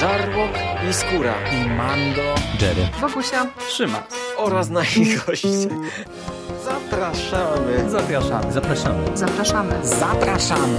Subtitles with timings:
[0.00, 0.50] Żarłok
[0.90, 4.02] i Skóra i Mando, Jerry, Wokusia, Trzyma.
[4.36, 5.48] oraz nasi goście.
[6.64, 7.90] Zapraszamy.
[7.90, 8.52] Zapraszamy.
[8.52, 9.16] zapraszamy.
[9.16, 9.86] zapraszamy.
[9.86, 10.78] Zapraszamy.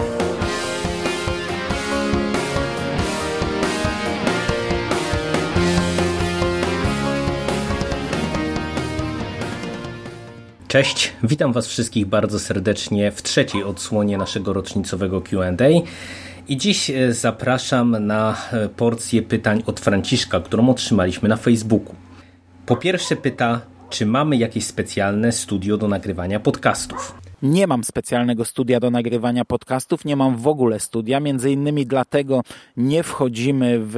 [10.68, 15.52] Cześć, witam Was wszystkich bardzo serdecznie w trzeciej odsłonie naszego rocznicowego QA.
[16.52, 21.96] I dziś e, zapraszam na e, porcję pytań od Franciszka, którą otrzymaliśmy na Facebooku.
[22.66, 27.22] Po pierwsze pyta, czy mamy jakieś specjalne studio do nagrywania podcastów.
[27.44, 32.42] Nie mam specjalnego studia do nagrywania podcastów, nie mam w ogóle studia, między innymi dlatego
[32.78, 33.98] nie wchodzimy w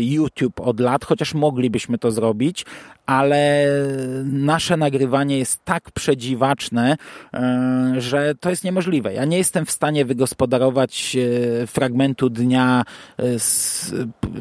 [0.00, 2.64] YouTube od lat, chociaż moglibyśmy to zrobić,
[3.06, 3.66] ale
[4.24, 6.96] nasze nagrywanie jest tak przedziwaczne,
[7.34, 9.14] e, że to jest niemożliwe.
[9.14, 11.16] Ja nie jestem w stanie wygospodarować
[11.62, 12.84] e, fragmentu dnia
[13.18, 13.94] e, z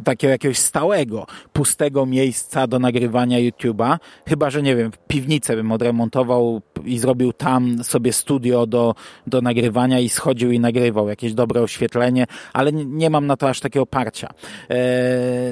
[0.04, 3.98] takiego jakiegoś stałego, pustego miejsca do nagrywania YouTube'a,
[4.28, 8.96] chyba, że nie wiem, piwnicę bym odremontował i zrobił tam sobie studio do,
[9.28, 13.60] do nagrywania i schodził i nagrywał jakieś dobre oświetlenie, ale nie mam na to aż
[13.60, 14.30] takiego oparcia.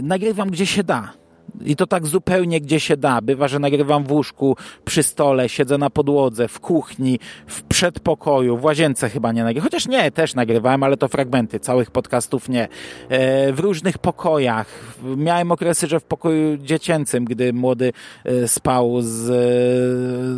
[0.02, 1.23] nagrywam gdzie się da
[1.62, 3.22] i to tak zupełnie gdzie się da.
[3.22, 8.64] Bywa, że nagrywam w łóżku, przy stole, siedzę na podłodze, w kuchni, w przedpokoju, w
[8.64, 9.64] łazience chyba nie nagrywam.
[9.64, 12.68] Chociaż nie, też nagrywałem, ale to fragmenty, całych podcastów nie.
[13.10, 14.68] E, w różnych pokojach.
[15.18, 17.94] Miałem okresy, że w pokoju dziecięcym, gdy młody
[18.26, 19.08] e, spał z,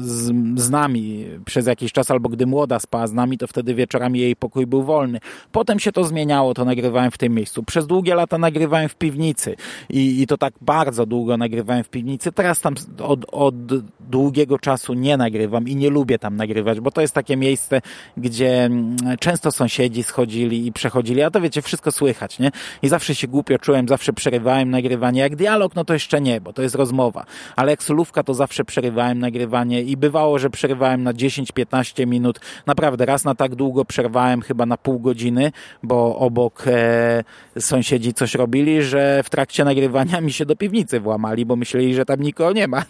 [0.06, 4.20] z, z nami przez jakiś czas, albo gdy młoda spała z nami, to wtedy wieczorami
[4.20, 5.20] jej pokój był wolny.
[5.52, 7.64] Potem się to zmieniało, to nagrywałem w tym miejscu.
[7.64, 9.56] Przez długie lata nagrywałem w piwnicy
[9.90, 12.32] i, i to tak bardzo długo nagrywałem w piwnicy.
[12.32, 13.56] Teraz tam od, od
[14.00, 17.82] długiego czasu nie nagrywam i nie lubię tam nagrywać, bo to jest takie miejsce,
[18.18, 22.52] gdzie mm, często sąsiedzi schodzili i przechodzili, a to wiecie, wszystko słychać, nie?
[22.82, 25.22] I zawsze się głupio czułem, zawsze przerywałem nagrywanie.
[25.22, 27.26] Jak dialog, no to jeszcze nie, bo to jest rozmowa.
[27.56, 32.40] Ale jak solówka, to zawsze przerywałem nagrywanie i bywało, że przerywałem na 10-15 minut.
[32.66, 35.52] Naprawdę, raz na tak długo przerwałem, chyba na pół godziny,
[35.84, 37.24] bo obok e,
[37.60, 42.06] sąsiedzi coś robili, że w trakcie nagrywania mi się do piwnicy włamali, bo myśleli, że
[42.06, 42.84] tam nikogo nie ma.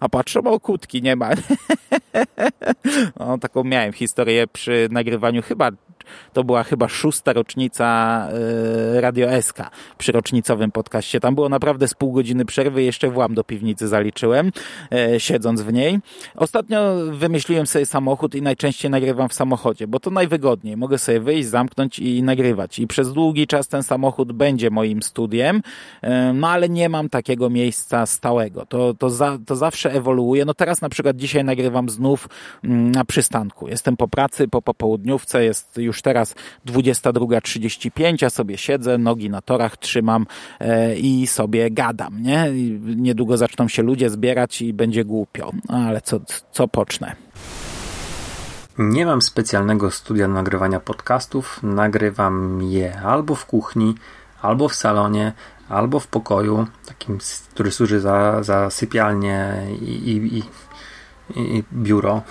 [0.00, 1.30] A patrzą, o kutki nie ma.
[3.20, 5.70] No, taką miałem historię przy nagrywaniu chyba
[6.32, 8.28] to była chyba szósta rocznica
[8.96, 9.58] e, Radio SK
[9.98, 11.20] przy rocznicowym podcaście.
[11.20, 14.52] Tam było naprawdę z pół godziny przerwy, jeszcze włam do piwnicy zaliczyłem,
[14.92, 15.98] e, siedząc w niej.
[16.36, 20.76] Ostatnio wymyśliłem sobie samochód i najczęściej nagrywam w samochodzie, bo to najwygodniej.
[20.76, 22.78] Mogę sobie wyjść, zamknąć i nagrywać.
[22.78, 25.62] I przez długi czas ten samochód będzie moim studiem,
[26.02, 28.66] e, no ale nie mam takiego miejsca stałego.
[28.66, 30.44] To, to, za, to zawsze ewoluuje.
[30.44, 32.28] No teraz na przykład dzisiaj nagrywam znów
[32.64, 33.68] mm, na przystanku.
[33.68, 36.34] Jestem po pracy, po popołudniówce, jest już już teraz
[36.66, 40.26] 22.35, ja sobie siedzę, nogi na torach trzymam
[40.60, 42.46] e, i sobie gadam, nie?
[42.96, 46.20] Niedługo zaczną się ludzie zbierać i będzie głupio, ale co,
[46.52, 47.16] co pocznę?
[48.78, 51.60] Nie mam specjalnego studia nagrywania podcastów.
[51.62, 53.94] Nagrywam je albo w kuchni,
[54.42, 55.32] albo w salonie,
[55.68, 57.18] albo w pokoju, takim,
[57.50, 60.42] który służy za, za sypialnię i, i, i
[61.36, 62.22] i biuro,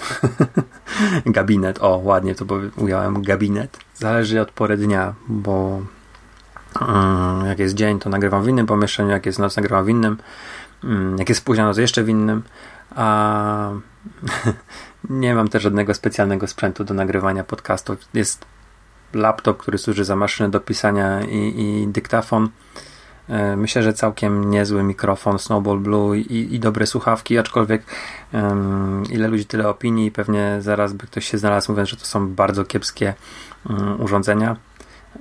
[1.25, 3.77] gabinet, o ładnie to ująłem, gabinet.
[3.95, 5.81] Zależy od pory dnia, bo
[6.81, 10.17] um, jak jest dzień, to nagrywam w innym pomieszczeniu, jak jest noc, nagrywam w innym,
[10.83, 12.43] um, jak jest późna to jeszcze w innym,
[12.95, 13.71] a
[15.09, 17.97] nie mam też żadnego specjalnego sprzętu do nagrywania podcastów.
[18.13, 18.45] Jest
[19.13, 22.49] laptop, który służy za maszynę do pisania i, i dyktafon
[23.57, 27.83] myślę, że całkiem niezły mikrofon Snowball Blue i, i dobre słuchawki, aczkolwiek
[28.33, 30.11] um, ile ludzi, tyle opinii.
[30.11, 33.13] Pewnie zaraz by ktoś się znalazł mówiąc, że to są bardzo kiepskie
[33.69, 34.55] um, urządzenia.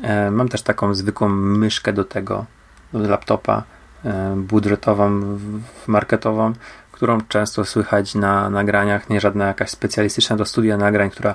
[0.02, 2.44] E, mam też taką zwykłą myszkę do tego,
[2.92, 3.62] do laptopa,
[4.04, 5.38] e, budżetową,
[5.86, 6.52] marketową,
[6.92, 11.34] którą często słychać na nagraniach, nie żadna jakaś specjalistyczna do studia nagrań, która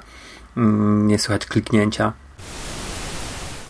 [0.57, 2.13] um, nie słychać kliknięcia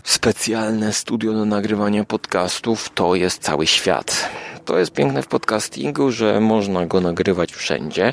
[0.04, 4.30] Specjalne studio do nagrywania podcastów to jest cały świat.
[4.64, 8.12] To jest piękne w podcastingu, że można go nagrywać wszędzie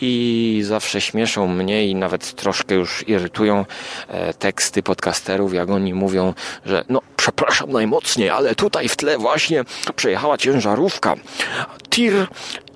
[0.00, 3.64] i zawsze śmieszą mnie i nawet troszkę już irytują
[4.08, 6.34] e, teksty podcasterów, jak oni mówią,
[6.66, 9.64] że no przepraszam najmocniej, ale tutaj w tle właśnie
[9.96, 11.14] przejechała ciężarówka,
[11.90, 12.26] tir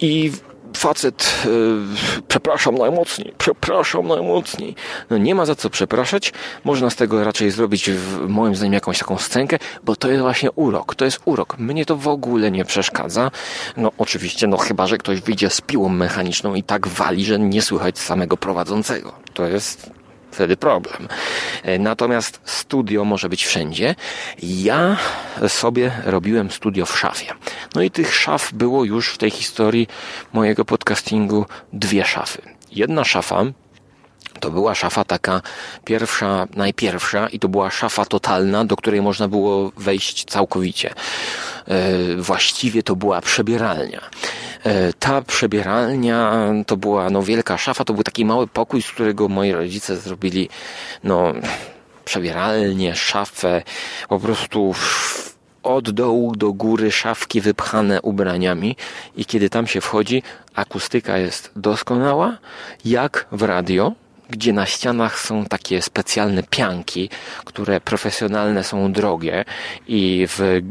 [0.01, 0.33] i
[0.77, 4.75] facet, yy, przepraszam najmocniej, przepraszam najmocniej.
[5.11, 6.33] No nie ma za co przepraszać.
[6.65, 10.51] Można z tego raczej zrobić, w, moim zdaniem, jakąś taką scenkę, bo to jest właśnie
[10.51, 10.95] urok.
[10.95, 11.59] To jest urok.
[11.59, 13.31] Mnie to w ogóle nie przeszkadza.
[13.77, 17.63] No oczywiście, no chyba, że ktoś wyjdzie z piłą mechaniczną i tak wali, że nie
[17.63, 19.13] słychać samego prowadzącego.
[19.35, 20.00] To jest
[20.31, 21.09] wtedy problem.
[21.63, 23.95] E, natomiast studio może być wszędzie.
[24.43, 24.97] Ja
[25.49, 27.33] sobie robiłem studio w szafie.
[27.75, 29.87] No i tych szaf było już w tej historii
[30.33, 32.43] mojego podcastingu dwie szafy.
[32.73, 33.45] Jedna szafa
[34.41, 35.43] to była szafa taka
[35.85, 40.95] pierwsza, najpierwsza i to była szafa totalna, do której można było wejść całkowicie.
[41.69, 44.01] E, właściwie to była przebieralnia.
[44.65, 46.33] E, ta przebieralnia
[46.67, 50.49] to była no, wielka szafa, to był taki mały pokój, z którego moi rodzice zrobili
[51.05, 51.33] no,
[52.05, 53.63] przebieralnię, szafę,
[54.09, 54.75] po prostu
[55.63, 58.77] od dołu do góry szafki wypchane ubraniami
[59.17, 60.23] i kiedy tam się wchodzi,
[60.55, 62.39] akustyka jest doskonała,
[62.85, 63.93] jak w radio,
[64.31, 67.11] gdzie na ścianach są takie specjalne pianki,
[67.45, 69.45] które profesjonalne są drogie
[69.89, 70.63] i w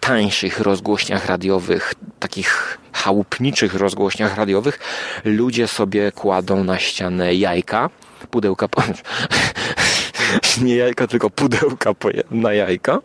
[0.00, 4.78] tańszych rozgłośniach radiowych, takich chałupniczych rozgłośniach radiowych,
[5.24, 7.90] ludzie sobie kładą na ścianę jajka,
[8.30, 8.68] pudełka,
[10.62, 11.94] nie jajka, tylko pudełka
[12.30, 12.98] na jajka.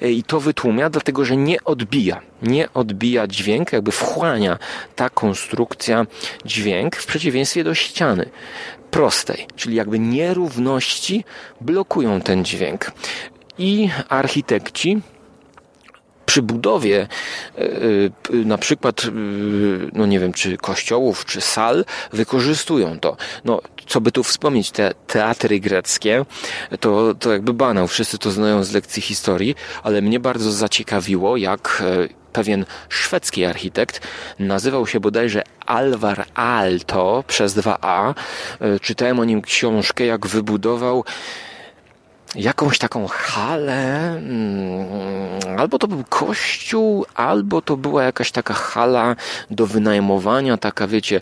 [0.00, 4.58] I to wytłumia, dlatego że nie odbija, nie odbija dźwięk, jakby wchłania
[4.96, 6.06] ta konstrukcja
[6.44, 8.30] dźwięk w przeciwieństwie do ściany
[8.94, 11.24] prostej, czyli jakby nierówności
[11.60, 12.92] blokują ten dźwięk.
[13.58, 15.00] I architekci
[16.34, 17.06] przy budowie
[17.58, 19.10] e, e, na przykład, e,
[19.92, 23.16] no nie wiem, czy kościołów, czy sal, wykorzystują to.
[23.44, 26.24] No, co by tu wspomnieć, te teatry greckie,
[26.80, 31.82] to, to jakby banał, wszyscy to znają z lekcji historii, ale mnie bardzo zaciekawiło, jak
[32.32, 34.00] pewien szwedzki architekt,
[34.38, 38.14] nazywał się bodajże Alvar Aalto przez 2A.
[38.80, 41.04] Czytałem o nim książkę, jak wybudował
[42.34, 49.16] jakąś taką halę, mm, albo to był kościół, albo to była jakaś taka hala
[49.50, 51.20] do wynajmowania, taka wiecie,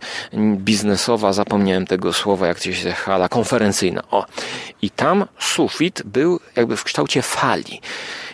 [0.57, 4.03] biznesowa, zapomniałem tego słowa, jak to się hala konferencyjna.
[4.11, 4.27] O.
[4.83, 7.81] I tam sufit był jakby w kształcie fali.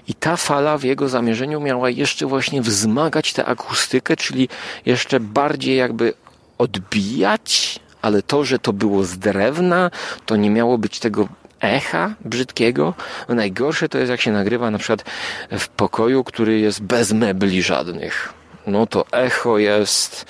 [0.08, 4.48] I ta fala w jego zamierzeniu miała jeszcze właśnie wzmagać tę akustykę, czyli
[4.86, 6.14] jeszcze bardziej jakby
[6.58, 9.90] odbijać, ale to, że to było z drewna,
[10.26, 11.28] to nie miało być tego
[11.60, 12.94] echa brzydkiego.
[13.28, 15.04] Najgorsze to jest jak się nagrywa na przykład
[15.50, 18.32] w pokoju, który jest bez mebli żadnych.
[18.66, 20.26] No to echo jest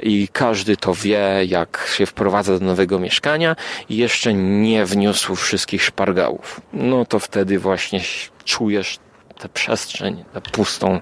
[0.00, 3.56] i każdy to wie, jak się wprowadza do nowego mieszkania
[3.88, 6.60] i jeszcze nie wniósł wszystkich szpargałów.
[6.72, 8.00] No to wtedy właśnie
[8.44, 8.98] czujesz
[9.38, 11.00] tę przestrzeń, tę pustą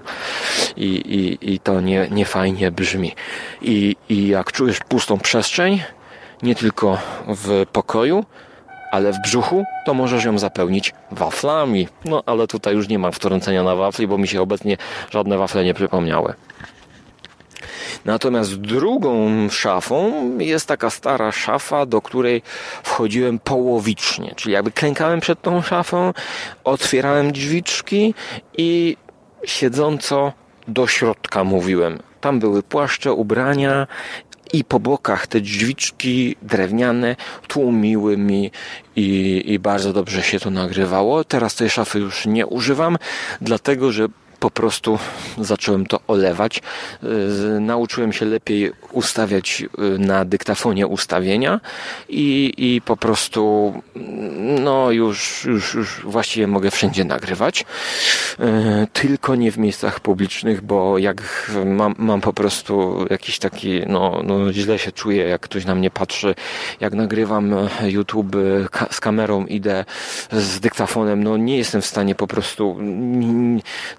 [0.77, 3.15] i, i, i to nie, nie fajnie brzmi.
[3.61, 5.83] I, I jak czujesz pustą przestrzeń,
[6.43, 6.97] nie tylko
[7.27, 8.25] w pokoju,
[8.91, 11.87] ale w brzuchu to możesz ją zapełnić waflami.
[12.05, 14.77] No ale tutaj już nie mam wtrącenia na wafli, bo mi się obecnie
[15.11, 16.33] żadne wafle nie przypomniały.
[18.05, 22.41] Natomiast drugą szafą jest taka stara szafa, do której
[22.83, 26.13] wchodziłem połowicznie, czyli jakby klękałem przed tą szafą,
[26.63, 28.13] otwierałem drzwiczki
[28.57, 28.97] i
[29.45, 30.33] siedząco
[30.67, 31.99] do środka mówiłem.
[32.21, 33.87] Tam były płaszcze, ubrania
[34.53, 37.15] i po bokach te drzwiczki drewniane
[37.47, 38.51] tłumiły mi
[38.95, 41.23] i, i bardzo dobrze się to nagrywało.
[41.23, 42.97] Teraz tej szafy już nie używam,
[43.41, 44.07] dlatego że
[44.39, 44.99] po prostu
[45.37, 46.61] zacząłem to olewać.
[47.03, 51.59] Y, nauczyłem się lepiej ustawiać y, na dyktafonie ustawienia
[52.09, 53.73] i, i po prostu
[54.47, 57.65] no już, już, już właściwie mogę wszędzie nagrywać.
[58.39, 64.21] Y, tylko nie w miejscach publicznych, bo jak mam, mam po prostu jakiś taki, no,
[64.23, 66.35] no źle się czuję, jak ktoś na mnie patrzy,
[66.79, 68.35] jak nagrywam YouTube
[68.91, 69.85] z kamerą, idę
[70.31, 72.77] z dyktafonem, no nie jestem w stanie po prostu,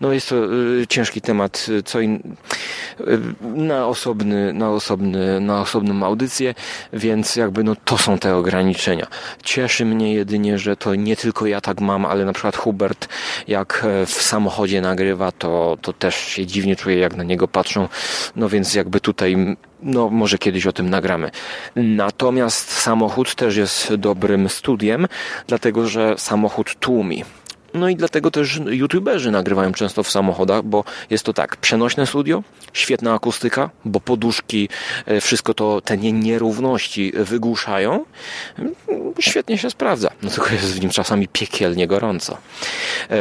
[0.00, 2.36] no jest to y, ciężki temat, co in,
[3.40, 6.54] na osobny, na osobny, na osobną audycję,
[6.92, 9.06] więc jakby no to są te ograniczenia.
[9.42, 13.08] Cieszy mnie jedynie, że to nie tylko ja tak mam, ale na przykład Hubert
[13.48, 17.88] jak e, w samochodzie nagrywa, to, to też się dziwnie czuję, jak na niego patrzą.
[18.36, 21.30] No więc jakby tutaj no, może kiedyś o tym nagramy.
[21.76, 25.06] Natomiast samochód też jest dobrym studiem,
[25.46, 27.24] dlatego że samochód tłumi.
[27.74, 32.42] No i dlatego też youtuberzy nagrywają często w samochodach, bo jest to tak, przenośne studio,
[32.72, 34.68] świetna akustyka, bo poduszki,
[35.06, 38.04] e, wszystko to, te nierówności wygłuszają.
[39.20, 40.10] Świetnie się sprawdza.
[40.22, 42.36] No tylko jest w nim czasami piekielnie gorąco.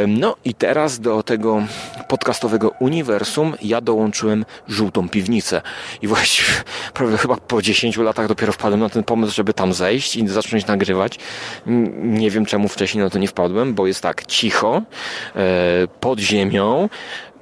[0.08, 1.64] No i teraz do tego
[2.08, 5.62] podcastowego uniwersum ja dołączyłem żółtą piwnicę.
[6.02, 6.50] I właściwie
[6.94, 10.68] prawie chyba po 10 latach dopiero wpadłem na ten pomysł, żeby tam zejść i zacząć
[10.68, 11.20] nagrywać.
[12.02, 14.82] Nie wiem czemu wcześniej na to nie wpadłem, bo jest tak, cicho,
[15.36, 16.90] e, pod ziemią,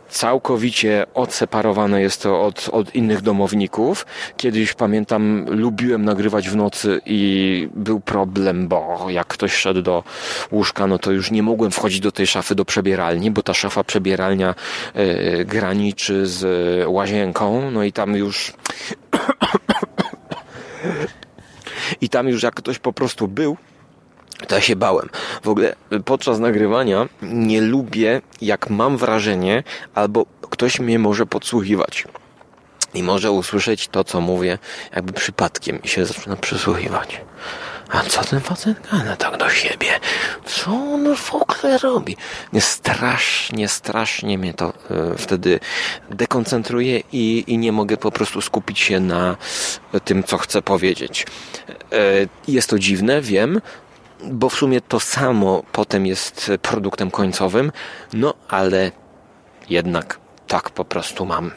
[0.10, 4.06] całkowicie odseparowane jest to od, od innych domowników.
[4.38, 10.04] Kiedyś pamiętam, lubiłem nagrywać w nocy i był problem, bo jak ktoś szedł do
[10.52, 13.84] łóżka, no to już nie mogłem wchodzić do tej szafy do przebieralni, bo ta szafa
[13.84, 14.56] przebieralnia
[14.94, 16.44] e, graniczy z
[16.88, 18.54] łazienką, no i tam już
[22.02, 23.58] i tam już jak ktoś po prostu był,
[24.48, 25.10] to ja się bałem.
[25.44, 25.76] W ogóle
[26.06, 29.64] podczas nagrywania nie lubię, jak mam wrażenie,
[29.96, 32.08] albo ktoś mnie może podsłuchiwać.
[32.94, 34.58] I może usłyszeć to, co mówię,
[34.96, 37.22] jakby przypadkiem i się zaczyna przysłuchiwać.
[37.90, 39.88] A co ten facet gada tak do siebie?
[40.46, 42.18] Co on w ogóle robi?
[42.54, 44.74] Nie strasznie, strasznie mnie to
[45.14, 45.60] y, wtedy
[46.10, 49.38] dekoncentruje i, i nie mogę po prostu skupić się na
[50.06, 51.28] tym, co chcę powiedzieć.
[51.94, 53.62] Y, jest to dziwne, wiem,
[54.24, 57.72] bo w sumie to samo potem jest produktem końcowym,
[58.14, 58.92] no ale
[59.70, 61.52] jednak tak po prostu mam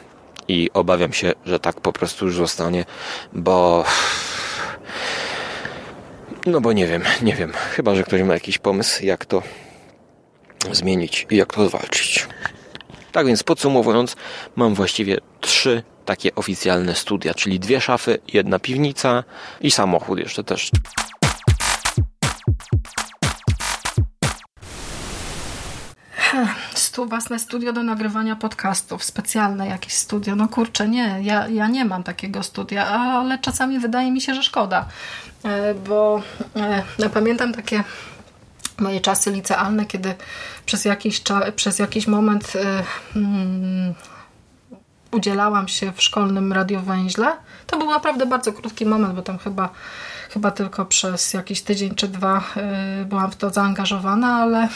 [0.47, 2.85] i obawiam się, że tak po prostu już zostanie,
[3.33, 3.83] bo
[6.45, 7.53] no bo nie wiem, nie wiem.
[7.53, 9.43] Chyba, że ktoś ma jakiś pomysł, jak to
[10.71, 12.27] zmienić i jak to zwalczyć.
[13.11, 14.15] Tak więc podsumowując,
[14.55, 19.23] mam właściwie trzy takie oficjalne studia, czyli dwie szafy, jedna piwnica
[19.61, 20.71] i samochód jeszcze też.
[26.73, 30.35] Stu, własne studio do nagrywania podcastów, specjalne jakieś studio.
[30.35, 34.43] No kurczę, nie, ja, ja nie mam takiego studia, ale czasami wydaje mi się, że
[34.43, 34.85] szkoda,
[35.45, 36.21] e, bo
[36.99, 37.83] ja pamiętam takie
[38.77, 40.13] moje czasy licealne, kiedy
[40.65, 41.21] przez jakiś,
[41.55, 42.53] przez jakiś moment
[43.15, 43.93] um,
[45.11, 47.37] udzielałam się w szkolnym radiowęźle.
[47.67, 49.69] To był naprawdę bardzo krótki moment, bo tam chyba
[50.29, 52.43] chyba tylko przez jakiś tydzień czy dwa
[53.01, 54.67] y, byłam w to zaangażowana, ale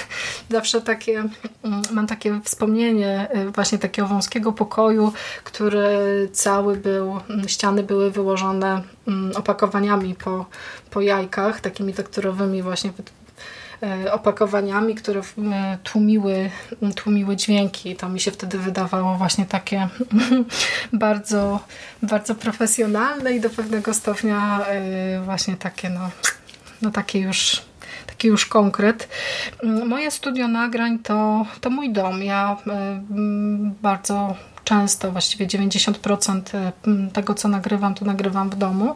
[0.50, 1.24] zawsze takie,
[1.62, 5.12] mm, mam takie wspomnienie y, właśnie takiego wąskiego pokoju,
[5.44, 5.88] który
[6.32, 10.46] cały był, mm, ściany były wyłożone mm, opakowaniami po,
[10.90, 12.92] po jajkach, takimi tekturowymi właśnie
[14.12, 16.50] opakowaniami, które e, tłumiły,
[16.96, 17.96] tłumiły dźwięki.
[17.96, 19.88] To mi się wtedy wydawało właśnie takie
[20.92, 21.60] bardzo,
[22.02, 26.10] bardzo profesjonalne i do pewnego stopnia e, właśnie takie no,
[26.82, 27.62] no takie już
[28.06, 29.08] taki już konkret.
[29.86, 32.22] Moje studio nagrań to, to mój dom.
[32.22, 32.56] Ja
[33.82, 34.36] bardzo
[34.72, 36.72] często, właściwie 90% e,
[37.12, 38.94] tego, co nagrywam, to nagrywam w domu.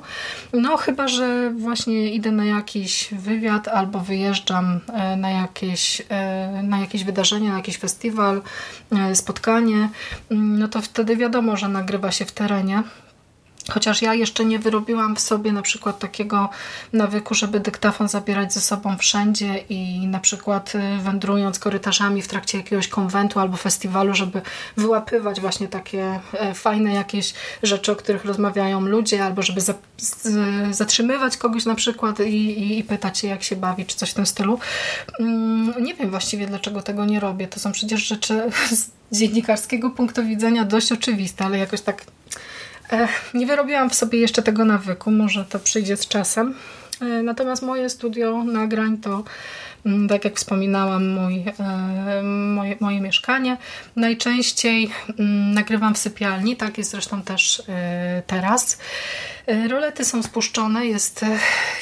[0.53, 6.79] No chyba, że właśnie idę na jakiś wywiad albo wyjeżdżam e, na jakieś, e, na
[6.79, 8.43] jakieś wydarzenie, na jakiś festiwal,
[9.15, 9.89] spotkanie,
[10.31, 12.83] no to wtedy wiadomo, że nagrywa się w terenie.
[13.71, 16.49] Chociaż ja jeszcze nie wyrobiłam w sobie na przykład takiego
[16.93, 22.59] nawyku, żeby dyktafon zabierać ze sobą wszędzie i na przykład y, wędrując korytarzami w trakcie
[22.59, 24.43] jakiegoś konwentu albo festiwalu, żeby
[24.77, 29.75] wyłapywać właśnie takie e, fajne jakieś rzeczy, o których rozmawiają ludzie, albo żeby za,
[30.71, 34.15] zatrzymywać kogoś na przykład i, i, i, pytać się, jak się bawi, czy coś w
[34.15, 34.59] tym stylu.
[35.21, 37.49] Mm, nie wiem właściwie, dlaczego tego nie robię.
[37.49, 38.43] To są przecież rzeczy
[38.79, 42.05] z dziennikarskiego punktu widzenia dość oczywiste, ale jakoś tak
[43.35, 46.55] nie wyrobiłam w sobie jeszcze tego nawyku, może to przyjdzie z czasem.
[47.23, 49.25] Natomiast moje studio nagrań to,
[50.09, 53.57] tak jak wspominałam, mój, e, moje, moje mieszkanie.
[53.97, 58.79] Najczęściej mm, nagrywam w sypialni, tak jest zresztą też e, teraz.
[59.47, 61.25] E, rolety są spuszczone, jest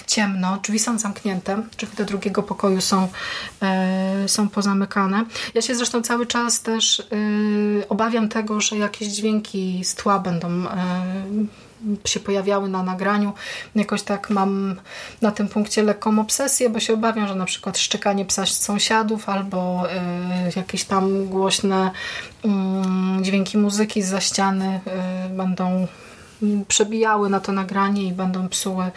[0.07, 3.09] ciemno, drzwi są zamknięte, drzwi do drugiego pokoju są,
[4.27, 5.25] są pozamykane.
[5.55, 7.03] Ja się zresztą cały czas też
[7.89, 10.67] obawiam tego, że jakieś dźwięki z tła będą
[12.05, 13.33] się pojawiały na nagraniu.
[13.75, 14.81] Jakoś tak mam
[15.23, 19.83] na tym punkcie lekką obsesję, bo się obawiam, że na przykład szczekanie psa sąsiadów albo
[20.57, 21.91] jakieś tam głośne
[22.45, 24.81] mm, dźwięki muzyki za ściany
[25.31, 25.87] będą
[26.69, 28.91] przebijały na to nagranie i będą psuły,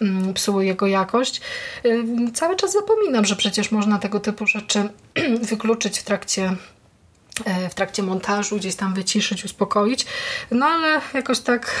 [0.00, 1.40] mm, psuły jego jakość.
[1.84, 2.04] Y,
[2.34, 4.88] cały czas zapominam, że przecież można tego typu rzeczy
[5.50, 6.56] wykluczyć w trakcie
[7.44, 10.06] e, w trakcie montażu, gdzieś tam wyciszyć, uspokoić.
[10.50, 11.74] No ale jakoś tak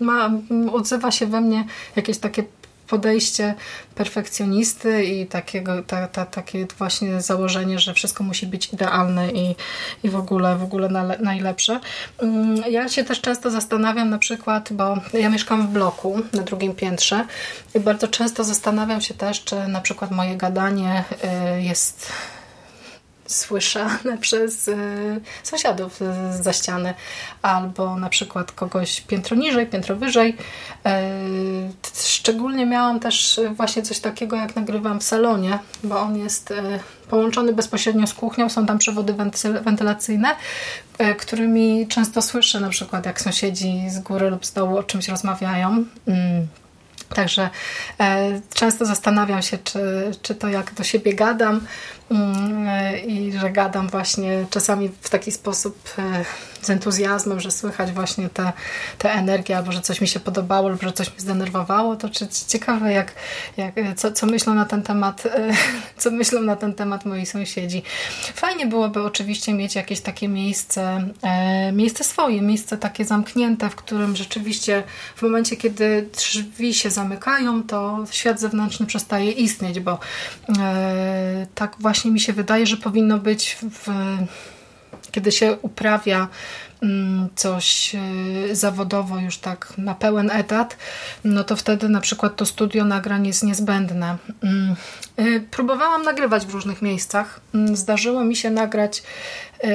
[0.00, 0.30] ma,
[0.72, 1.64] odzywa się we mnie
[1.96, 2.44] jakieś takie
[2.88, 3.54] podejście
[3.94, 9.56] perfekcjonisty i takiego, ta, ta, takie właśnie założenie, że wszystko musi być idealne i,
[10.02, 11.80] i w ogóle, w ogóle na, najlepsze.
[12.18, 16.74] Mm, ja się też często zastanawiam na przykład, bo ja mieszkam w bloku na drugim
[16.74, 17.26] piętrze
[17.74, 21.04] i bardzo często zastanawiam się też, czy na przykład moje gadanie
[21.56, 22.12] y, jest
[23.28, 24.70] słyszane przez
[25.42, 26.00] sąsiadów
[26.40, 26.94] za ściany,
[27.42, 30.36] albo na przykład kogoś piętro niżej, piętro wyżej.
[31.94, 36.54] Szczególnie miałam też właśnie coś takiego, jak nagrywam w salonie, bo on jest
[37.10, 39.14] połączony bezpośrednio z kuchnią, są tam przewody
[39.64, 40.28] wentylacyjne,
[41.18, 45.84] którymi często słyszę na przykład jak sąsiedzi z góry lub z dołu o czymś rozmawiają.
[46.06, 46.46] Mm.
[47.14, 47.50] Także
[48.00, 49.80] e, często zastanawiam się, czy,
[50.22, 51.60] czy to jak do siebie gadam e,
[53.06, 56.24] i że gadam właśnie czasami w taki sposób e,
[56.62, 58.52] z entuzjazmem, że słychać właśnie tę te,
[58.98, 62.28] te energię, albo że coś mi się podobało, lub że coś mnie zdenerwowało, to czy,
[62.48, 63.12] ciekawe, jak,
[63.56, 65.22] jak, co, co myślą na ten temat,
[65.98, 67.82] co myślą na ten temat moi sąsiedzi.
[68.34, 71.08] Fajnie byłoby oczywiście mieć jakieś takie miejsce,
[71.72, 74.82] miejsce swoje, miejsce takie zamknięte, w którym rzeczywiście
[75.16, 79.98] w momencie, kiedy drzwi się zamykają, to świat zewnętrzny przestaje istnieć, bo
[81.54, 83.88] tak właśnie mi się wydaje, że powinno być w
[85.12, 86.28] kiedy się uprawia
[86.82, 90.76] mm, coś e, zawodowo już tak na pełen etat,
[91.24, 94.16] no to wtedy na przykład to studio nagrań jest niezbędne.
[94.42, 94.76] Mm,
[95.16, 97.40] e, próbowałam nagrywać w różnych miejscach.
[97.54, 99.02] Mm, zdarzyło mi się nagrać
[99.60, 99.70] e,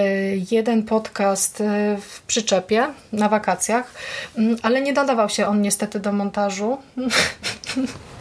[0.51, 1.63] jeden podcast
[2.01, 3.93] w przyczepie na wakacjach,
[4.61, 6.77] ale nie nadawał się on niestety do montażu.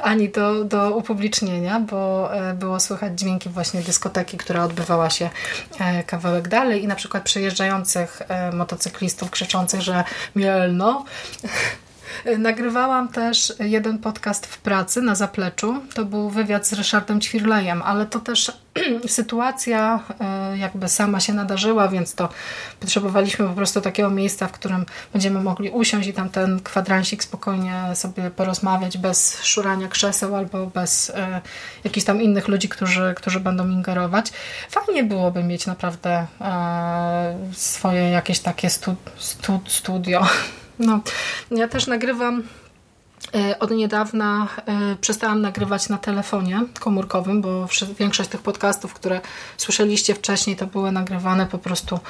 [0.00, 5.30] ani do, do upublicznienia, bo e, było słychać dźwięki właśnie dyskoteki, która odbywała się
[5.80, 10.04] e, kawałek dalej i na przykład przejeżdżających e, motocyklistów krzyczących, że
[10.36, 11.04] mielno
[12.38, 15.82] Nagrywałam też jeden podcast w pracy na zapleczu.
[15.94, 18.52] To był wywiad z Ryszardem Ćwirlejem, ale to też
[19.06, 22.28] sytuacja e, jakby sama się nadarzyła, więc to
[22.80, 27.82] potrzebowaliśmy po prostu takiego miejsca, w którym będziemy mogli usiąść i tam ten kwadransik spokojnie
[27.94, 31.40] sobie porozmawiać bez szurania krzeseł albo bez e,
[31.84, 34.32] jakichś tam innych ludzi, którzy, którzy będą ingerować.
[34.70, 40.26] Fajnie byłoby mieć naprawdę e, swoje jakieś takie stu, stu, studio
[40.78, 41.00] no,
[41.50, 42.42] ja też nagrywam
[43.34, 49.20] e, od niedawna e, przestałam nagrywać na telefonie komórkowym, bo większość tych podcastów, które
[49.56, 52.00] słyszeliście wcześniej, to były nagrywane po prostu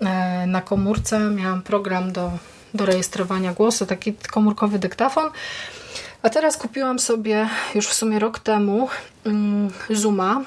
[0.00, 1.20] e, na komórce.
[1.20, 2.30] Miałam program do,
[2.74, 5.30] do rejestrowania głosu, taki komórkowy dyktafon.
[6.22, 8.88] A teraz kupiłam sobie już w sumie rok temu
[9.24, 10.42] mm, Zooma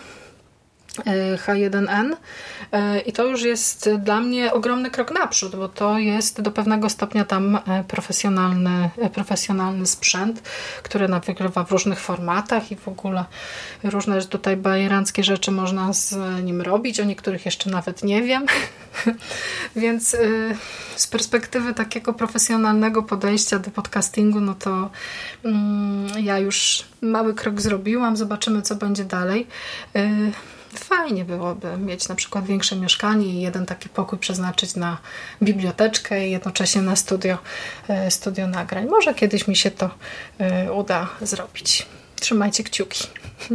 [1.37, 2.15] H1N
[2.71, 6.89] e, i to już jest dla mnie ogromny krok naprzód, bo to jest do pewnego
[6.89, 10.41] stopnia tam e, profesjonalny, e, profesjonalny sprzęt,
[10.83, 13.25] który nagrywa w różnych formatach i w ogóle
[13.83, 18.45] różne tutaj bajeranckie rzeczy można z nim robić, o niektórych jeszcze nawet nie wiem.
[19.75, 20.15] Więc
[20.95, 24.89] z perspektywy takiego profesjonalnego podejścia do podcastingu, no to
[25.45, 29.47] mm, ja już mały krok zrobiłam, zobaczymy co będzie dalej.
[30.75, 34.97] Fajnie byłoby mieć na przykład większe mieszkanie i jeden taki pokój przeznaczyć na
[35.41, 37.37] biblioteczkę i jednocześnie na studio,
[37.87, 38.85] e, studio nagrań.
[38.85, 39.89] Może kiedyś mi się to
[40.39, 41.87] e, uda zrobić.
[42.15, 43.07] Trzymajcie kciuki.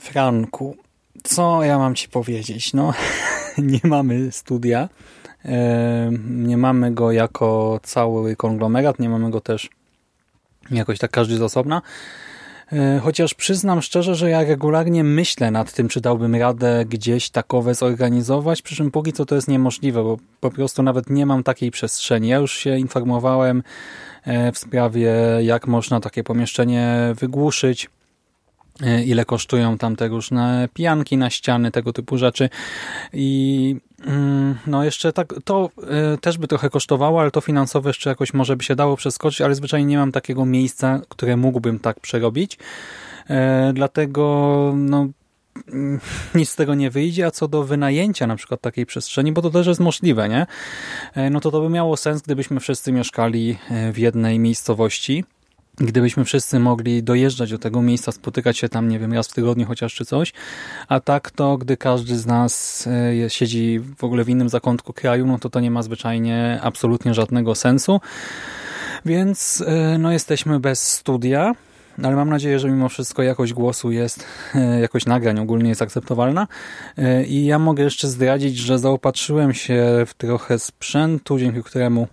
[0.00, 0.76] Franku,
[1.22, 2.72] co ja mam Ci powiedzieć?
[2.72, 2.94] No,
[3.58, 4.88] nie mamy studia.
[5.44, 9.70] E, nie mamy go jako cały konglomerat, nie mamy go też
[10.70, 11.82] jakoś tak każdy z osobna.
[12.72, 17.74] E, chociaż przyznam szczerze, że ja regularnie myślę nad tym, czy dałbym radę gdzieś takowe
[17.74, 21.70] zorganizować, przy czym póki co to jest niemożliwe, bo po prostu nawet nie mam takiej
[21.70, 22.28] przestrzeni.
[22.28, 23.62] Ja już się informowałem
[24.24, 27.90] e, w sprawie, jak można takie pomieszczenie wygłuszyć,
[28.82, 32.48] e, ile kosztują tam te różne pijanki na ściany, tego typu rzeczy
[33.12, 33.76] i
[34.66, 35.70] no jeszcze tak, to
[36.14, 39.40] y, też by trochę kosztowało, ale to finansowo jeszcze jakoś może by się dało przeskoczyć,
[39.40, 42.58] ale zwyczajnie nie mam takiego miejsca, które mógłbym tak przerobić.
[43.30, 45.08] E, dlatego no,
[45.68, 46.00] mm,
[46.34, 49.50] nic z tego nie wyjdzie, a co do wynajęcia na przykład takiej przestrzeni, bo to
[49.50, 50.46] też jest możliwe, nie?
[51.14, 53.58] E, no to to by miało sens, gdybyśmy wszyscy mieszkali
[53.92, 55.24] w jednej miejscowości
[55.76, 59.66] gdybyśmy wszyscy mogli dojeżdżać do tego miejsca, spotykać się tam, nie wiem, raz w tygodniu
[59.66, 60.32] chociaż czy coś,
[60.88, 62.86] a tak to, gdy każdy z nas
[63.24, 67.14] e, siedzi w ogóle w innym zakątku kraju, no to to nie ma zwyczajnie absolutnie
[67.14, 68.00] żadnego sensu.
[69.04, 71.54] Więc e, no jesteśmy bez studia,
[72.02, 76.46] ale mam nadzieję, że mimo wszystko jakość głosu jest, e, jakość nagrań ogólnie jest akceptowalna.
[77.26, 82.08] I ja mogę jeszcze zdradzić, że zaopatrzyłem się w trochę sprzętu, dzięki któremu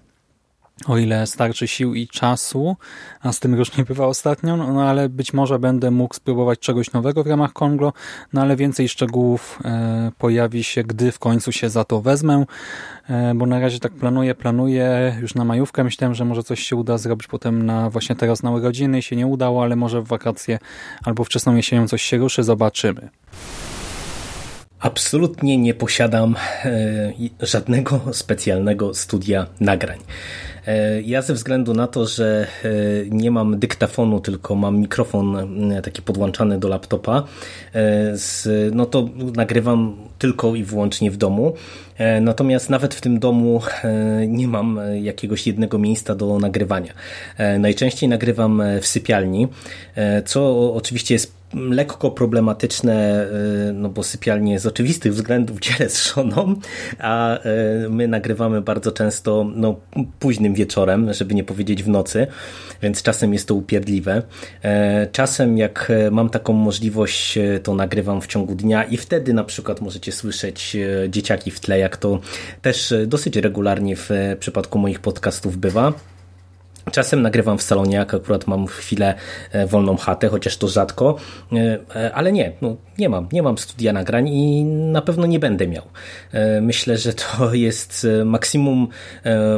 [0.87, 2.75] o ile starczy sił i czasu,
[3.21, 6.91] a z tym różnie bywa ostatnio, no, no ale być może będę mógł spróbować czegoś
[6.91, 7.93] nowego w ramach Konglo,
[8.33, 12.45] no ale więcej szczegółów e, pojawi się, gdy w końcu się za to wezmę,
[13.09, 16.75] e, bo na razie tak planuję, planuję już na majówkę, myślałem, że może coś się
[16.75, 20.59] uda zrobić potem na właśnie teraz na urodziny się nie udało, ale może w wakacje
[21.03, 23.09] albo wczesną jesienią coś się ruszy, zobaczymy.
[24.79, 27.11] Absolutnie nie posiadam e,
[27.41, 29.99] żadnego specjalnego studia nagrań.
[30.69, 32.69] E, ja ze względu na to, że e,
[33.09, 35.49] nie mam dyktafonu, tylko mam mikrofon
[35.83, 37.23] taki podłączany do laptopa,
[38.71, 41.53] no to nagrywam tylko i wyłącznie w domu.
[42.21, 43.61] Natomiast nawet w tym domu
[44.27, 46.93] nie mam jakiegoś jednego miejsca do nagrywania.
[47.59, 49.47] Najczęściej nagrywam w sypialni,
[50.25, 53.27] co oczywiście jest lekko problematyczne,
[53.69, 56.55] y, no bo sypialnie z oczywistych względów dzielę z żoną,
[56.99, 57.37] a
[57.85, 59.75] y, my nagrywamy bardzo często no,
[60.19, 62.27] późnym wieczorem, żeby nie powiedzieć w nocy,
[62.81, 64.23] więc czasem jest to upierdliwe.
[64.61, 69.43] E, czasem jak mam taką możliwość, e, to nagrywam w ciągu dnia i wtedy na
[69.43, 72.19] przykład możecie słyszeć e, dzieciaki w tle, jak to
[72.61, 74.09] też dosyć regularnie w
[74.39, 75.93] przypadku moich podcastów bywa.
[76.91, 79.15] Czasem nagrywam w salonie, jak akurat mam chwilę
[79.51, 81.15] e, wolną chatę, chociaż to rzadko,
[81.53, 85.39] e, e, ale nie, no, nie mam, nie mam studia nagrań i na pewno nie
[85.39, 85.83] będę miał.
[86.61, 88.87] Myślę, że to jest maksimum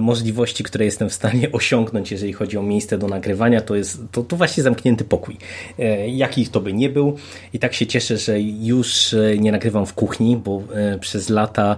[0.02, 4.24] możliwości, które jestem w stanie osiągnąć, jeżeli chodzi o miejsce do nagrywania, to jest to,
[4.24, 5.38] to właśnie zamknięty pokój.
[6.08, 7.18] Jaki to by nie był
[7.54, 10.62] i tak się cieszę, że już nie nagrywam w kuchni, bo
[11.00, 11.78] przez lata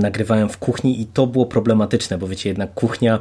[0.00, 3.18] nagrywałem w kuchni i to było problematyczne, bo wiecie, jednak kuchnia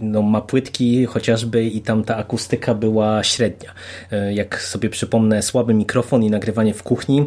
[0.00, 3.72] no, ma płytki chociażby i tam ta akustyka była średnia.
[4.12, 7.24] E, jak sobie przypomnę, słaby mikrofon i nagrywanie w kuchni,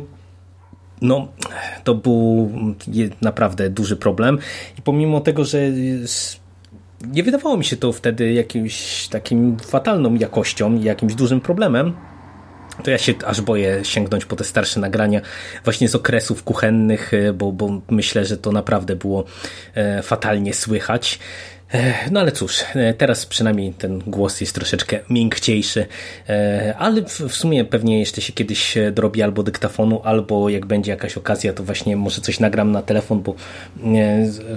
[1.01, 1.27] no,
[1.83, 2.51] to był
[3.21, 4.39] naprawdę duży problem.
[4.79, 5.59] I pomimo tego, że
[7.07, 11.93] nie wydawało mi się to wtedy jakimś takim fatalną jakością jakimś dużym problemem,
[12.83, 15.21] to ja się aż boję sięgnąć po te starsze nagrania
[15.63, 19.23] właśnie z okresów kuchennych, e, bo, bo myślę, że to naprawdę było
[19.75, 21.19] e, fatalnie słychać.
[22.11, 25.85] No ale cóż, e, teraz przynajmniej ten głos jest troszeczkę miękciejszy,
[26.29, 31.17] e, ale w sumie pewnie jeszcze się kiedyś drobi albo dyktafonu, albo jak będzie jakaś
[31.17, 33.35] okazja, to właśnie może coś nagram na telefon, bo e,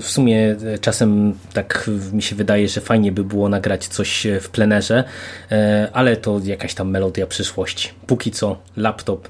[0.01, 5.05] w sumie czasem tak mi się wydaje, że fajnie by było nagrać coś w plenerze,
[5.93, 7.89] ale to jakaś tam melodia przyszłości.
[8.07, 9.29] Póki co laptop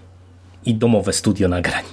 [0.66, 1.84] i domowe studio nagrań.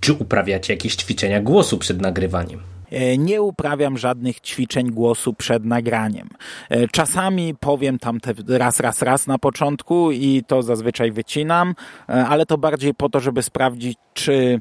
[0.00, 2.71] Czy uprawiacie jakieś ćwiczenia głosu przed nagrywaniem?
[2.92, 6.28] E, nie uprawiam żadnych ćwiczeń głosu przed nagraniem.
[6.70, 11.74] E, czasami powiem tam te raz, raz, raz na początku i to zazwyczaj wycinam,
[12.08, 14.60] e, ale to bardziej po to, żeby sprawdzić, czy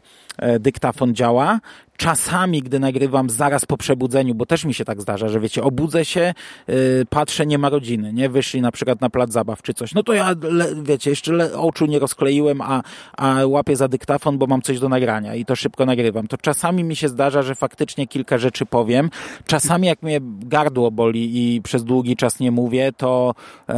[0.59, 1.59] dyktafon działa,
[2.01, 6.05] czasami, gdy nagrywam zaraz po przebudzeniu, bo też mi się tak zdarza, że wiecie, obudzę
[6.05, 6.33] się,
[6.67, 6.75] yy,
[7.09, 8.29] patrzę, nie ma rodziny, nie?
[8.29, 9.93] Wyszli na przykład na plac zabaw czy coś.
[9.93, 12.83] No to ja, le, wiecie, jeszcze le, oczu nie rozkleiłem, a,
[13.17, 16.27] a łapię za dyktafon, bo mam coś do nagrania i to szybko nagrywam.
[16.27, 19.09] To czasami mi się zdarza, że faktycznie kilka rzeczy powiem.
[19.45, 23.33] Czasami jak mnie gardło boli i przez długi czas nie mówię, to,
[23.67, 23.75] yy,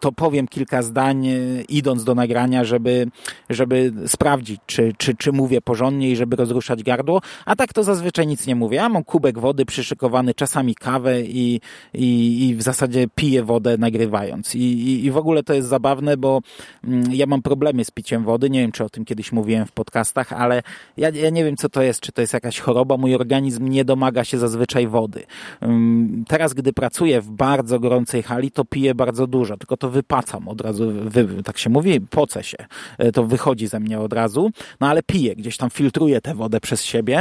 [0.00, 3.06] to powiem kilka zdań yy, idąc do nagrania, żeby,
[3.50, 7.20] żeby sprawdzić, czy, czy, czy mówię porządnie i żeby rozruszać gardło.
[7.46, 8.76] A tak to zazwyczaj nic nie mówię.
[8.76, 11.60] Ja mam kubek wody przyszykowany, czasami kawę i,
[11.94, 14.54] i, i w zasadzie piję wodę nagrywając.
[14.54, 16.40] I, i, I w ogóle to jest zabawne, bo
[16.84, 18.50] mm, ja mam problemy z piciem wody.
[18.50, 20.62] Nie wiem, czy o tym kiedyś mówiłem w podcastach, ale
[20.96, 22.00] ja, ja nie wiem, co to jest.
[22.00, 22.96] Czy to jest jakaś choroba.
[22.96, 25.22] Mój organizm nie domaga się zazwyczaj wody.
[25.60, 30.48] Mm, teraz, gdy pracuję w bardzo gorącej hali, to piję bardzo dużo, tylko to wypacam
[30.48, 32.56] od razu, wy, tak się mówi, poce się.
[32.98, 36.60] E, to wychodzi ze mnie od razu, no ale piję, gdzieś tam filtruję tę wodę
[36.60, 37.13] przez siebie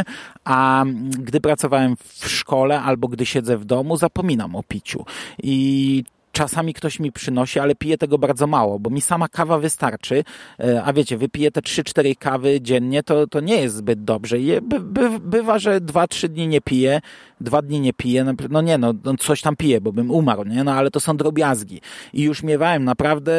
[0.45, 0.85] a
[1.19, 5.05] gdy pracowałem w szkole albo gdy siedzę w domu, zapominam o piciu.
[5.43, 6.03] I
[6.33, 10.23] czasami ktoś mi przynosi, ale piję tego bardzo mało, bo mi sama kawa wystarczy,
[10.59, 14.37] e, a wiecie, wypiję te 3-4 kawy dziennie, to, to nie jest zbyt dobrze.
[14.61, 17.01] By, by, bywa, że 2-3 dni nie piję,
[17.41, 20.43] dwa dni nie piję, no, no nie no, no, coś tam piję, bo bym umarł,
[20.43, 20.63] nie?
[20.63, 21.81] No ale to są drobiazgi.
[22.13, 23.33] I już miewałem naprawdę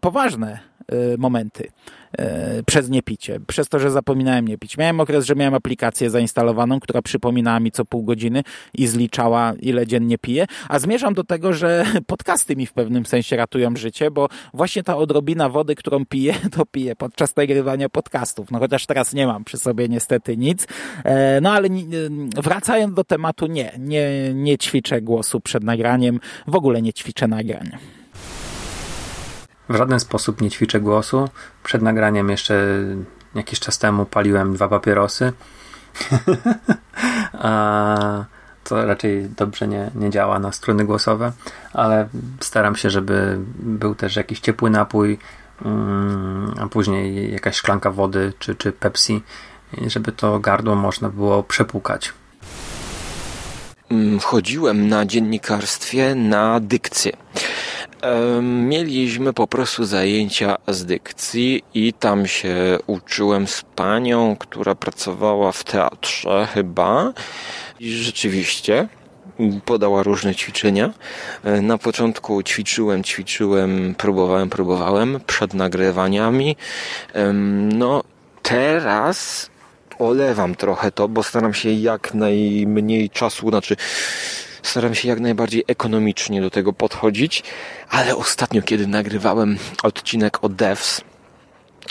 [0.00, 1.70] poważne e, momenty.
[2.18, 4.78] E, przez niepicie, przez to, że zapominałem nie pić.
[4.78, 8.42] Miałem okres, że miałem aplikację zainstalowaną, która przypominała mi co pół godziny
[8.74, 13.36] i zliczała, ile dziennie piję, a zmierzam do tego, że podcasty mi w pewnym sensie
[13.36, 18.50] ratują życie, bo właśnie ta odrobina wody, którą piję, to piję podczas nagrywania podcastów.
[18.50, 20.66] No chociaż teraz nie mam przy sobie niestety nic.
[21.04, 21.68] E, no ale
[22.36, 27.70] wracając do tematu, nie, nie, nie ćwiczę głosu przed nagraniem, w ogóle nie ćwiczę nagrań.
[29.70, 31.28] W żaden sposób nie ćwiczę głosu.
[31.62, 32.66] Przed nagraniem jeszcze
[33.34, 35.32] jakiś czas temu paliłem dwa papierosy.
[37.32, 38.24] A
[38.64, 41.32] to raczej dobrze nie, nie działa na struny głosowe,
[41.72, 42.08] ale
[42.40, 45.18] staram się, żeby był też jakiś ciepły napój,
[45.64, 49.22] mm, a później jakaś szklanka wody czy, czy Pepsi,
[49.86, 52.12] żeby to gardło można było przepłukać.
[53.90, 57.12] Mm, wchodziłem na dziennikarstwie na dykcję.
[58.42, 65.64] Mieliśmy po prostu zajęcia z dykcji i tam się uczyłem z panią, która pracowała w
[65.64, 67.12] teatrze chyba.
[67.80, 68.88] I rzeczywiście
[69.64, 70.90] podała różne ćwiczenia.
[71.44, 76.56] E, na początku ćwiczyłem, ćwiczyłem, próbowałem, próbowałem przed nagrywaniami.
[77.72, 78.02] No
[78.42, 79.50] teraz
[79.98, 83.76] olewam trochę to, bo staram się jak najmniej czasu, znaczy
[84.62, 87.42] staram się jak najbardziej ekonomicznie do tego podchodzić,
[87.88, 91.00] ale ostatnio, kiedy nagrywałem odcinek o devs,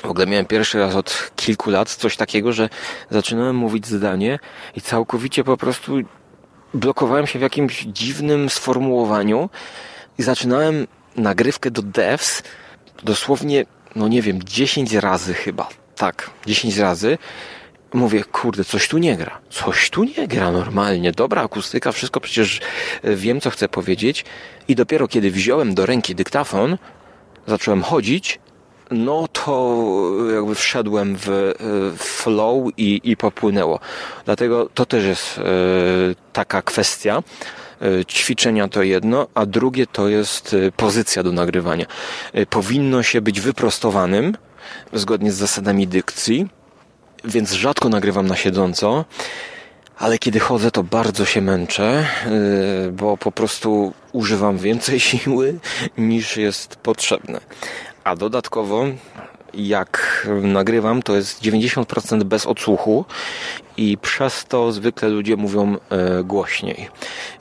[0.04, 2.70] w ogóle miałem pierwszy raz od kilku lat coś takiego, że
[3.10, 4.40] zaczynałem mówić zdanie
[4.76, 5.98] i całkowicie po prostu
[6.74, 9.50] blokowałem się w jakimś dziwnym sformułowaniu
[10.18, 12.44] i zaczynałem nagrywkę do devs
[13.04, 15.70] dosłownie, no nie wiem, 10 razy chyba.
[15.96, 17.18] Tak, 10 razy
[17.94, 19.40] mówię, kurde, coś tu nie gra.
[19.50, 21.12] Coś tu nie gra normalnie.
[21.12, 22.60] Dobra akustyka, wszystko przecież
[23.04, 24.26] e, wiem, co chcę powiedzieć.
[24.68, 26.78] I dopiero kiedy wziąłem do ręki dyktafon,
[27.48, 28.40] zacząłem chodzić,
[28.92, 29.76] no to
[30.34, 31.54] jakby wszedłem w e,
[31.98, 33.80] flow i, i popłynęło.
[34.26, 35.44] Dlatego to też jest e,
[36.34, 37.24] taka kwestia.
[38.08, 41.86] Ćwiczenia to jedno, a drugie to jest pozycja do nagrywania.
[42.50, 44.38] Powinno się być wyprostowanym,
[44.94, 46.48] zgodnie z zasadami dykcji,
[47.24, 49.06] więc rzadko nagrywam na siedząco,
[49.98, 52.06] ale kiedy chodzę, to bardzo się męczę,
[52.86, 55.60] yy, bo po prostu używam więcej siły
[55.98, 57.40] niż jest potrzebne.
[58.04, 58.86] A dodatkowo,
[59.54, 63.06] jak nagrywam, to jest 90% bez odsłuchu
[63.78, 66.90] i przez to zwykle ludzie mówią yy, głośniej.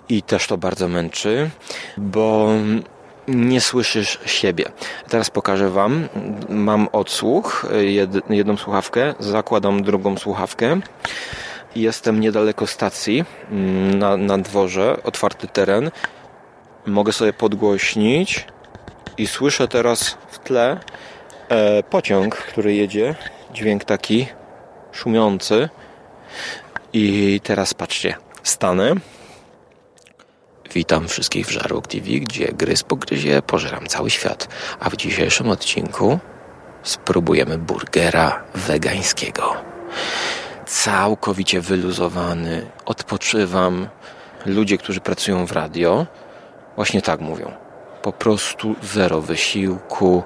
[0.09, 1.51] I też to bardzo męczy,
[1.97, 2.51] bo
[3.29, 4.65] nie słyszysz siebie.
[5.09, 6.09] Teraz pokażę Wam.
[6.49, 10.81] Mam odsłuch, jed, jedną słuchawkę, zakładam drugą słuchawkę.
[11.77, 15.91] Jestem niedaleko stacji, mm, na, na dworze, otwarty teren.
[16.87, 18.47] Mogę sobie podgłośnić
[19.19, 20.81] i słyszę teraz w tle
[21.49, 23.15] e, pociąg, który jedzie.
[23.55, 24.27] Dźwięk taki
[24.93, 25.69] szumiący.
[26.93, 28.95] I teraz patrzcie, stanę
[30.75, 34.49] Witam wszystkich w Żarłok TV, gdzie gryz po gryzie pożeram cały świat.
[34.81, 36.19] A w dzisiejszym odcinku
[36.83, 39.55] spróbujemy burgera wegańskiego.
[40.67, 43.89] Całkowicie wyluzowany, odpoczywam.
[44.47, 46.07] Ludzie, którzy pracują w radio,
[46.77, 47.53] właśnie tak mówią.
[48.03, 50.23] Po prostu zero wysiłku,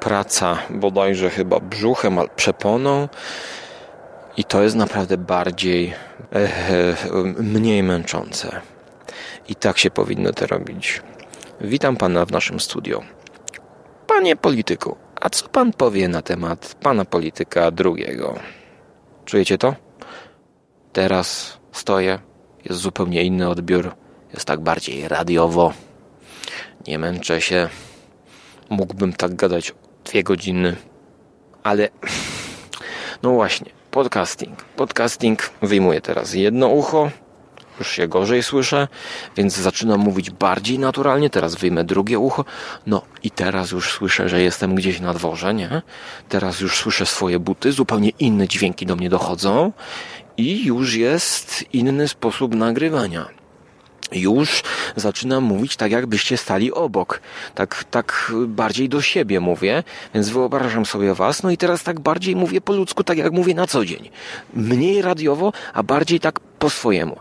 [0.00, 3.08] praca bodajże chyba brzuchem, albo przeponą.
[4.36, 5.94] I to jest naprawdę bardziej,
[6.32, 6.96] e, e,
[7.38, 8.71] mniej męczące.
[9.48, 11.02] I tak się powinno to robić.
[11.60, 13.02] Witam pana w naszym studio.
[14.06, 18.38] Panie polityku, a co pan powie na temat pana polityka drugiego?
[19.24, 19.74] Czujecie to?
[20.92, 22.18] Teraz stoję,
[22.64, 23.94] jest zupełnie inny odbiór,
[24.34, 25.72] jest tak bardziej radiowo.
[26.86, 27.68] Nie męczę się.
[28.70, 29.74] Mógłbym tak gadać
[30.04, 30.76] dwie godziny,
[31.62, 31.88] ale
[33.22, 34.64] no właśnie, podcasting.
[34.64, 37.10] Podcasting wyjmuję teraz jedno ucho,
[37.82, 38.88] już się gorzej słyszę,
[39.36, 41.30] więc zaczynam mówić bardziej naturalnie.
[41.30, 42.44] Teraz wyjmę drugie ucho.
[42.86, 45.82] No i teraz już słyszę, że jestem gdzieś na dworze, nie?
[46.28, 49.72] Teraz już słyszę swoje buty, zupełnie inne dźwięki do mnie dochodzą
[50.36, 53.42] i już jest inny sposób nagrywania
[54.14, 54.62] już
[54.96, 57.20] zaczynam mówić tak, jakbyście stali obok.
[57.54, 59.82] Tak, tak bardziej do siebie mówię,
[60.14, 61.42] więc wyobrażam sobie was.
[61.42, 64.10] No i teraz tak bardziej mówię po ludzku, tak jak mówię na co dzień.
[64.54, 67.18] Mniej radiowo, a bardziej tak po swojemu.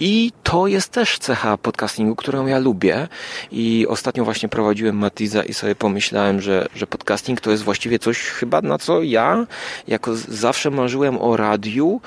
[0.00, 3.08] I to jest też cecha podcastingu, którą ja lubię.
[3.52, 8.18] I ostatnio właśnie prowadziłem Matiza i sobie pomyślałem, że, że podcasting to jest właściwie coś
[8.18, 9.46] chyba na co ja,
[9.88, 12.00] jako zawsze marzyłem o radiu,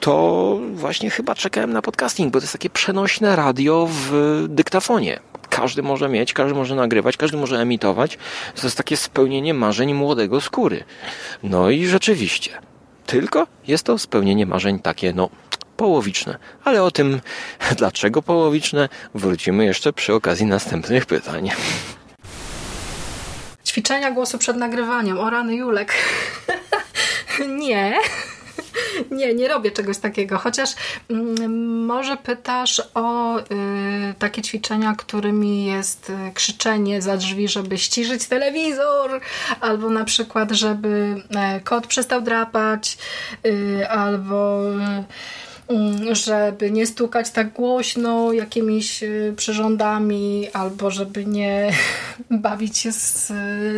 [0.00, 5.20] to właśnie chyba czekałem na podcasting, bo to jest takie przenośne radio w dyktafonie
[5.50, 8.18] każdy może mieć, każdy może nagrywać, każdy może emitować.
[8.54, 10.84] To jest takie spełnienie marzeń młodego skóry.
[11.42, 12.50] No i rzeczywiście.
[13.06, 15.28] Tylko jest to spełnienie marzeń takie, no,
[15.78, 16.38] połowiczne.
[16.64, 17.20] Ale o tym,
[17.76, 21.50] dlaczego połowiczne, wrócimy jeszcze przy okazji następnych pytań.
[23.66, 25.18] Ćwiczenia głosu przed nagrywaniem.
[25.18, 25.92] O rany Julek.
[27.62, 27.98] nie.
[29.10, 30.38] Nie, nie robię czegoś takiego.
[30.38, 30.70] Chociaż
[31.10, 33.44] mm, może pytasz o y,
[34.18, 39.20] takie ćwiczenia, którymi jest y, krzyczenie za drzwi, żeby ściszyć telewizor,
[39.60, 41.22] albo na przykład, żeby
[41.58, 42.98] y, kot przestał drapać,
[43.46, 45.04] y, albo Mm,
[46.12, 51.72] żeby nie stukać tak głośno jakimiś y, przyrządami, albo żeby nie
[52.30, 53.26] bawić się z,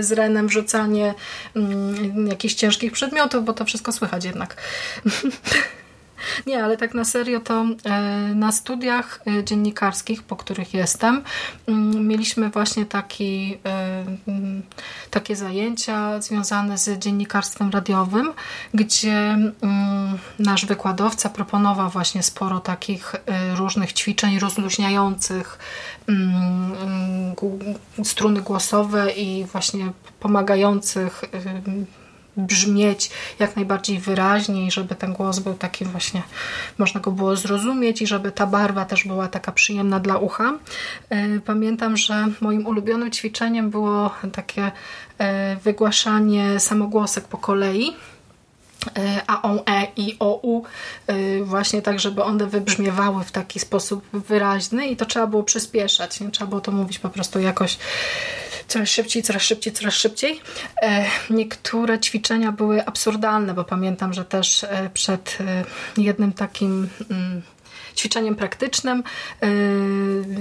[0.00, 1.14] z Renem rzucanie
[1.56, 4.56] mm, jakichś ciężkich przedmiotów, bo to wszystko słychać jednak.
[6.46, 8.00] Nie, ale tak na serio to e,
[8.34, 11.22] na studiach e, dziennikarskich, po których jestem,
[11.66, 14.62] mm, mieliśmy właśnie taki, e, mm,
[15.10, 18.32] takie zajęcia związane z dziennikarstwem radiowym,
[18.74, 19.16] gdzie
[19.62, 23.14] mm, nasz wykładowca proponował właśnie sporo takich
[23.56, 25.58] różnych ćwiczeń rozluźniających
[28.04, 31.22] struny głosowe i właśnie pomagających
[32.36, 36.22] brzmieć jak najbardziej wyraźniej, żeby ten głos był taki właśnie,
[36.78, 40.52] można go było zrozumieć i żeby ta barwa też była taka przyjemna dla ucha.
[41.10, 44.72] E, pamiętam, że moim ulubionym ćwiczeniem było takie
[45.18, 47.92] e, wygłaszanie samogłosek po kolei.
[48.96, 50.62] E, a, on, e i o, u,
[51.42, 56.30] właśnie tak, żeby one wybrzmiewały w taki sposób wyraźny i to trzeba było przyspieszać, nie
[56.30, 57.78] trzeba było to mówić po prostu jakoś
[58.70, 60.40] coraz szybciej, coraz szybciej, coraz szybciej.
[60.82, 65.64] E, niektóre ćwiczenia były absurdalne, bo pamiętam, że też e, przed e,
[66.02, 67.42] jednym takim mm,
[67.96, 69.02] ćwiczeniem praktycznym,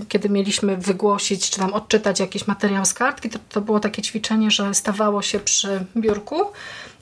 [0.09, 4.51] kiedy mieliśmy wygłosić czy tam odczytać jakiś materiał z kartki, to, to było takie ćwiczenie,
[4.51, 6.41] że stawało się przy biurku,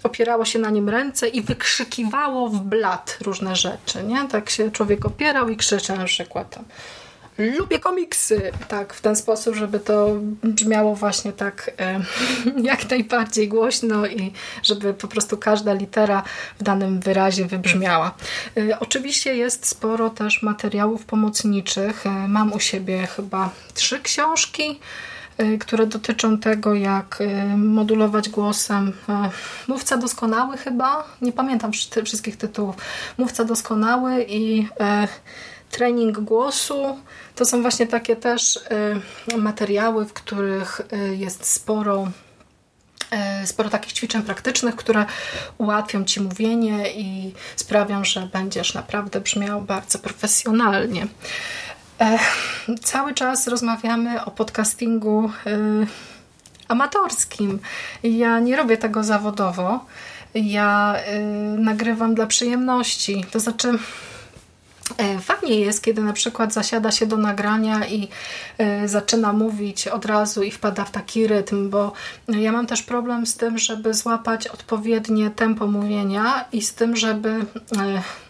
[0.03, 4.27] opierało się na nim ręce i wykrzykiwało w blat różne rzeczy, nie?
[4.27, 6.65] Tak się człowiek opierał i krzyczał na przykład tam
[7.37, 8.51] lubię komiksy.
[8.67, 12.01] Tak, w ten sposób, żeby to brzmiało właśnie tak e,
[12.71, 14.33] jak najbardziej głośno i
[14.63, 16.23] żeby po prostu każda litera
[16.59, 18.15] w danym wyrazie wybrzmiała.
[18.57, 22.05] E, oczywiście jest sporo też materiałów pomocniczych.
[22.05, 24.79] E, mam u siebie chyba trzy książki
[25.59, 28.93] które dotyczą tego, jak e, modulować głosem.
[29.09, 29.29] E,
[29.67, 31.71] Mówca doskonały chyba, nie pamiętam
[32.05, 32.75] wszystkich tytułów.
[33.17, 34.67] Mówca doskonały i
[35.71, 36.97] trening głosu.
[37.35, 38.59] To są właśnie takie też
[39.33, 42.07] y, materiały, w których y, jest sporo
[43.43, 45.05] y, sporo takich ćwiczeń praktycznych, które
[45.57, 51.07] ułatwią Ci mówienie i sprawią, że będziesz naprawdę brzmiał bardzo profesjonalnie.
[52.83, 55.31] Cały czas rozmawiamy o podcastingu
[56.67, 57.59] amatorskim.
[58.03, 59.85] Ja nie robię tego zawodowo.
[60.35, 60.95] Ja
[61.57, 63.25] nagrywam dla przyjemności.
[63.31, 63.79] To znaczy
[64.97, 68.07] E, fajnie jest, kiedy na przykład zasiada się do nagrania i
[68.57, 71.93] e, zaczyna mówić od razu i wpada w taki rytm, bo
[72.27, 77.29] ja mam też problem z tym, żeby złapać odpowiednie tempo mówienia i z tym, żeby
[77.29, 77.45] e,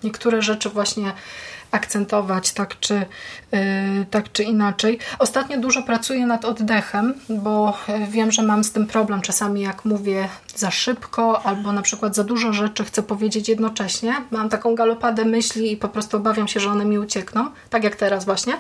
[0.04, 1.12] niektóre rzeczy właśnie
[1.72, 2.94] akcentować tak czy,
[3.52, 3.60] yy,
[4.12, 5.00] tak czy inaczej.
[5.20, 9.86] Ostatnio dużo pracuję nad oddechem, bo y, wiem, że mam z tym problem czasami jak
[9.86, 14.16] mówię za szybko albo na przykład za dużo rzeczy chcę powiedzieć jednocześnie.
[14.32, 17.96] Mam taką galopadę myśli i po prostu obawiam się, że one mi uciekną, tak jak
[17.96, 18.58] teraz właśnie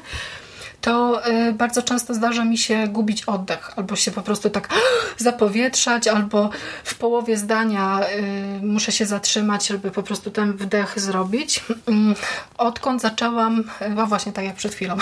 [0.81, 4.69] to y, bardzo często zdarza mi się gubić oddech, albo się po prostu tak
[5.17, 6.49] zapowietrzać, albo
[6.83, 11.63] w połowie zdania y, muszę się zatrzymać, żeby po prostu ten wdech zrobić.
[11.87, 12.15] Mm,
[12.57, 13.63] odkąd zaczęłam,
[13.95, 14.97] no właśnie tak jak przed chwilą,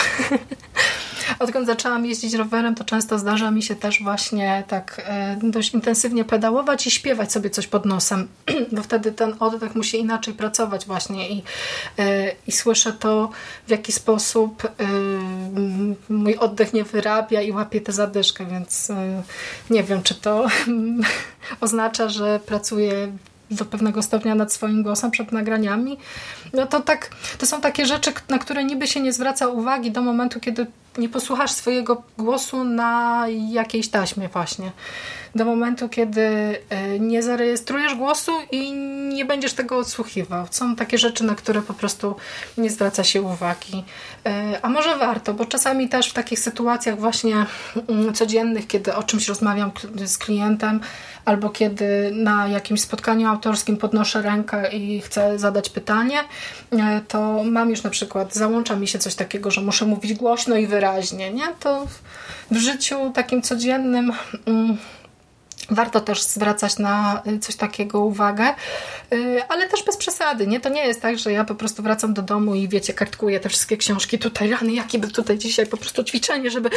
[1.39, 6.25] odkąd zaczęłam jeździć rowerem, to często zdarza mi się też właśnie tak e, dość intensywnie
[6.25, 8.27] pedałować i śpiewać sobie coś pod nosem,
[8.71, 11.43] bo wtedy ten oddech musi inaczej pracować właśnie i,
[11.99, 13.29] e, i słyszę to,
[13.67, 14.69] w jaki sposób e,
[16.09, 18.91] mój oddech nie wyrabia i łapie tę zadyszkę, więc
[19.69, 20.47] nie wiem, czy to
[21.61, 23.11] oznacza, że pracuję
[23.51, 25.97] do pewnego stopnia nad swoim głosem przed nagraniami.
[26.53, 30.01] No to tak, to są takie rzeczy, na które niby się nie zwraca uwagi do
[30.01, 34.71] momentu, kiedy nie posłuchasz swojego głosu na jakiejś taśmie właśnie.
[35.35, 36.21] Do momentu, kiedy
[36.69, 38.71] e, nie zarejestrujesz głosu i
[39.13, 40.45] nie będziesz tego odsłuchiwał.
[40.51, 42.15] Są takie rzeczy, na które po prostu
[42.57, 43.83] nie zwraca się uwagi.
[44.25, 47.45] E, a może warto, bo czasami też w takich sytuacjach właśnie
[47.89, 49.71] mm, codziennych, kiedy o czymś rozmawiam
[50.05, 50.79] z klientem,
[51.25, 56.19] albo kiedy na jakimś spotkaniu autorskim podnoszę rękę i chcę zadać pytanie,
[56.71, 60.57] e, to mam już na przykład, załącza mi się coś takiego, że muszę mówić głośno
[60.57, 61.47] i wyraźnie, nie?
[61.59, 61.87] To
[62.51, 64.11] w życiu takim codziennym
[64.45, 64.77] mm,
[65.69, 68.53] Warto też zwracać na y, coś takiego uwagę,
[69.13, 70.47] y, ale też bez przesady.
[70.47, 70.59] Nie?
[70.59, 73.49] To nie jest tak, że ja po prostu wracam do domu i wiecie, kartkuję te
[73.49, 76.69] wszystkie książki tutaj, rany, jakie by tutaj dzisiaj po prostu ćwiczenie, żeby...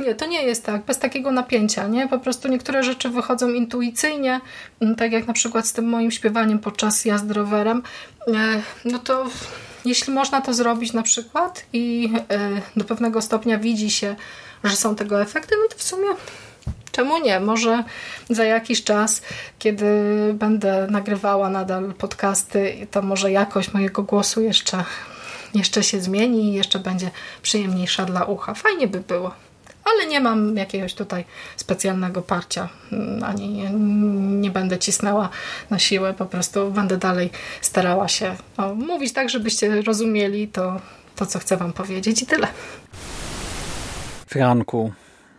[0.00, 1.88] Nie, to nie jest tak, bez takiego napięcia.
[1.88, 2.08] Nie?
[2.08, 4.40] Po prostu niektóre rzeczy wychodzą intuicyjnie,
[4.80, 7.82] mm, tak jak na przykład z tym moim śpiewaniem podczas jazdy rowerem.
[8.28, 9.26] E, no to
[9.84, 14.16] jeśli można to zrobić na przykład i e, do pewnego stopnia widzi się,
[14.64, 16.08] że są tego efekty, no to w sumie
[16.92, 17.40] Czemu nie?
[17.40, 17.84] Może
[18.30, 19.22] za jakiś czas,
[19.58, 19.84] kiedy
[20.34, 24.84] będę nagrywała nadal podcasty, to może jakość mojego głosu jeszcze,
[25.54, 27.10] jeszcze się zmieni i jeszcze będzie
[27.42, 28.54] przyjemniejsza dla ucha.
[28.54, 29.34] Fajnie by było.
[29.84, 31.24] ale nie mam jakiegoś tutaj
[31.56, 33.70] specjalnego parcia, mm, ani nie,
[34.40, 35.28] nie będę cisnęła
[35.70, 40.80] na siłę, po prostu będę dalej starała się no, mówić tak, żebyście rozumieli to,
[41.16, 42.48] to, co chcę Wam powiedzieć i tyle.
[44.26, 44.92] Franku,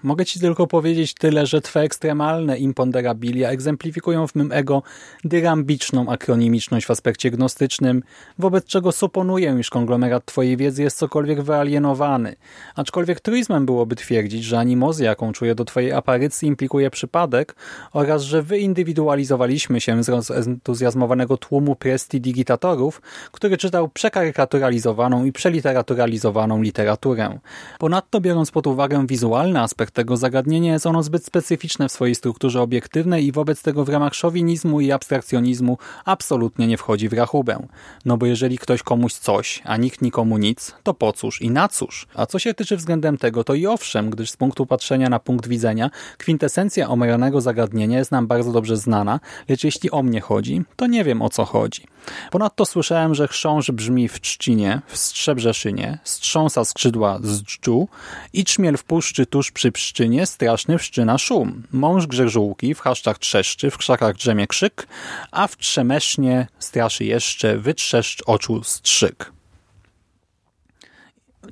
[0.04, 4.84] Mogę Ci tylko powiedzieć tyle, że Twe ekstremalne imponderabilia egzemplifikują w mym ego
[5.24, 8.04] dyrambiczną akronimiczność w aspekcie gnostycznym,
[8.40, 12.36] wobec czego suponuję, iż konglomerat Twojej wiedzy jest cokolwiek wyalienowany.
[12.76, 17.56] Aczkolwiek truizmem byłoby twierdzić, że animozja, jaką czuję do Twojej aparycji, implikuje przypadek
[17.94, 27.40] oraz, że wyindywidualizowaliśmy się z rozentuzjazmowanego tłumu prestidigitatorów, który czytał przekarykaturalizowaną i przeliteraturalizowaną literaturę.
[27.80, 32.62] Ponadto, biorąc pod uwagę wizualny aspekt tego zagadnienia jest ono zbyt specyficzne w swojej strukturze
[32.62, 37.68] obiektywnej i wobec tego w ramach szowinizmu i abstrakcjonizmu absolutnie nie wchodzi w rachubę.
[38.06, 41.68] No bo jeżeli ktoś komuś coś, a nikt nikomu nic, to po cóż i na
[41.68, 42.08] cóż?
[42.16, 45.48] A co się tyczy względem tego, to i owszem, gdyż z punktu patrzenia na punkt
[45.48, 49.20] widzenia, kwintesencja omawianego zagadnienia jest nam bardzo dobrze znana,
[49.50, 51.84] lecz jeśli o mnie chodzi, to nie wiem o co chodzi.
[52.32, 57.88] Ponadto słyszałem, że chrząż brzmi w trzcinie, w Strzebrzeszynie, strząsa skrzydła z dżdżu
[58.34, 61.64] i czmiel w puszczy tuż przy pszczynie straszny wszczyna szum.
[61.72, 64.88] Mąż grzeżółki w chaszczach trzeszczy, w krzakach drzemie krzyk,
[65.32, 69.32] a w trzemesznie straszy jeszcze wytrzeszcz oczu strzyk.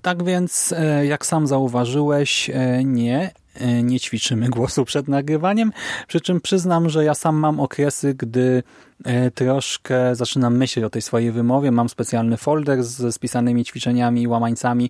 [0.01, 5.71] Tak więc, e, jak sam zauważyłeś, e, nie, e, nie ćwiczymy głosu przed nagrywaniem,
[6.07, 8.63] przy czym przyznam, że ja sam mam okresy, gdy
[9.35, 11.71] troszkę zaczynam myśleć o tej swojej wymowie.
[11.71, 14.89] Mam specjalny folder ze spisanymi ćwiczeniami i łamańcami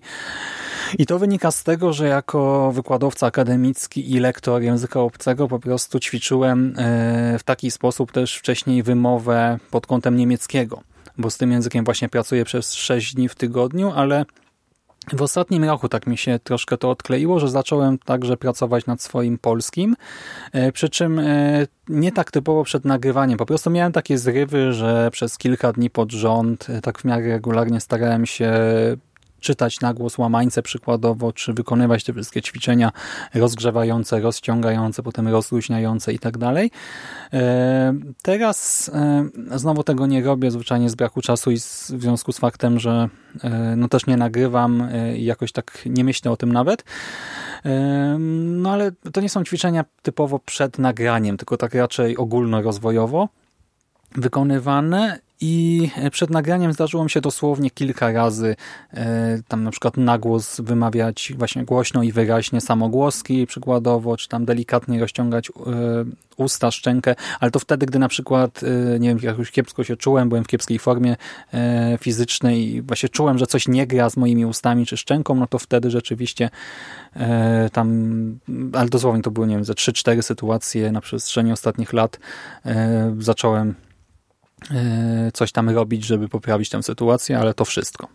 [0.98, 6.00] i to wynika z tego, że jako wykładowca akademicki i lektor języka obcego po prostu
[6.00, 6.74] ćwiczyłem
[7.38, 10.80] w taki sposób też wcześniej wymowę pod kątem niemieckiego,
[11.18, 14.24] bo z tym językiem właśnie pracuję przez 6 dni w tygodniu, ale
[15.12, 19.38] w ostatnim roku tak mi się troszkę to odkleiło, że zacząłem także pracować nad swoim
[19.38, 19.96] polskim,
[20.52, 23.38] e, przy czym e, nie tak typowo przed nagrywaniem.
[23.38, 27.28] Po prostu miałem takie zrywy, że przez kilka dni pod rząd e, tak w miarę
[27.28, 28.52] regularnie starałem się
[29.40, 32.92] czytać na głos łamańce przykładowo, czy wykonywać te wszystkie ćwiczenia
[33.34, 36.70] rozgrzewające, rozciągające, potem rozluźniające i tak dalej.
[37.32, 41.62] E, teraz e, znowu tego nie robię, zwyczajnie z braku czasu i w
[42.00, 43.08] związku z faktem, że
[43.44, 46.84] e, no też nie nagrywam i jakoś tak nie myślę o tym nawet.
[48.48, 53.28] No ale to nie są ćwiczenia typowo przed nagraniem, tylko tak raczej ogólnorozwojowo
[54.12, 58.56] wykonywane i przed nagraniem zdarzyło mi się dosłownie kilka razy
[58.94, 64.44] e, tam na przykład na głos wymawiać właśnie głośno i wyraźnie samogłoski przykładowo, czy tam
[64.44, 65.52] delikatnie rozciągać e,
[66.36, 70.28] usta, szczękę, ale to wtedy, gdy na przykład e, nie wiem, jakoś kiepsko się czułem,
[70.28, 71.16] byłem w kiepskiej formie
[72.00, 75.58] fizycznej i właśnie czułem, że coś nie gra z moimi ustami czy szczęką, no to
[75.58, 76.50] wtedy rzeczywiście
[77.72, 78.38] tam,
[78.72, 82.18] ale dosłownie to były, nie wiem, ze 3-4 sytuacje na przestrzeni ostatnich lat
[83.18, 83.89] zacząłem E,
[85.32, 88.08] coś tam robić, żeby poprawić tę sytuację, ale to wszystko.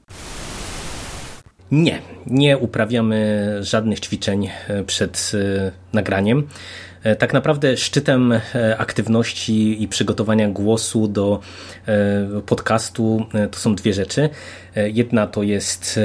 [1.71, 6.47] Nie, nie uprawiamy żadnych ćwiczeń e, przed e, nagraniem.
[7.05, 11.39] E, tak naprawdę szczytem e, aktywności i przygotowania głosu do
[11.87, 14.29] e, podcastu to są dwie rzeczy.
[14.93, 15.99] Jedna to jest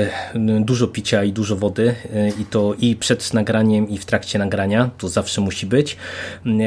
[0.60, 1.94] dużo picia i dużo wody
[2.40, 5.96] i to i przed nagraniem i w trakcie nagrania, to zawsze musi być.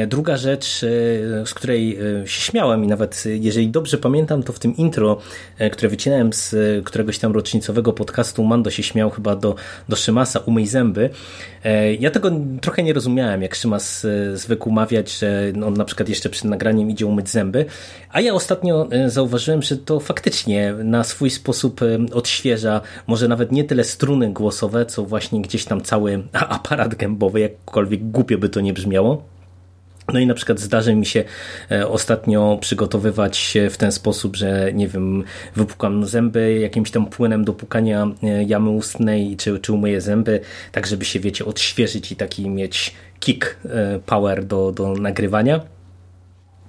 [0.06, 0.80] Druga rzecz,
[1.44, 5.18] z której się śmiałem i nawet jeżeli dobrze pamiętam, to w tym intro,
[5.72, 9.54] które wycinałem z któregoś tam rocznicowego podcastu, Mando się śmiał chyba do,
[9.88, 11.10] do Szymasa, umyj zęby.
[11.98, 12.30] Ja tego
[12.60, 17.06] trochę nie rozumiałem, jak Szymas zwykł mawiać, że on na przykład jeszcze przed nagraniem idzie
[17.06, 17.66] umyć zęby,
[18.14, 23.52] a ja ostatnio e, zauważyłem, że to faktycznie na swój sposób e, odświeża może nawet
[23.52, 28.60] nie tyle struny głosowe, co właśnie gdzieś tam cały aparat gębowy, jakkolwiek głupio by to
[28.60, 29.34] nie brzmiało.
[30.12, 31.24] No i na przykład zdarzy mi się
[31.70, 35.24] e, ostatnio przygotowywać się w ten sposób, że nie wiem,
[35.56, 38.06] wypukam zęby jakimś tam płynem do pukania
[38.46, 40.40] jamy ustnej, czy, czy umyję zęby,
[40.72, 45.60] tak żeby się, wiecie, odświeżyć i taki mieć kick e, power do, do nagrywania.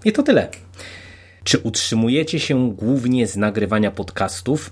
[0.05, 0.47] I to tyle.
[1.43, 4.71] Czy utrzymujecie się głównie z nagrywania podcastów?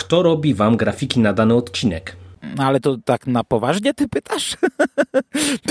[0.00, 2.16] Kto robi wam grafiki na dany odcinek?
[2.56, 4.56] No ale to tak na poważnie ty pytasz?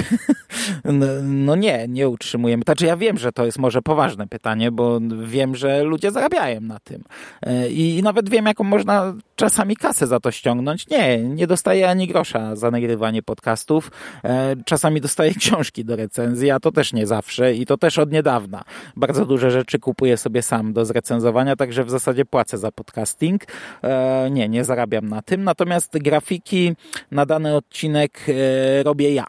[1.00, 2.64] no, no, nie, nie utrzymujemy.
[2.64, 6.80] Znaczy ja wiem, że to jest może poważne pytanie, bo wiem, że ludzie zarabiają na
[6.80, 7.04] tym.
[7.42, 10.88] E, I, i nawet wiem, jaką można czasami kasę za to ściągnąć.
[10.88, 13.92] Nie, nie dostaję ani grosza za nagrywanie podcastów.
[14.24, 18.12] E, czasami dostaję książki do recenzji, a to też nie zawsze i to też od
[18.12, 18.64] niedawna.
[18.96, 23.44] Bardzo duże rzeczy kupuję sobie sam do zrecenzowania, także w zasadzie płacę za podcasting.
[23.84, 25.44] E, nie, nie zarabiam na tym.
[25.44, 26.76] Natomiast grafiki
[27.12, 29.26] na dany odcinek e, robię ja.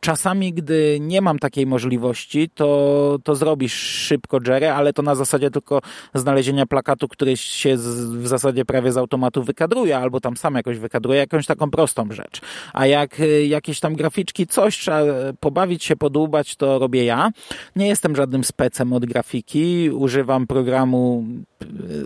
[0.00, 5.50] Czasami, gdy nie mam takiej możliwości, to, to zrobisz szybko Jerry, ale to na zasadzie
[5.50, 5.80] tylko
[6.14, 10.78] znalezienia plakatu, który się z, w zasadzie prawie z automatu wykadruje, albo tam sam jakoś
[10.78, 12.40] wykadruje, jakąś taką prostą rzecz.
[12.72, 15.00] A jak y, jakieś tam graficzki, coś trzeba
[15.40, 17.30] pobawić się, podłubać, to robię ja.
[17.76, 21.55] Nie jestem żadnym specem od grafiki, używam programu y,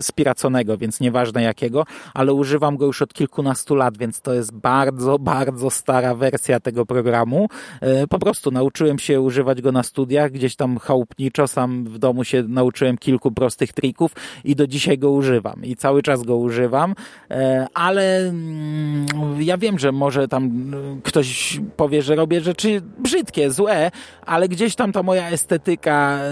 [0.01, 5.19] spiraconego, więc nieważne jakiego, ale używam go już od kilkunastu lat, więc to jest bardzo,
[5.19, 7.47] bardzo stara wersja tego programu.
[7.81, 12.23] E, po prostu nauczyłem się używać go na studiach, gdzieś tam chałupniczo, sam w domu
[12.23, 14.11] się nauczyłem kilku prostych trików
[14.43, 15.65] i do dzisiaj go używam.
[15.65, 16.95] I cały czas go używam,
[17.31, 19.05] e, ale mm,
[19.39, 20.71] ja wiem, że może tam
[21.03, 23.91] ktoś powie, że robię rzeczy brzydkie, złe,
[24.25, 26.31] ale gdzieś tam ta moja estetyka e,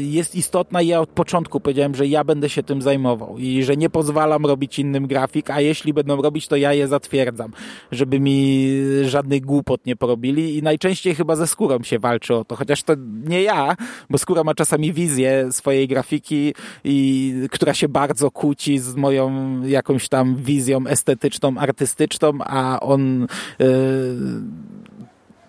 [0.00, 3.76] jest istotna i ja od początku powiedziałem, że ja będę się tym zajmował i że
[3.76, 7.52] nie pozwalam robić innym grafik, a jeśli będą robić, to ja je zatwierdzam,
[7.92, 8.68] żeby mi
[9.04, 12.94] żadnych głupot nie porobili i najczęściej chyba ze skórą się walczy o to, chociaż to
[13.24, 13.76] nie ja,
[14.10, 20.08] bo skóra ma czasami wizję swojej grafiki, i, która się bardzo kłóci z moją jakąś
[20.08, 23.26] tam wizją estetyczną, artystyczną, a on
[23.58, 23.66] yy,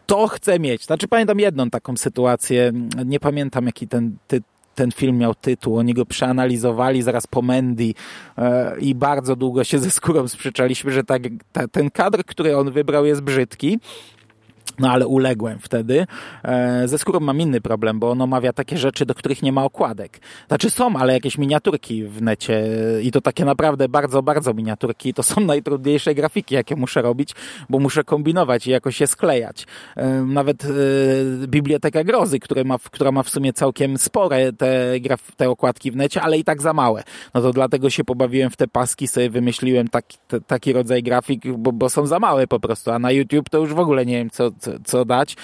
[0.06, 0.86] to chce mieć.
[0.86, 2.72] Znaczy pamiętam jedną taką sytuację,
[3.06, 4.42] nie pamiętam jaki ten ty,
[4.76, 5.78] ten film miał tytuł.
[5.78, 7.94] Oni go przeanalizowali zaraz po Mandy
[8.38, 12.72] e, i bardzo długo się ze skórą sprzeczaliśmy, że tak, ta, ten kadr, który on
[12.72, 13.80] wybrał jest brzydki.
[14.80, 16.06] No ale uległem wtedy.
[16.44, 19.64] E, ze skórą mam inny problem, bo on omawia takie rzeczy, do których nie ma
[19.64, 20.20] okładek.
[20.48, 22.64] Znaczy są, ale jakieś miniaturki w necie
[23.02, 25.14] i to takie naprawdę bardzo, bardzo miniaturki.
[25.14, 27.32] To są najtrudniejsze grafiki, jakie muszę robić,
[27.70, 29.68] bo muszę kombinować i jakoś je sklejać.
[29.96, 30.68] E, nawet e,
[31.48, 35.96] Biblioteka Grozy, która ma, która ma w sumie całkiem spore te, graf, te okładki w
[35.96, 37.04] necie, ale i tak za małe.
[37.34, 41.48] No to dlatego się pobawiłem w te paski, sobie wymyśliłem taki, te, taki rodzaj grafik,
[41.58, 44.18] bo, bo są za małe po prostu, a na YouTube to już w ogóle nie
[44.18, 44.52] wiem, co,
[44.84, 45.36] co dać,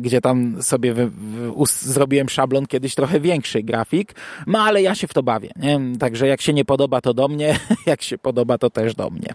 [0.00, 1.10] gdzie tam sobie wy,
[1.66, 4.14] zrobiłem szablon kiedyś trochę większy grafik,
[4.46, 5.80] no ale ja się w to bawię, nie?
[5.98, 9.34] Także jak się nie podoba, to do mnie, jak się podoba, to też do mnie.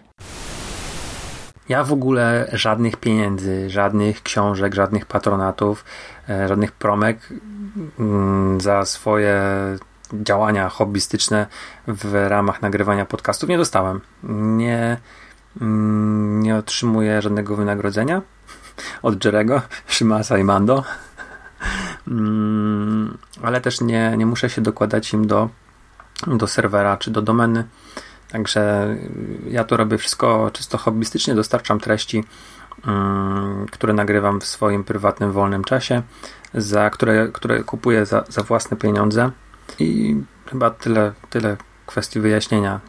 [1.68, 5.84] Ja w ogóle żadnych pieniędzy, żadnych książek, żadnych patronatów,
[6.28, 7.28] e, żadnych promek
[7.98, 9.42] mm, za swoje
[10.12, 11.46] działania hobbystyczne
[11.86, 14.00] w ramach nagrywania podcastów nie dostałem.
[14.56, 14.96] Nie,
[15.60, 18.22] mm, nie otrzymuję żadnego wynagrodzenia
[19.02, 20.84] od Jerego, Shimasa i Mando.
[22.08, 25.48] Mm, ale też nie, nie muszę się dokładać im do,
[26.26, 27.64] do serwera czy do domeny.
[28.28, 28.88] Także
[29.48, 32.24] ja to robię wszystko czysto hobbystycznie, dostarczam treści,
[32.86, 36.02] mm, które nagrywam w swoim prywatnym, wolnym czasie,
[36.54, 39.30] za które, które kupuję za, za własne pieniądze.
[39.78, 40.16] I
[40.50, 41.56] chyba tyle, tyle
[41.86, 42.80] kwestii wyjaśnienia.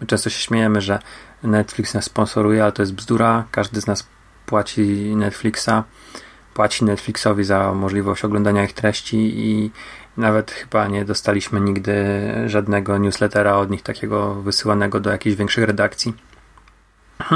[0.00, 0.98] My często się śmiejemy, że
[1.42, 3.44] Netflix nas sponsoruje, ale to jest bzdura.
[3.50, 4.06] Każdy z nas
[4.48, 5.84] płaci Netflixa,
[6.54, 9.70] płaci Netflixowi za możliwość oglądania ich treści i
[10.16, 11.94] nawet chyba nie dostaliśmy nigdy
[12.46, 16.14] żadnego newslettera od nich takiego wysyłanego do jakichś większych redakcji.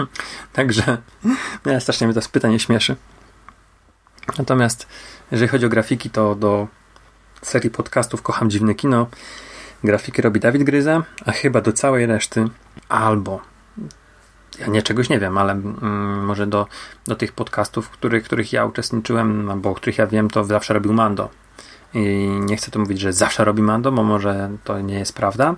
[0.53, 0.99] Także
[1.67, 2.97] ja strasznie mnie to pytanie śmieszy.
[4.39, 4.87] Natomiast
[5.31, 6.69] jeżeli chodzi o grafiki, to do
[7.43, 9.07] serii podcastów Kocham Dziwne Kino
[9.85, 12.45] grafiki robi Dawid Gryza, a chyba do całej reszty
[12.89, 13.52] albo
[14.59, 16.67] ja nie czegoś nie wiem, ale mm, może do,
[17.07, 20.93] do tych podcastów, których, których ja uczestniczyłem, albo o których ja wiem, to zawsze robił
[20.93, 21.29] Mando.
[21.95, 25.55] I nie chcę tu mówić, że zawsze robi Mando, bo może to nie jest prawda.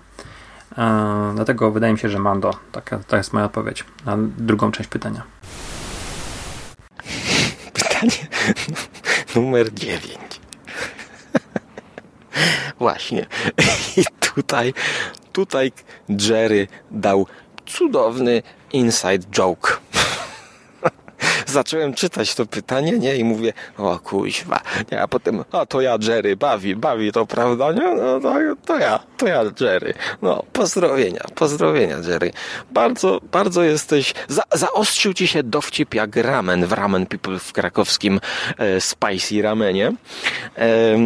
[0.78, 2.50] E, dlatego wydaje mi się, że Mando.
[2.72, 5.22] Taka, to jest moja odpowiedź na drugą część pytania.
[7.72, 8.28] Pytanie
[9.34, 10.18] numer 9.
[12.78, 13.26] Właśnie.
[13.96, 14.74] I tutaj,
[15.32, 15.72] tutaj
[16.08, 17.26] Jerry dał
[17.66, 18.42] cudowny
[18.74, 19.76] inside joke.
[21.46, 23.16] Zacząłem czytać to pytanie, nie?
[23.16, 24.60] I mówię, o kuźwa,
[24.92, 25.02] nie?
[25.02, 27.94] A potem, a to ja Jerry, bawi, bawi to, prawda, nie?
[27.94, 28.34] No to,
[28.66, 29.94] to ja, to ja Jerry.
[30.22, 32.32] No, pozdrowienia, pozdrowienia Jerry.
[32.70, 38.20] Bardzo, bardzo jesteś, za, zaostrzył ci się dowcip jak ramen w Ramen People w krakowskim
[38.58, 39.92] e, Spicy Ramenie.
[40.58, 40.96] E,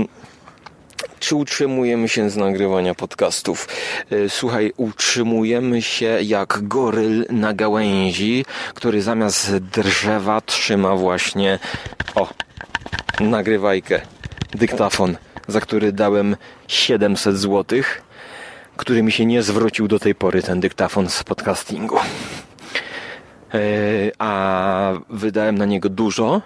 [1.29, 3.69] czy utrzymujemy się z nagrywania podcastów?
[4.11, 11.59] E, słuchaj, utrzymujemy się jak goryl na gałęzi, który zamiast drzewa trzyma właśnie
[12.15, 12.29] o,
[13.21, 14.01] nagrywajkę,
[14.51, 15.17] dyktafon,
[15.49, 16.37] za który dałem
[16.69, 18.03] 700 złotych
[18.77, 21.97] który mi się nie zwrócił do tej pory, ten dyktafon z podcastingu.
[23.55, 23.61] E,
[24.19, 26.43] a wydałem na niego dużo,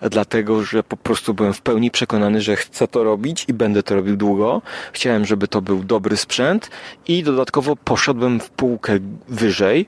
[0.00, 3.94] dlatego że po prostu byłem w pełni przekonany, że chcę to robić i będę to
[3.94, 4.62] robił długo.
[4.92, 6.70] Chciałem, żeby to był dobry sprzęt
[7.08, 9.86] i dodatkowo poszedłem w półkę wyżej.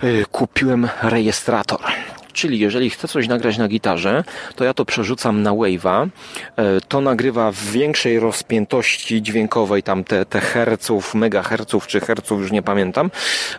[0.00, 1.80] E, kupiłem rejestrator.
[2.32, 4.24] Czyli jeżeli chcę coś nagrać na gitarze,
[4.56, 6.08] to ja to przerzucam na Wave'a.
[6.56, 12.52] E, to nagrywa w większej rozpiętości dźwiękowej, tam te, te herców, megaherców czy herców, już
[12.52, 13.10] nie pamiętam.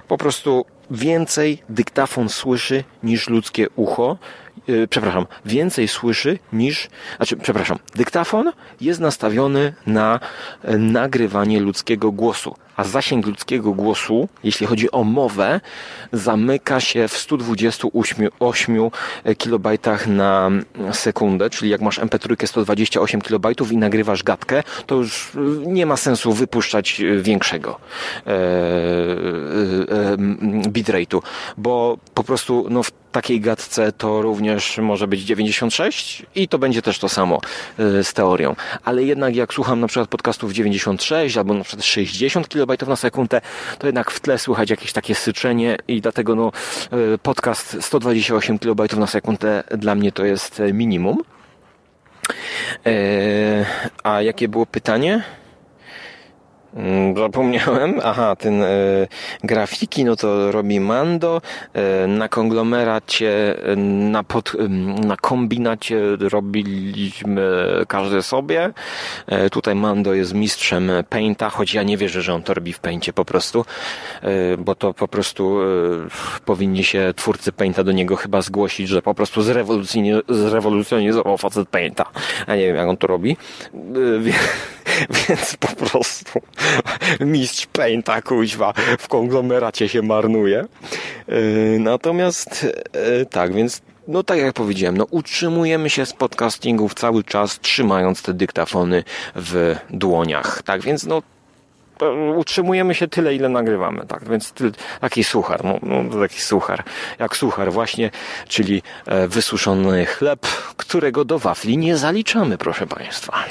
[0.07, 4.17] Po prostu więcej dyktafon słyszy niż ludzkie ucho.
[4.67, 8.51] Yy, przepraszam, więcej słyszy niż, znaczy, przepraszam, dyktafon
[8.81, 10.19] jest nastawiony na
[10.63, 15.61] e, nagrywanie ludzkiego głosu a zasięg ludzkiego głosu, jeśli chodzi o mowę,
[16.13, 18.29] zamyka się w 128
[19.37, 19.67] KB
[20.07, 20.51] na
[20.91, 25.31] sekundę, czyli jak masz MP3 128 KB i nagrywasz gadkę, to już
[25.65, 27.79] nie ma sensu wypuszczać większego
[28.27, 30.17] e, e, e,
[30.67, 31.21] bitrate'u,
[31.57, 36.81] bo po prostu no, w takiej gadce to również może być 96 i to będzie
[36.81, 37.41] też to samo
[37.77, 38.55] z teorią.
[38.83, 42.95] Ale jednak jak słucham na przykład podcastów 96 albo na przykład 60 kB kB na
[42.95, 43.41] sekundę,
[43.79, 46.51] to jednak w tle słychać jakieś takie syczenie i dlatego no,
[46.91, 51.17] e, podcast 128 kB na sekundę dla mnie to jest minimum.
[52.85, 53.65] E,
[54.03, 55.23] a jakie było pytanie?
[56.75, 57.99] Mm, zapomniałem.
[58.03, 58.67] Aha, ten e,
[59.43, 61.41] grafiki, no to robi Mando.
[61.73, 64.53] E, na konglomeracie, e, na, pod,
[65.05, 67.51] na kombinacie robiliśmy
[67.87, 68.73] każdy sobie.
[69.27, 72.79] E, tutaj Mando jest mistrzem Painta, choć ja nie wierzę, że on to robi w
[72.79, 73.65] Paincie po prostu,
[74.21, 75.65] e, bo to po prostu e,
[76.45, 79.41] powinni się twórcy Painta do niego chyba zgłosić, że po prostu
[80.29, 82.05] zrewolucjonizował facet Painta.
[82.47, 83.37] A nie wiem, jak on to robi.
[85.29, 86.41] Więc po prostu
[87.19, 90.65] mistrz Painta kuźwa w konglomeracie się marnuje.
[91.27, 97.23] Yy, natomiast yy, tak, więc no tak jak powiedziałem, no utrzymujemy się z podcastingów cały
[97.23, 99.03] czas, trzymając te dyktafony
[99.35, 100.61] w dłoniach.
[100.63, 101.21] Tak więc no
[102.35, 104.71] utrzymujemy się tyle, ile nagrywamy, tak, więc ty,
[105.01, 106.83] taki suchar, no, no, taki suchar,
[107.19, 108.11] jak suchar właśnie,
[108.47, 110.39] czyli e, wysuszony chleb,
[110.77, 113.43] którego do wafli nie zaliczamy, proszę Państwa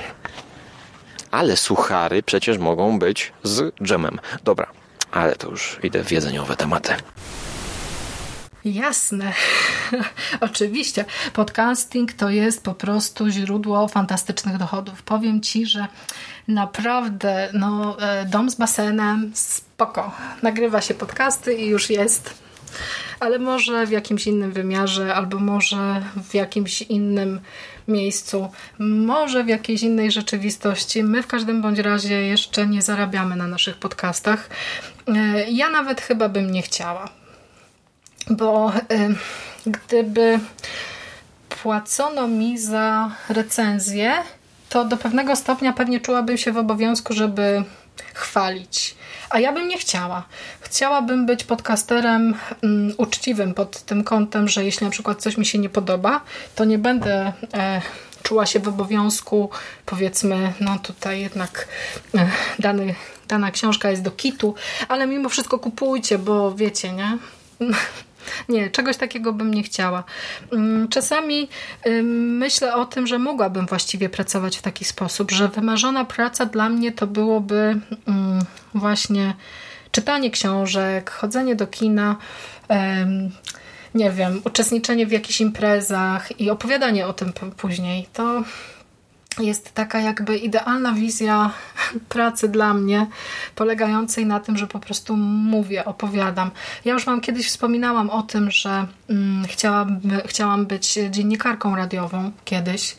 [1.34, 4.20] ale suchary przecież mogą być z dżemem.
[4.44, 4.66] Dobra,
[5.12, 6.94] ale to już idę w jedzeniowe tematy.
[8.64, 9.32] Jasne.
[10.40, 11.04] Oczywiście.
[11.32, 15.02] Podcasting to jest po prostu źródło fantastycznych dochodów.
[15.02, 15.86] Powiem Ci, że
[16.48, 20.12] naprawdę no, e, dom z basenem spoko.
[20.42, 22.34] Nagrywa się podcasty i już jest.
[23.20, 27.40] Ale może w jakimś innym wymiarze, albo może w jakimś innym
[27.88, 31.04] miejscu, może w jakiejś innej rzeczywistości.
[31.04, 34.50] My w każdym bądź razie jeszcze nie zarabiamy na naszych podcastach.
[35.08, 37.08] E, ja nawet chyba bym nie chciała,
[38.30, 38.80] bo e,
[39.66, 40.40] gdyby
[41.62, 44.12] płacono mi za recenzję,
[44.68, 47.64] to do pewnego stopnia pewnie czułabym się w obowiązku, żeby
[48.14, 48.96] chwalić
[49.34, 50.24] a ja bym nie chciała.
[50.60, 55.58] Chciałabym być podcasterem um, uczciwym pod tym kątem, że jeśli na przykład coś mi się
[55.58, 56.20] nie podoba,
[56.54, 57.82] to nie będę e,
[58.22, 59.50] czuła się w obowiązku,
[59.86, 61.68] powiedzmy, no tutaj jednak
[62.14, 62.28] e,
[62.58, 62.94] dany,
[63.28, 64.54] dana książka jest do kitu,
[64.88, 67.18] ale mimo wszystko kupujcie, bo wiecie, nie?
[68.48, 70.04] Nie, czegoś takiego bym nie chciała.
[70.52, 71.48] Mm, czasami
[72.12, 76.92] myślę o tym, że mogłabym właściwie pracować w taki sposób, że wymarzona praca dla mnie
[76.92, 78.44] to byłoby mm,
[78.74, 79.34] właśnie
[79.90, 82.16] czytanie książek, chodzenie do kina,
[83.94, 88.06] nie wiem, uczestniczenie w jakichś imprezach i opowiadanie o tym później.
[88.12, 88.42] To
[89.38, 91.50] jest taka jakby idealna wizja
[92.08, 93.06] pracy dla mnie,
[93.54, 96.50] polegającej na tym, że po prostu mówię, opowiadam.
[96.84, 102.96] Ja już Wam kiedyś wspominałam o tym, że mm, chciałam, chciałam być dziennikarką radiową kiedyś,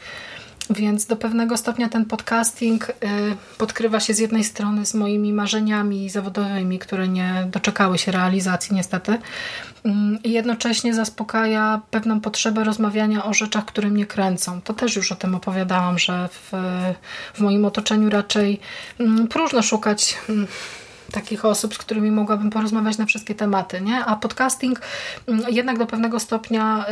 [0.70, 2.94] więc do pewnego stopnia ten podcasting y,
[3.58, 9.18] podkrywa się z jednej strony z moimi marzeniami zawodowymi, które nie doczekały się realizacji niestety,
[9.86, 14.62] mm, i jednocześnie zaspokaja pewną potrzebę rozmawiania o rzeczach, które mnie kręcą.
[14.62, 16.52] To też już o tym opowiadałam, że w,
[17.34, 18.60] w moim otoczeniu raczej
[19.00, 20.48] mm, próżno szukać mm,
[21.12, 24.06] takich osób, z którymi mogłabym porozmawiać na wszystkie tematy, nie?
[24.06, 24.82] A podcasting
[25.50, 26.86] jednak do pewnego stopnia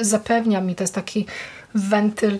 [0.00, 1.26] y, zapewnia mi, to jest taki
[1.74, 2.38] wentyl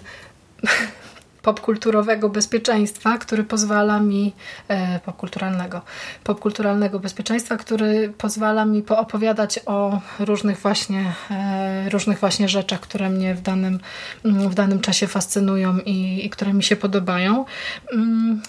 [1.43, 4.33] popkulturowego bezpieczeństwa, który pozwala mi
[4.69, 5.81] e, popkulturalnego,
[6.25, 13.35] popkulturalnego bezpieczeństwa, który pozwala mi poopowiadać o różnych właśnie e, różnych właśnie rzeczach, które mnie
[13.35, 13.81] w danym,
[14.25, 17.45] w danym czasie fascynują i, i które mi się podobają.
[17.93, 18.43] Mm,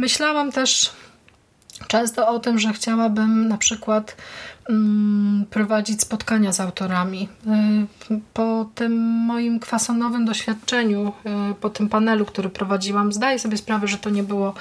[0.00, 0.92] myślałam też
[1.86, 4.57] często o tym, że chciałabym na przykład mm,
[5.50, 7.28] prowadzić spotkania z autorami.
[8.10, 11.12] Y, po tym moim kwasonowym doświadczeniu,
[11.52, 14.54] y, po tym panelu, który prowadziłam, zdaję sobie sprawę, że to nie było,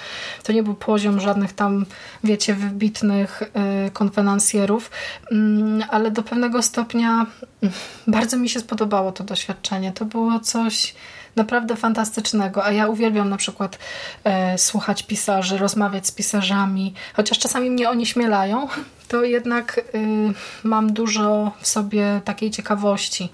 [0.44, 1.86] to nie był poziom żadnych tam,
[2.24, 4.92] wiecie, wybitnych y, konferencjerów,
[5.32, 7.26] mm, ale do pewnego stopnia
[7.62, 7.76] mm,
[8.08, 9.92] bardzo mi się spodobało to doświadczenie.
[9.92, 10.96] To było coś
[11.38, 13.80] naprawdę fantastycznego, a ja uwielbiam na przykład
[14.24, 18.68] e, słuchać pisarzy, rozmawiać z pisarzami, chociaż czasami mnie oni śmielają,
[19.08, 20.34] to jednak y,
[20.64, 23.30] mam dużo w sobie takiej ciekawości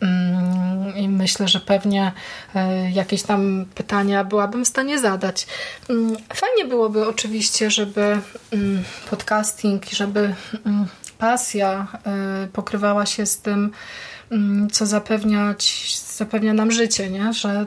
[0.00, 2.12] mm, i myślę, że pewnie
[2.56, 5.46] y, jakieś tam pytania byłabym w stanie zadać.
[5.90, 8.20] Mm, fajnie byłoby oczywiście, żeby
[8.52, 10.34] mm, podcasting, żeby
[11.18, 11.86] pasja
[12.44, 13.72] y, pokrywała się z tym,
[14.72, 17.32] co zapewniać, zapewnia nam życie, nie?
[17.32, 17.66] że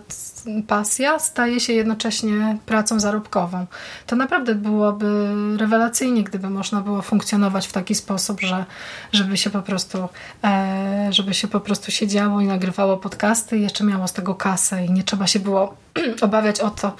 [0.67, 3.65] pasja staje się jednocześnie pracą zarobkową.
[4.05, 8.65] To naprawdę byłoby rewelacyjnie, gdyby można było funkcjonować w taki sposób, że
[9.11, 10.09] żeby się po prostu
[10.43, 14.85] e, żeby się po prostu siedziało i nagrywało podcasty i jeszcze miało z tego kasę
[14.85, 15.75] i nie trzeba się było
[16.21, 16.95] obawiać o to,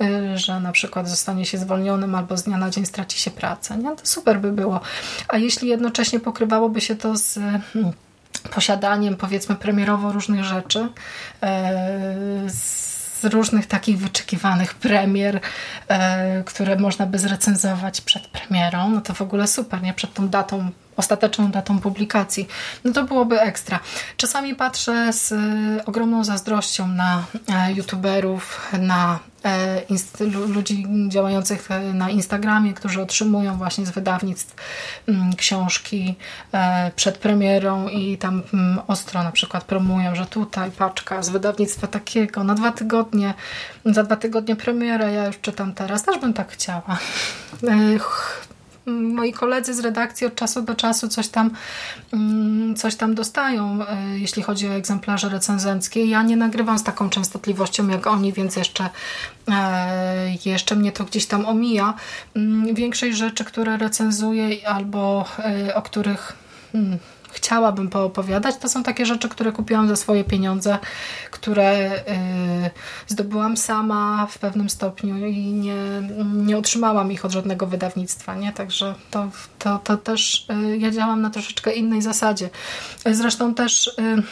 [0.00, 3.76] e, że na przykład zostanie się zwolnionym albo z dnia na dzień straci się pracę.
[3.76, 3.96] Nie?
[3.96, 4.80] To super by było.
[5.28, 7.38] A jeśli jednocześnie pokrywałoby się to z
[8.50, 10.88] posiadaniem powiedzmy premierowo różnych rzeczy
[11.42, 15.40] e, z różnych takich wyczekiwanych premier,
[15.88, 19.94] e, które można by zrecenzować przed premierą, no to w ogóle super, nie?
[19.94, 22.48] Przed tą datą ostateczną datą publikacji,
[22.84, 23.80] no to byłoby ekstra.
[24.16, 25.34] Czasami patrzę z
[25.86, 29.31] ogromną zazdrością na e, youtuberów, na e,
[30.46, 34.54] ludzi działających e, na Instagramie, którzy otrzymują właśnie z wydawnictw
[35.08, 36.14] mm, książki
[36.96, 42.44] przed premierą i tam mm, ostro na przykład promują, że tutaj paczka z wydawnictwa takiego
[42.44, 43.34] na dwa tygodnie,
[43.84, 46.98] za dwa tygodnie premiera, ja już czytam teraz, też bym tak chciała
[48.86, 51.50] moi koledzy z redakcji od czasu do czasu coś tam,
[52.12, 56.04] mm, coś tam dostają, e, jeśli chodzi o egzemplarze recenzenckie.
[56.04, 58.88] Ja nie nagrywam z taką częstotliwością jak oni, więc jeszcze,
[59.48, 61.94] e, jeszcze mnie to gdzieś tam omija.
[62.36, 66.32] Mm, większość rzeczy, które recenzuję albo e, o których
[67.32, 70.78] chciałabym poopowiadać, to są takie rzeczy, które kupiłam za swoje pieniądze,
[71.30, 72.00] które y,
[73.06, 75.76] zdobyłam sama w pewnym stopniu i nie,
[76.34, 78.52] nie otrzymałam ich od żadnego wydawnictwa, nie?
[78.52, 79.28] Także to,
[79.58, 82.50] to, to też y, ja działam na troszeczkę innej zasadzie.
[83.06, 84.22] Zresztą też y,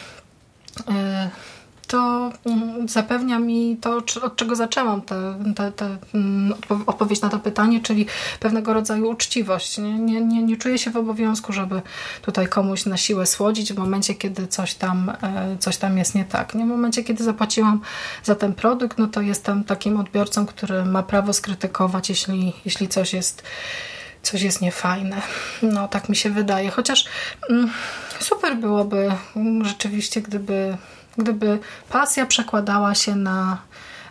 [1.87, 5.35] to mm, zapewnia mi to, od czego zaczęłam tę
[6.13, 6.53] mm,
[6.85, 8.05] odpowiedź na to pytanie, czyli
[8.39, 9.77] pewnego rodzaju uczciwość.
[9.77, 11.81] Nie, nie, nie, nie czuję się w obowiązku, żeby
[12.21, 16.25] tutaj komuś na siłę słodzić w momencie, kiedy coś tam, e, coś tam jest nie
[16.25, 16.55] tak.
[16.55, 16.65] Nie?
[16.65, 17.81] W momencie, kiedy zapłaciłam
[18.23, 23.13] za ten produkt, no to jestem takim odbiorcą, który ma prawo skrytykować, jeśli, jeśli coś
[23.13, 23.43] jest
[24.23, 25.21] coś jest niefajne.
[25.61, 26.69] No, tak mi się wydaje.
[26.69, 27.05] Chociaż
[27.49, 27.71] mm,
[28.19, 29.11] super byłoby
[29.61, 30.77] rzeczywiście, gdyby
[31.17, 31.59] gdyby
[31.89, 33.57] pasja przekładała się na,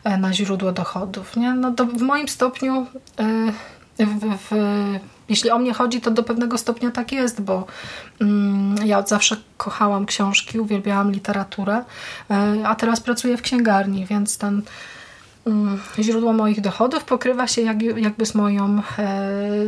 [0.04, 1.36] e, na źródło dochodów.
[1.36, 1.54] Nie?
[1.54, 2.86] No to w moim stopniu,
[3.18, 4.54] e, w, w,
[5.28, 7.66] jeśli o mnie chodzi, to do pewnego stopnia tak jest, bo
[8.20, 11.84] mm, ja od zawsze kochałam książki, uwielbiałam literaturę,
[12.30, 14.62] e, a teraz pracuję w księgarni, więc ten
[15.46, 18.82] mm, źródło moich dochodów pokrywa się jak, jakby z moją,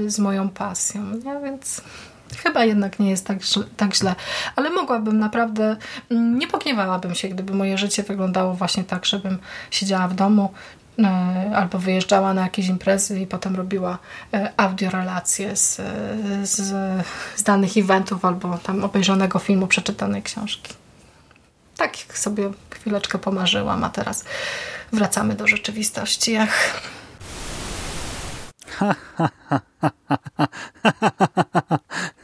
[0.06, 1.02] z moją pasją.
[1.02, 1.40] Nie?
[1.44, 1.82] Więc
[2.36, 3.38] Chyba jednak nie jest tak,
[3.76, 4.14] tak źle,
[4.56, 5.76] ale mogłabym naprawdę,
[6.10, 9.38] mm, nie pogniewałabym się, gdyby moje życie wyglądało właśnie tak, żebym
[9.70, 10.52] siedziała w domu
[10.98, 13.98] e, albo wyjeżdżała na jakieś imprezy i potem robiła
[14.34, 15.80] e, audiorelacje z,
[16.42, 16.60] z,
[17.36, 20.74] z danych eventów albo tam obejrzanego filmu, przeczytanej książki.
[21.76, 24.24] Tak sobie chwileczkę pomarzyłam, a teraz
[24.92, 26.36] wracamy do rzeczywistości.
[26.36, 26.80] Ach.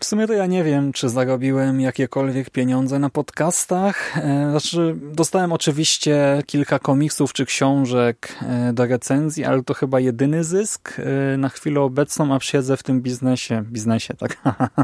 [0.00, 4.18] W sumie to ja nie wiem, czy zarobiłem jakiekolwiek pieniądze na podcastach.
[4.18, 10.44] E, znaczy, dostałem oczywiście kilka komiksów czy książek e, do recenzji, ale to chyba jedyny
[10.44, 14.36] zysk e, na chwilę obecną, a siedzę w tym biznesie, biznesie, tak,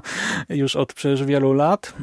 [0.49, 1.95] już od przecież wielu lat.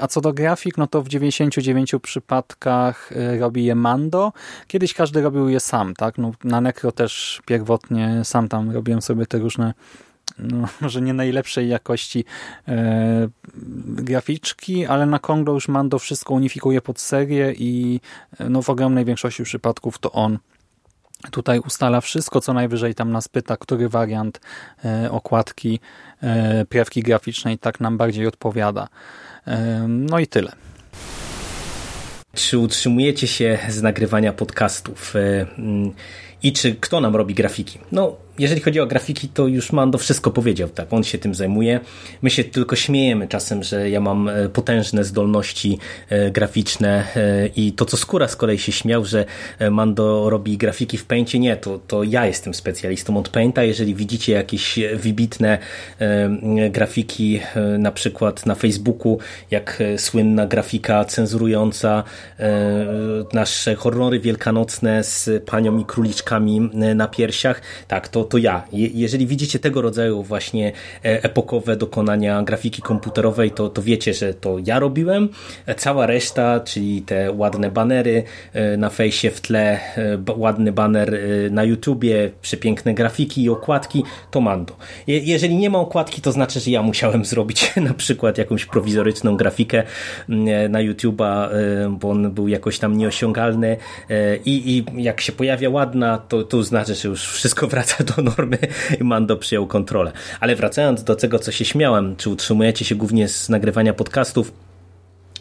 [0.00, 4.32] A co do grafik, no to w 99 przypadkach robi je Mando.
[4.66, 6.18] Kiedyś każdy robił je sam, tak?
[6.18, 9.74] No, na Necro też pierwotnie sam tam robiłem sobie te różne
[10.38, 12.24] no, może nie najlepszej jakości
[12.68, 13.28] e,
[13.86, 18.00] graficzki, ale na Kongo już Mando wszystko unifikuje pod serię i
[18.38, 20.38] e, no, w ogromnej większości przypadków to on
[21.30, 24.40] tutaj ustala wszystko, co najwyżej tam nas pyta, który wariant
[24.84, 25.80] e, okładki,
[26.22, 28.88] e, prawki graficznej tak nam bardziej odpowiada.
[29.46, 30.52] E, no i tyle.
[32.34, 35.14] Czy utrzymujecie się z nagrywania podcastów?
[35.58, 35.92] Mm,
[36.42, 37.78] I czy kto nam robi grafiki?
[37.92, 41.80] No, jeżeli chodzi o grafiki, to już Mando wszystko powiedział, tak, on się tym zajmuje.
[42.22, 45.78] My się tylko śmiejemy czasem, że ja mam e, potężne zdolności
[46.08, 49.24] e, graficzne e, i to, co Skóra z kolei się śmiał, że
[49.70, 53.64] Mando robi grafiki w Paintie, nie, to, to ja jestem specjalistą od Painta.
[53.64, 55.58] Jeżeli widzicie jakieś wybitne
[56.70, 57.40] grafiki,
[57.78, 59.18] na przykład na Facebooku,
[59.50, 62.04] jak słynna grafika cenzurująca
[63.32, 66.60] nasze horrory wielkanocne z panią i króliczkami
[66.94, 68.62] na piersiach, tak, to to, ja.
[68.72, 70.72] jeżeli widzicie tego rodzaju właśnie
[71.04, 75.28] e, epokowe dokonania grafiki komputerowej, to, to wiecie, że to ja robiłem.
[75.66, 79.80] E, cała reszta, czyli te ładne banery e, na fejsie w tle,
[80.36, 81.18] ładny baner
[81.50, 84.76] na YouTubie, przepiękne grafiki i okładki, to Mando.
[85.06, 89.82] jeżeli nie ma okładki, to znaczy, że ja musiałem zrobić na przykład jakąś prowizoryczną grafikę
[90.68, 91.50] na YouTuba,
[91.90, 93.76] bo on był jakoś tam nieosiągalny
[94.44, 98.22] i, i jak się pojawia ładna, to, to znaczy, że już wszystko wraca do do
[98.22, 98.58] normy
[99.00, 100.12] i Mando przyjął kontrolę.
[100.40, 104.52] Ale wracając do tego, co się śmiałem, czy utrzymujecie się głównie z nagrywania podcastów,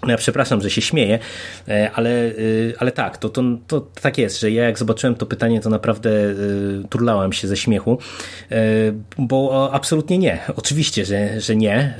[0.08, 1.20] ja przepraszam, że się śmieję,
[1.68, 2.32] e, ale, e,
[2.80, 6.10] ale tak, to, to, to tak jest, że ja jak zobaczyłem to pytanie, to naprawdę
[6.10, 6.34] e,
[6.90, 7.98] turlałem się ze śmiechu,
[9.18, 10.40] bo absolutnie nie.
[10.56, 11.96] Oczywiście, że, że nie.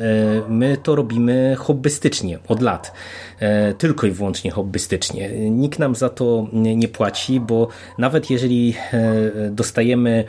[0.50, 2.94] My to robimy hobbystycznie od lat.
[3.42, 5.30] E, tylko i wyłącznie hobbystycznie.
[5.50, 7.68] Nikt nam za to nie płaci, bo
[7.98, 10.24] nawet jeżeli e, dostajemy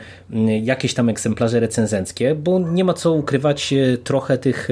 [0.61, 4.67] jakieś tam egzemplarze recenzenckie, bo nie ma co ukrywać, e, trochę tych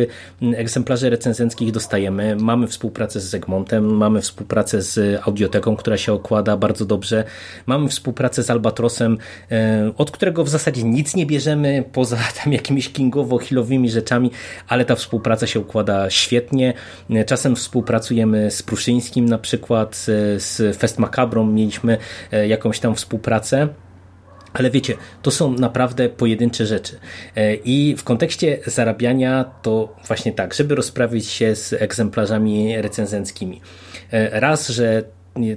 [0.56, 2.36] egzemplarzy recenzenckich dostajemy.
[2.36, 7.24] Mamy współpracę z Zegmontem, mamy współpracę z Audioteką, która się okłada bardzo dobrze.
[7.66, 9.18] Mamy współpracę z Albatrosem,
[9.98, 14.32] od którego w zasadzie nic nie bierzemy, poza tam jakimiś kingowo-hilowymi rzeczami,
[14.68, 16.74] ale ta współpraca się układa świetnie.
[17.26, 19.96] Czasem współpracujemy z Pruszyńskim na przykład,
[20.38, 21.98] z Fest Macabrą mieliśmy
[22.32, 23.68] e, jakąś tam współpracę.
[24.54, 27.00] Ale wiecie, to są naprawdę pojedyncze rzeczy.
[27.36, 33.62] E, I w kontekście zarabiania to właśnie tak, żeby rozprawić się z egzemplarzami recenzenckimi.
[34.12, 35.04] E, raz, że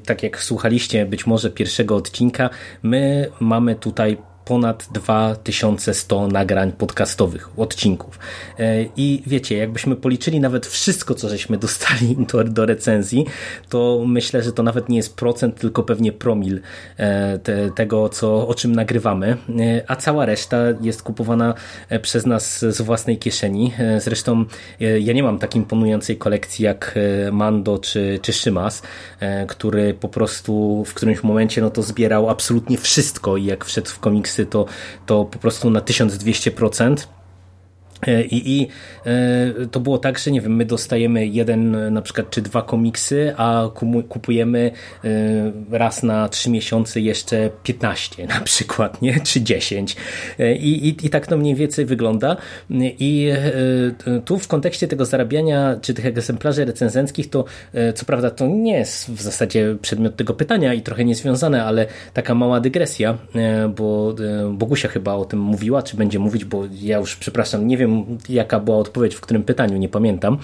[0.06, 2.50] tak jak słuchaliście być może pierwszego odcinka,
[2.82, 8.18] my mamy tutaj ponad 2100 nagrań podcastowych, odcinków.
[8.58, 13.26] E, I wiecie, jakbyśmy policzyli nawet wszystko, co żeśmy dostali do, do recenzji,
[13.68, 16.60] to myślę, że to nawet nie jest procent, tylko pewnie promil
[16.96, 21.54] e, te, tego, co, o czym nagrywamy, e, a cała reszta jest kupowana
[22.02, 23.72] przez nas z własnej kieszeni.
[23.98, 24.44] Zresztą
[25.00, 26.98] ja nie mam tak imponującej kolekcji jak
[27.32, 28.82] Mando czy, czy Szymas,
[29.48, 33.98] który po prostu w którymś momencie no to zbierał absolutnie wszystko i jak wszedł w
[33.98, 34.66] komiks komiksy, to,
[35.06, 37.06] to po prostu na 1200%.
[38.06, 38.68] E, I, I,
[39.06, 43.34] e, to było tak, że nie wiem, my dostajemy jeden na przykład czy dwa komiksy,
[43.36, 43.70] a
[44.08, 44.70] kupujemy
[45.04, 45.08] e,
[45.70, 49.20] raz na trzy miesiące jeszcze 15 na przykład, nie?
[49.20, 49.96] Czy 10.
[50.60, 52.36] I, i, I tak to mniej więcej wygląda.
[52.70, 53.32] I
[54.24, 57.44] tu w kontekście tego zarabiania, czy tych egzemplarzy recenzenckich, to
[57.94, 62.34] co prawda to nie jest w zasadzie przedmiot tego pytania i trochę niezwiązane, ale taka
[62.34, 63.18] mała dygresja,
[63.76, 64.14] bo
[64.52, 67.93] Bogusia chyba o tym mówiła, czy będzie mówić, bo ja już przepraszam, nie wiem
[68.28, 70.38] jaka była odpowiedź w którym pytaniu, nie pamiętam,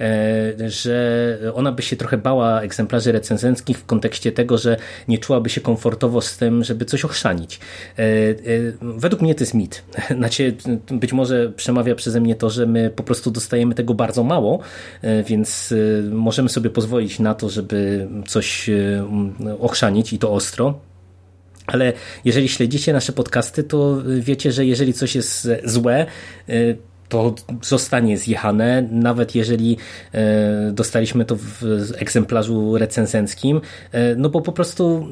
[0.00, 4.76] e, że ona by się trochę bała egzemplarzy recenzenckich w kontekście tego, że
[5.08, 7.60] nie czułaby się komfortowo z tym, żeby coś ochrzanić.
[7.98, 8.34] E, e,
[8.82, 9.84] według mnie to jest mit.
[10.18, 10.56] Znaczy,
[10.90, 14.58] być może przemawia przeze mnie to, że my po prostu dostajemy tego bardzo mało,
[15.26, 15.74] więc
[16.10, 18.70] możemy sobie pozwolić na to, żeby coś
[19.60, 20.80] ochrzanić i to ostro.
[21.66, 21.92] Ale
[22.24, 26.06] jeżeli śledzicie nasze podcasty, to wiecie, że jeżeli coś jest złe,
[27.08, 29.76] to zostanie zjechane, nawet jeżeli
[30.14, 31.62] e, dostaliśmy to w
[31.98, 33.60] egzemplarzu recenzenckim,
[33.92, 35.06] e, no bo po prostu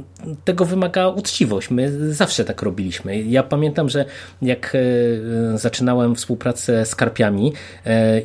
[0.45, 1.71] tego wymaga uczciwość.
[1.71, 3.23] My zawsze tak robiliśmy.
[3.23, 4.05] Ja pamiętam, że
[4.43, 7.53] jak e, zaczynałem współpracę z Karpiami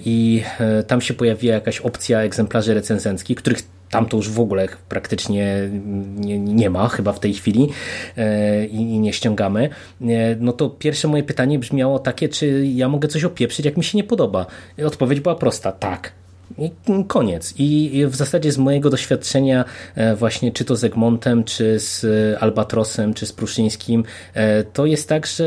[0.05, 0.43] i
[0.87, 5.69] tam się pojawiła jakaś opcja egzemplarzy recenzenckich, których tam to już w ogóle praktycznie
[6.15, 7.69] nie, nie ma chyba w tej chwili
[8.17, 9.69] e, i nie ściągamy,
[10.01, 10.05] e,
[10.39, 13.97] no to pierwsze moje pytanie brzmiało takie, czy ja mogę coś opieprzyć, jak mi się
[13.97, 14.45] nie podoba.
[14.85, 16.11] Odpowiedź była prosta, tak.
[16.57, 16.71] I
[17.07, 17.53] koniec.
[17.57, 22.05] I w zasadzie z mojego doświadczenia e, właśnie czy to z Egmontem, czy z
[22.39, 25.45] Albatrosem, czy z Pruszyńskim, e, to jest tak, że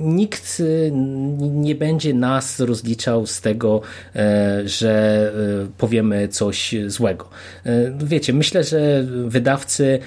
[0.00, 0.90] nikt e,
[1.40, 3.80] nie będzie nas rozliczał z tego,
[4.64, 5.32] że
[5.78, 7.28] powiemy coś złego.
[7.98, 9.98] Wiecie, myślę, że wydawcy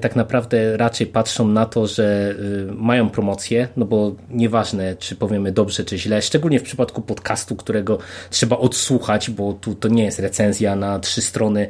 [0.00, 2.34] tak naprawdę raczej patrzą na to, że
[2.76, 7.98] mają promocję, no bo nieważne, czy powiemy dobrze, czy źle, szczególnie w przypadku podcastu, którego
[8.30, 11.66] trzeba odsłuchać, bo tu to nie jest recenzja na trzy strony,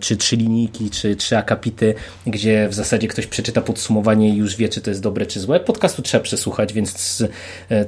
[0.00, 1.94] czy trzy linijki, czy trzy akapity,
[2.26, 5.60] gdzie w zasadzie ktoś przeczyta podsumowanie i już wie, czy to jest dobre, czy złe.
[5.60, 7.22] Podcastu trzeba przesłuchać, więc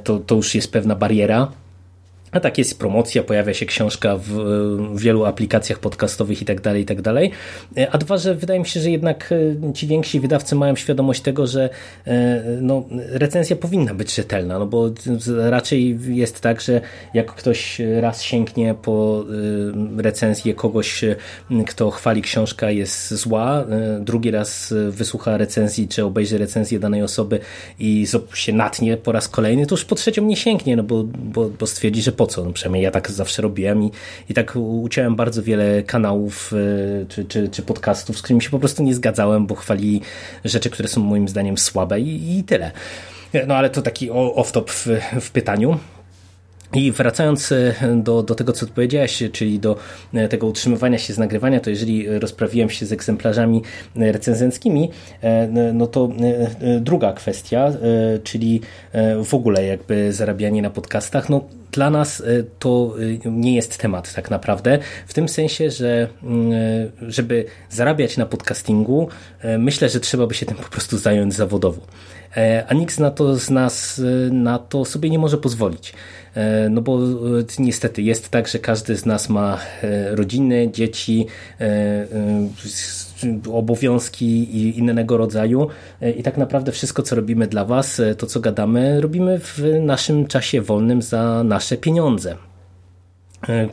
[0.03, 1.51] to, to już jest pewna bariera.
[2.31, 4.29] A tak jest promocja, pojawia się książka w,
[4.95, 7.31] wielu aplikacjach podcastowych i tak dalej, i tak dalej.
[7.91, 9.33] A dwa, że wydaje mi się, że jednak
[9.69, 11.69] e, ci więksi wydawcy mają świadomość tego, że
[12.07, 14.89] e, no, recenzja powinna być rzetelna, no bo
[15.37, 16.81] raczej jest tak, że
[17.13, 19.25] jak ktoś raz sięgnie po
[19.97, 21.05] e, recenzję kogoś,
[21.67, 23.65] kto chwali książka jest zła,
[23.99, 27.39] drugi raz wysłucha recenzji, czy obejrzy recenzję danej osoby
[27.79, 31.49] i się natnie po raz kolejny, to już po trzecią nie sięgnie, no bo, bo,
[31.49, 32.43] bo stwierdzi, że po co?
[32.43, 33.91] No przynajmniej ja tak zawsze robiłem i,
[34.29, 38.59] i tak uciąłem bardzo wiele kanałów e, czy, czy, czy podcastów, z którymi się po
[38.59, 40.01] prostu nie zgadzałem, bo chwali
[40.45, 42.71] rzeczy, które są moim zdaniem słabe i, i tyle.
[43.47, 44.87] No ale to taki off-top w,
[45.21, 45.77] w pytaniu.
[46.73, 49.75] I wracając e, do, do tego, co powiedziałeś, czyli do
[50.13, 53.61] e, tego utrzymywania się z nagrywania, to jeżeli rozprawiłem się z egzemplarzami
[53.95, 54.89] recenzenckimi,
[55.73, 56.09] no to
[56.79, 57.71] druga kwestia,
[58.23, 58.61] czyli
[59.23, 64.13] w ogóle jakby zarabianie na podcastach, no dla nas y, to y, nie jest temat
[64.13, 66.07] tak naprawdę, w tym sensie, że
[67.01, 69.09] y, żeby zarabiać na podcastingu,
[69.59, 71.81] myślę, że trzeba by się tym po prostu zająć zawodowo.
[72.37, 74.01] E, a nikt na to z nas
[74.31, 75.93] na to sobie nie może pozwolić.
[76.35, 76.99] E, no bo
[77.59, 81.27] niestety jest tak, że każdy z nas ma e, rodziny, dzieci,
[83.53, 85.67] obowiązki i innego rodzaju.
[86.17, 90.61] I tak naprawdę wszystko, co robimy dla Was, to co gadamy, robimy w naszym czasie
[90.61, 92.35] wolnym za nasze pieniądze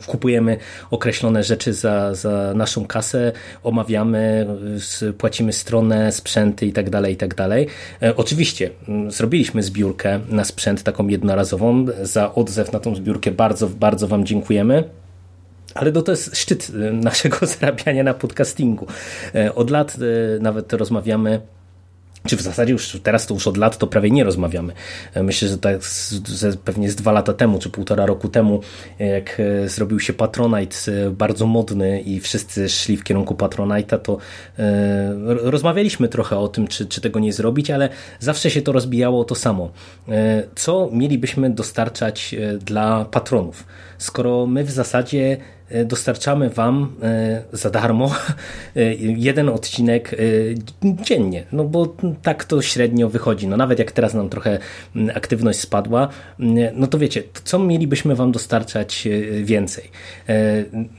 [0.05, 0.57] kupujemy
[0.91, 3.31] określone rzeczy za, za naszą kasę,
[3.63, 4.47] omawiamy,
[5.17, 7.35] płacimy stronę, sprzęty itd., tak itd.
[7.35, 7.51] Tak
[8.01, 8.69] e, oczywiście
[9.07, 11.85] zrobiliśmy zbiórkę na sprzęt taką jednorazową.
[12.01, 14.83] Za odzew na tą zbiórkę bardzo, bardzo Wam dziękujemy.
[15.77, 18.87] Ale to, to jest szczyt e, naszego zarabiania na podcastingu.
[19.35, 21.41] E, od lat e, nawet rozmawiamy
[22.27, 24.73] czy w zasadzie już teraz to już od lat to prawie nie rozmawiamy.
[25.23, 25.77] Myślę, że tak
[26.25, 28.61] że pewnie z dwa lata temu, czy półtora roku temu,
[28.99, 30.75] jak zrobił się Patronite
[31.11, 34.17] bardzo modny i wszyscy szli w kierunku Patronite'a, to
[35.25, 39.25] rozmawialiśmy trochę o tym, czy, czy tego nie zrobić, ale zawsze się to rozbijało o
[39.25, 39.71] to samo.
[40.55, 43.65] Co mielibyśmy dostarczać dla patronów?
[43.97, 48.11] Skoro my w zasadzie E, dostarczamy Wam e, za darmo
[48.75, 50.15] e, jeden odcinek
[50.83, 53.47] dziennie, no bo tak to średnio wychodzi.
[53.47, 54.59] No nawet jak teraz nam trochę
[55.15, 56.07] aktywność spadła,
[56.73, 59.07] no to wiecie, co mielibyśmy Wam dostarczać
[59.43, 59.83] więcej?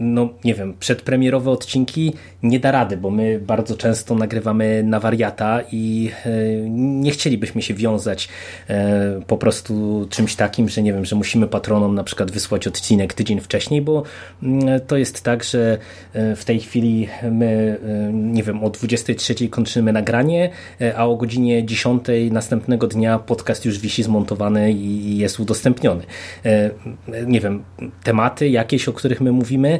[0.01, 5.61] No nie wiem, przedpremierowe odcinki nie da rady, bo my bardzo często nagrywamy na wariata
[5.73, 6.11] i
[6.71, 8.29] nie chcielibyśmy się wiązać
[9.27, 13.41] po prostu czymś takim, że nie wiem, że musimy patronom na przykład wysłać odcinek tydzień
[13.41, 14.03] wcześniej, bo
[14.87, 15.79] to jest tak, że
[16.13, 17.79] e, w tej chwili my,
[18.09, 20.51] e, nie wiem, o 23 kończymy nagranie,
[20.81, 26.03] e, a o godzinie 10 następnego dnia podcast już wisi zmontowany i jest udostępniony.
[27.27, 27.65] Nie wiem,
[28.05, 29.79] tematy jakieś, o których my mówimy,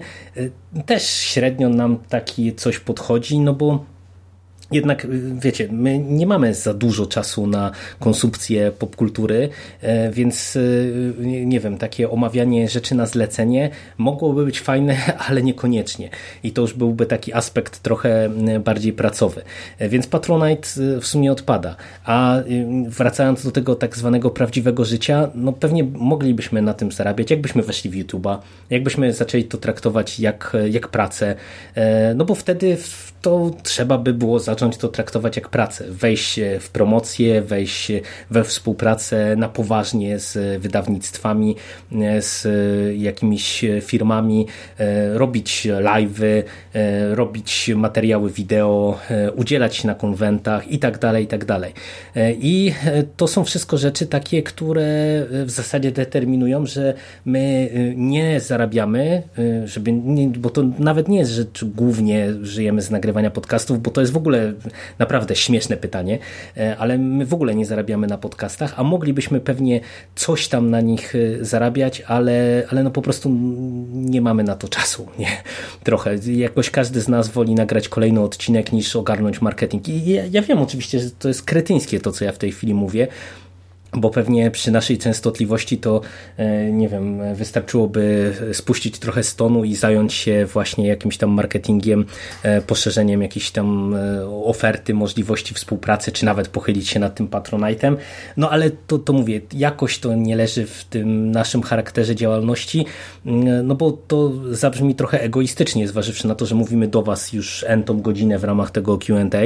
[0.87, 3.85] też średnio nam taki coś podchodzi, no bo
[4.73, 5.09] jednak, y,
[5.43, 9.49] wiecie, my nie mamy za dużo czasu na konsumpcję popkultury,
[9.81, 11.15] e, więc y,
[11.45, 14.97] nie wiem, takie omawianie rzeczy na zlecenie mogłoby być fajne,
[15.29, 16.11] ale niekoniecznie.
[16.43, 18.31] I to już byłby taki aspekt trochę
[18.65, 19.43] bardziej pracowy.
[19.79, 21.77] E, więc Patronite y, w sumie odpada.
[22.05, 22.37] A
[22.89, 27.91] wracając do tego tak zwanego prawdziwego życia, no pewnie moglibyśmy na tym zarabiać, jakbyśmy weszli
[27.91, 28.39] w YouTube'a,
[28.71, 31.35] jakbyśmy zaczęli to traktować jak, jak pracę,
[31.75, 32.77] e, no bo wtedy
[33.23, 35.85] to trzeba by było zacząć to traktować jak pracę.
[35.91, 37.93] Wejść w promocję, wejść
[38.31, 41.57] we współpracę na poważnie z wydawnictwami,
[42.21, 42.47] z
[42.99, 44.47] jakimiś firmami,
[45.13, 46.43] robić live'y,
[47.11, 48.99] robić materiały wideo,
[49.37, 51.73] udzielać się na konwentach i tak dalej, i tak dalej.
[52.41, 52.73] I
[53.17, 54.87] to są wszystko rzeczy takie, które
[55.45, 56.95] w zasadzie determinują, że
[57.25, 59.23] my nie zarabiamy,
[59.65, 64.01] żeby nie, bo to nawet nie jest, że głównie żyjemy z nagrywania podcastów, bo to
[64.01, 64.48] jest w ogóle
[64.99, 66.19] naprawdę śmieszne pytanie,
[66.57, 69.81] e, ale my w ogóle nie zarabiamy na podcastach, a moglibyśmy pewnie
[70.15, 73.31] coś tam na nich e, zarabiać, ale, ale no po prostu
[73.93, 75.09] nie mamy na to czasu.
[75.19, 75.43] Nie?
[75.85, 76.17] Trochę.
[76.27, 79.89] Jakoś każdy z nas woli nagrać kolejny odcinek niż ogarnąć marketing.
[79.89, 82.75] I ja, ja wiem oczywiście, że to jest kretyńskie to, co ja w tej chwili
[82.75, 83.09] mówię,
[83.93, 86.01] bo pewnie przy naszej częstotliwości to,
[86.37, 92.05] e, nie wiem, wystarczyłoby spuścić trochę stonu i zająć się właśnie jakimś tam marketingiem,
[92.43, 97.97] e, poszerzeniem jakiejś tam e, oferty, możliwości współpracy, czy nawet pochylić się nad tym Patronite'em.
[98.37, 102.87] No ale to, to mówię, jakoś to nie leży w tym naszym charakterze działalności,
[103.65, 108.01] no bo to zabrzmi trochę egoistycznie, zważywszy na to, że mówimy do Was już entą
[108.01, 109.39] godzinę w ramach tego Q&A,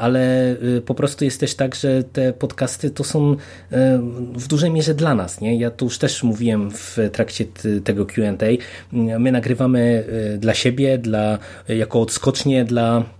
[0.00, 0.56] ale
[0.86, 3.36] po prostu jest też tak, że te podcasty to są
[4.36, 5.40] w dużej mierze dla nas.
[5.40, 5.58] Nie?
[5.58, 7.44] Ja tu już też mówiłem w trakcie
[7.84, 8.46] tego QA.
[8.92, 10.04] My nagrywamy
[10.34, 13.04] e, dla siebie, dla, jako odskocznie dla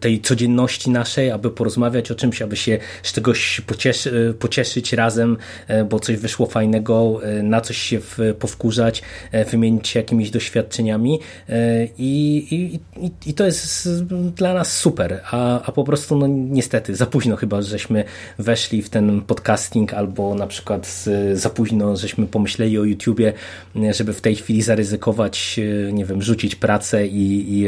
[0.00, 5.36] tej codzienności naszej, aby porozmawiać o czymś, aby się z czegoś pocieszy, e, pocieszyć razem,
[5.68, 7.98] e, bo coś wyszło fajnego, na coś się
[8.38, 9.02] powkurzać,
[9.50, 11.20] wymienić się jakimiś doświadczeniami
[11.98, 12.46] i,
[13.00, 13.88] i, i to jest
[14.36, 18.04] dla nas super, a, a po prostu no niestety za późno chyba, żeśmy
[18.38, 23.32] weszli w ten podcasting albo na przykład za późno, żeśmy pomyśleli o YouTubie,
[23.90, 25.60] żeby w tej chwili zaryzykować,
[25.92, 27.66] nie wiem, rzucić pracę i, i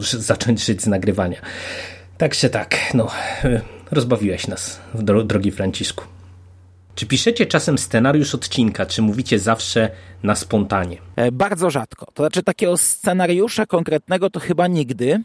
[0.00, 1.40] zacząć żyć nagrywania.
[2.18, 3.08] Także tak, no,
[3.90, 4.80] rozbawiłeś nas,
[5.24, 6.04] drogi Franciszku.
[6.94, 9.90] Czy piszecie czasem scenariusz odcinka, czy mówicie zawsze
[10.22, 10.96] na spontanie?
[11.16, 12.06] E, bardzo rzadko.
[12.14, 15.22] To znaczy takiego scenariusza konkretnego to chyba nigdy.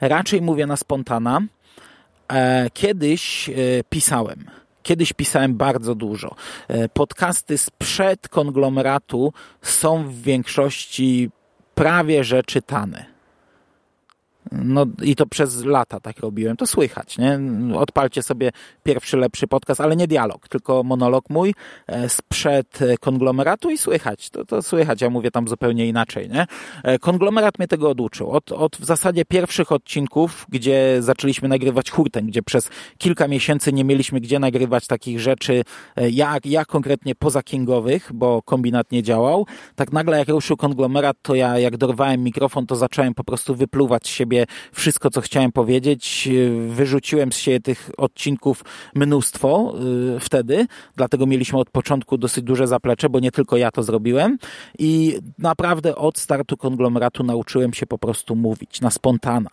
[0.00, 1.40] Raczej mówię na spontana.
[2.28, 3.52] E, kiedyś e,
[3.88, 4.44] pisałem.
[4.82, 6.34] Kiedyś pisałem bardzo dużo.
[6.92, 9.32] Podcasty sprzed konglomeratu
[9.62, 11.30] są w większości
[11.74, 13.11] prawie że czytane.
[14.52, 16.56] No i to przez lata tak robiłem.
[16.56, 17.40] To słychać, nie?
[17.76, 18.50] Odpalcie sobie
[18.82, 21.54] pierwszy lepszy podcast, ale nie dialog, tylko monolog mój
[21.86, 24.30] e, sprzed konglomeratu i słychać.
[24.30, 26.46] To, to słychać, ja mówię tam zupełnie inaczej, nie?
[26.82, 28.30] E, konglomerat mnie tego oduczył.
[28.30, 33.84] Od, od w zasadzie pierwszych odcinków, gdzie zaczęliśmy nagrywać hurtem, gdzie przez kilka miesięcy nie
[33.84, 35.62] mieliśmy gdzie nagrywać takich rzeczy,
[35.96, 39.46] e, jak, jak konkretnie poza kingowych, bo kombinat nie działał.
[39.74, 44.06] Tak nagle jak ruszył konglomerat, to ja jak dorwałem mikrofon, to zacząłem po prostu wypluwać
[44.06, 44.31] z siebie
[44.72, 46.28] wszystko, co chciałem powiedzieć.
[46.68, 48.64] Wyrzuciłem z siebie tych odcinków
[48.94, 49.74] mnóstwo
[50.16, 50.66] y, wtedy,
[50.96, 54.38] dlatego mieliśmy od początku dosyć duże zaplecze, bo nie tylko ja to zrobiłem
[54.78, 59.50] i naprawdę od startu konglomeratu nauczyłem się po prostu mówić na spontana.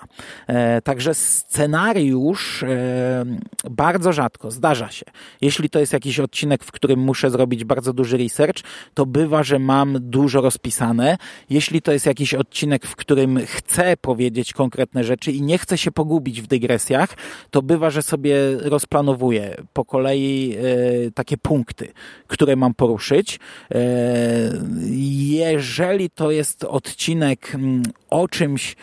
[0.48, 3.26] E, także scenariusz e,
[3.70, 5.06] bardzo rzadko, zdarza się.
[5.42, 8.64] Jeśli to jest jakiś odcinek, w którym muszę zrobić bardzo duży research,
[8.94, 11.18] to bywa, że mam dużo rozpisane.
[11.50, 15.78] Jeśli to jest jakiś odcinek, w którym chcę powiedzieć konkretnie konkretne rzeczy i nie chcę
[15.78, 17.18] się pogubić w dygresjach,
[17.52, 20.56] to bywa, że sobie rozplanowuję po kolei
[21.08, 21.88] e, takie punkty,
[22.28, 23.40] które mam poruszyć.
[23.72, 23.80] E,
[25.50, 28.76] jeżeli to jest odcinek mm, o czymś,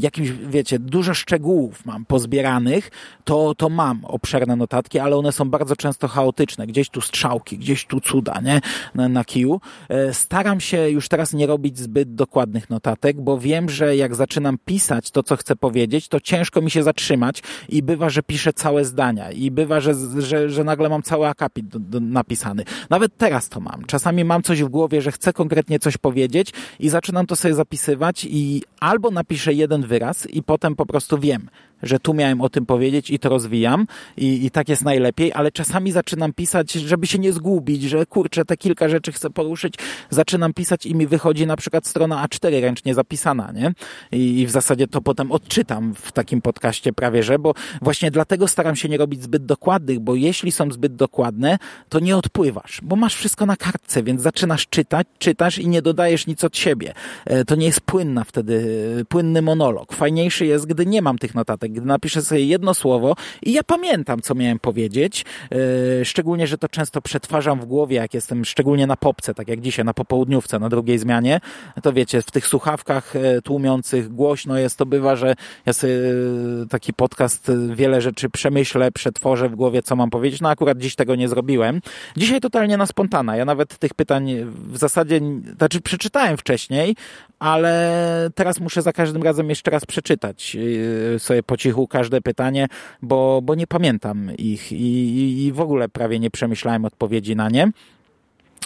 [0.00, 2.90] jakimś, wiecie, dużo szczegółów mam pozbieranych,
[3.24, 6.66] to, to mam obszerne notatki, ale one są bardzo często chaotyczne.
[6.66, 8.60] Gdzieś tu strzałki, gdzieś tu cuda, nie?
[8.94, 9.60] Na, na kiju.
[9.88, 14.58] E, staram się już teraz nie robić zbyt dokładnych notatek, bo wiem, że jak zaczynam
[14.64, 18.84] pisać to, co chcę powiedzieć, to ciężko mi się zatrzymać i bywa, że piszę całe
[18.84, 22.64] zdania i bywa, że, że, że nagle mam cały akapit do, do, napisany.
[22.90, 23.84] Nawet teraz to mam.
[23.84, 28.26] Czasami mam coś w głowie, że chcę konkretnie coś powiedzieć i zaczynam to sobie zapisywać
[28.30, 31.48] i albo napiszę piszę jeden wyraz i potem po prostu wiem,
[31.82, 33.86] że tu miałem o tym powiedzieć i to rozwijam
[34.16, 38.44] i, i tak jest najlepiej, ale czasami zaczynam pisać, żeby się nie zgubić, że kurczę,
[38.44, 39.74] te kilka rzeczy chcę poruszyć,
[40.10, 43.72] zaczynam pisać i mi wychodzi na przykład strona A4 ręcznie zapisana, nie?
[44.12, 48.48] I, I, w zasadzie to potem odczytam w takim podcaście prawie, że, bo właśnie dlatego
[48.48, 52.96] staram się nie robić zbyt dokładnych, bo jeśli są zbyt dokładne, to nie odpływasz, bo
[52.96, 56.94] masz wszystko na kartce, więc zaczynasz czytać, czytasz i nie dodajesz nic od siebie.
[57.24, 58.60] E, to nie jest płynna wtedy,
[59.08, 59.92] płynny monolog.
[59.92, 64.20] Fajniejszy jest, gdy nie mam tych notatek, gdy napiszę sobie jedno słowo i ja pamiętam,
[64.20, 65.24] co miałem powiedzieć,
[66.00, 69.60] e, szczególnie, że to często przetwarzam w głowie, jak jestem szczególnie na popce, tak jak
[69.60, 71.40] dzisiaj, na popołudniówce, na drugiej zmianie,
[71.82, 75.34] to wiecie, w tych słuchawkach e, tłumiących głośno jest, to bywa, że
[75.66, 80.48] ja sobie e, taki podcast, wiele rzeczy przemyślę, przetworzę w głowie, co mam powiedzieć, no
[80.48, 81.80] akurat dziś tego nie zrobiłem.
[82.16, 84.30] Dzisiaj totalnie na spontana, ja nawet tych pytań
[84.72, 85.20] w zasadzie,
[85.56, 86.96] znaczy przeczytałem wcześniej,
[87.38, 90.56] ale teraz muszę za każdym razem jeszcze raz przeczytać
[91.18, 92.66] sobie po cichu każde pytanie,
[93.02, 97.70] bo, bo nie pamiętam ich i, i w ogóle prawie nie przemyślałem odpowiedzi na nie.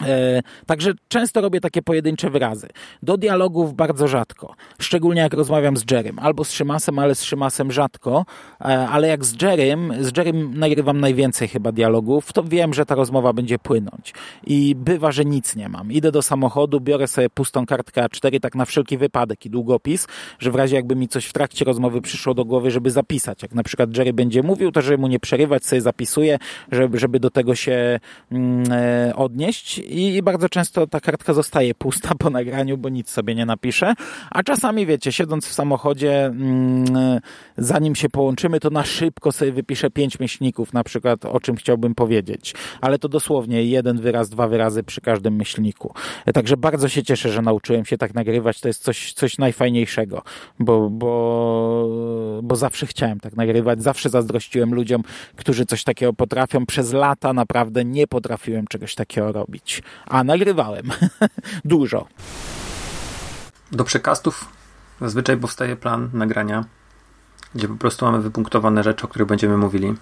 [0.02, 2.68] E, także często robię takie pojedyncze wyrazy.
[3.02, 4.54] Do dialogów bardzo rzadko.
[4.78, 6.18] Szczególnie jak rozmawiam z Jerem.
[6.18, 8.24] Albo z Szymasem, ale z Szymasem rzadko.
[8.60, 12.94] E, ale jak z Jerem, z Jerem nagrywam najwięcej chyba dialogów, to wiem, że ta
[12.94, 14.14] rozmowa będzie płynąć.
[14.46, 15.92] I bywa, że nic nie mam.
[15.92, 20.06] Idę do samochodu, biorę sobie pustą kartkę A4, tak na wszelki wypadek i długopis,
[20.38, 23.42] że w razie jakby mi coś w trakcie rozmowy przyszło do głowy, żeby zapisać.
[23.42, 26.38] Jak na przykład Jerry będzie mówił, to żeby mu nie przerywać, sobie zapisuję,
[26.72, 28.00] żeby, żeby do tego się
[28.32, 33.10] mm, e, odnieść i, i bardzo często ta kartka zostaje pusta po nagraniu, bo nic
[33.10, 33.94] sobie nie napiszę.
[34.30, 37.20] A czasami, wiecie, siedząc w samochodzie, mm,
[37.56, 41.94] zanim się połączymy, to na szybko sobie wypiszę pięć myślników, na przykład o czym chciałbym
[41.94, 42.54] powiedzieć.
[42.80, 45.94] Ale to dosłownie jeden wyraz, dwa wyrazy przy każdym myślniku.
[46.34, 48.60] Także bardzo się cieszę, że nauczyłem się tak nagrywać.
[48.60, 50.22] To jest coś, coś najfajniejszego,
[50.58, 53.82] bo, bo, bo zawsze chciałem tak nagrywać.
[53.82, 55.02] Zawsze zazdrościłem ludziom,
[55.36, 56.66] którzy coś takiego potrafią.
[56.66, 59.73] Przez lata naprawdę nie potrafiłem czegoś takiego robić.
[60.06, 60.90] A nagrywałem.
[61.64, 62.06] Dużo.
[63.72, 64.48] Do przekastów
[65.00, 66.64] zazwyczaj powstaje plan nagrania,
[67.54, 69.94] gdzie po prostu mamy wypunktowane rzeczy, o których będziemy mówili.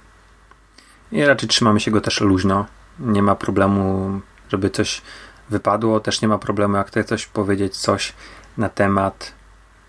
[1.13, 2.67] I raczej trzymamy się go też luźno.
[2.99, 4.11] Nie ma problemu,
[4.49, 5.03] żeby coś
[5.51, 6.01] wypadło.
[6.01, 8.13] Też nie ma problemu, jak chcę coś powiedzieć, coś
[8.59, 9.33] na temat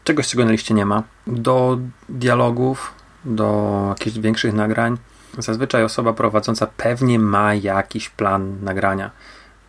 [0.03, 1.03] czegoś, czego na liście nie ma.
[1.27, 1.77] Do
[2.10, 2.93] dialogów,
[3.26, 4.97] do jakichś większych nagrań,
[5.38, 9.11] zazwyczaj osoba prowadząca pewnie ma jakiś plan nagrania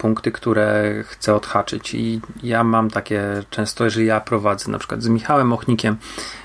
[0.05, 1.95] punkty, które chcę odhaczyć.
[1.95, 5.97] I ja mam takie często, jeżeli ja prowadzę na przykład z Michałem Ochnikiem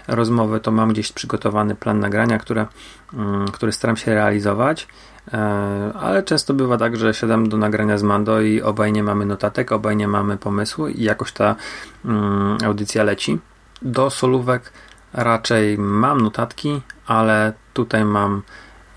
[0.08, 2.66] rozmowy, to mam gdzieś przygotowany plan nagrania, które,
[3.14, 4.88] mm, który staram się realizować.
[5.34, 5.38] E,
[6.00, 9.72] ale często bywa tak, że siadam do nagrania z Mando i obaj nie mamy notatek,
[9.72, 11.56] obaj nie mamy pomysłu i jakoś ta
[12.06, 13.40] mm, audycja leci.
[13.82, 14.74] Do solówek
[15.14, 18.42] raczej mam notatki, ale tutaj mam,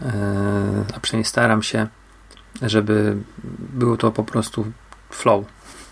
[0.03, 0.13] e,
[0.97, 1.87] a przynajmniej staram się
[2.63, 3.17] żeby
[3.59, 4.73] było to po prostu
[5.11, 5.45] flow,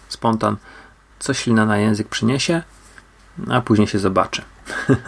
[0.08, 0.56] spontan.
[1.18, 2.62] Co ślina na język przyniesie,
[3.50, 4.42] a później się zobaczy.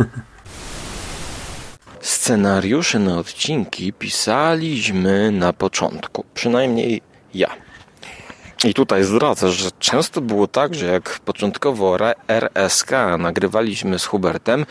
[2.01, 7.03] Scenariusze na odcinki pisaliśmy na początku, przynajmniej
[7.35, 7.51] ja.
[8.65, 11.97] I tutaj zdradzę, że często było tak, że jak początkowo
[12.29, 14.67] RSK nagrywaliśmy z Hubertem,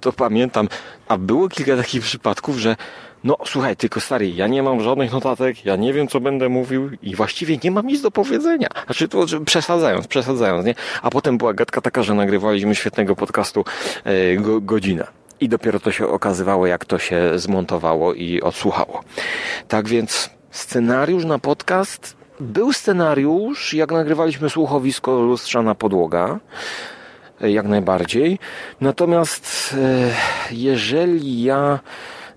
[0.00, 0.68] to pamiętam,
[1.08, 2.76] a było kilka takich przypadków, że
[3.26, 6.90] no słuchaj, tylko stary, ja nie mam żadnych notatek, ja nie wiem, co będę mówił
[7.02, 8.68] i właściwie nie mam nic do powiedzenia.
[8.84, 10.74] Znaczy, to przesadzając, przesadzając, nie?
[11.02, 13.64] A potem była gadka taka, że nagrywaliśmy świetnego podcastu
[14.04, 15.06] e, go, godzinę.
[15.40, 19.04] I dopiero to się okazywało, jak to się zmontowało i odsłuchało.
[19.68, 26.38] Tak więc scenariusz na podcast był scenariusz, jak nagrywaliśmy słuchowisko Lustrzana Podłoga
[27.40, 28.38] e, jak najbardziej.
[28.80, 30.10] Natomiast e,
[30.50, 31.78] jeżeli ja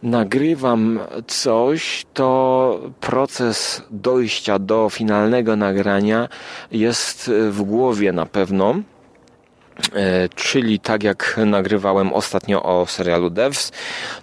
[0.04, 6.30] nagrywam coś, to proces dojścia do finalnego nagrania
[6.72, 8.76] jest w głowie na pewno.
[9.96, 13.72] E, czyli tak jak nagrywałem ostatnio o serialu Devs,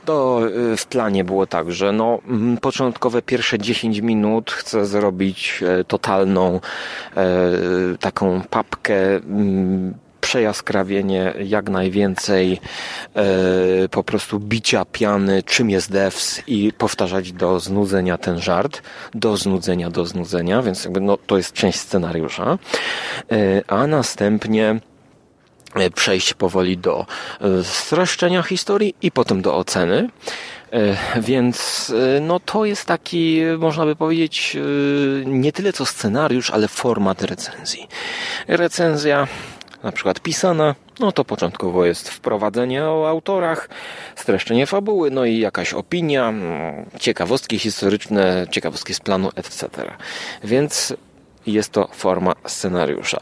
[0.04, 0.40] to
[0.72, 2.18] e, w planie było tak, że no,
[2.60, 6.60] początkowe pierwsze 10 minut chcę zrobić e, totalną
[8.00, 8.96] taką papkę
[10.20, 12.60] przejaskrawienie, jak najwięcej
[13.14, 13.24] e,
[13.88, 18.82] po prostu bicia piany, czym jest devs i powtarzać do znudzenia ten żart,
[19.14, 22.58] do znudzenia, do znudzenia, więc jakby no, to jest część scenariusza.
[23.32, 24.80] E, a następnie
[25.74, 27.06] e, przejść powoli do
[27.62, 30.08] streszczenia historii i potem do oceny.
[31.20, 34.56] Więc no to jest taki, można by powiedzieć,
[35.26, 37.88] nie tyle co scenariusz, ale format recenzji.
[38.48, 39.26] Recenzja
[39.86, 43.68] na przykład pisana, no to początkowo jest wprowadzenie o autorach,
[44.16, 49.68] streszczenie fabuły, no i jakaś opinia, mm, ciekawostki historyczne, ciekawostki z planu, etc.
[50.44, 50.94] Więc
[51.46, 53.20] jest to forma scenariusza.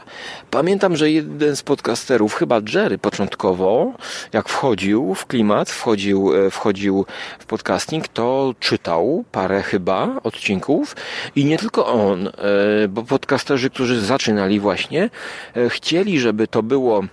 [0.51, 3.93] Pamiętam, że jeden z podcasterów, chyba Jerry początkowo,
[4.33, 7.05] jak wchodził w klimat, wchodził, e, wchodził
[7.39, 10.95] w podcasting, to czytał parę chyba odcinków
[11.35, 12.31] i nie tylko on, e,
[12.87, 15.09] bo podcasterzy, którzy zaczynali właśnie,
[15.55, 17.03] e, chcieli, żeby to było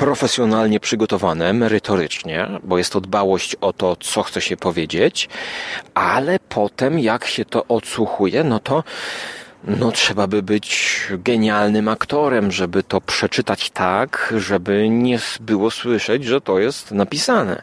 [0.00, 5.28] profesjonalnie przygotowane, merytorycznie, bo jest to dbałość o to, co chce się powiedzieć,
[5.94, 8.84] ale potem jak się to odsłuchuje, no to
[9.64, 16.40] no trzeba by być genialnym aktorem, żeby to przeczytać tak, żeby nie było słyszeć, że
[16.40, 17.62] to jest napisane.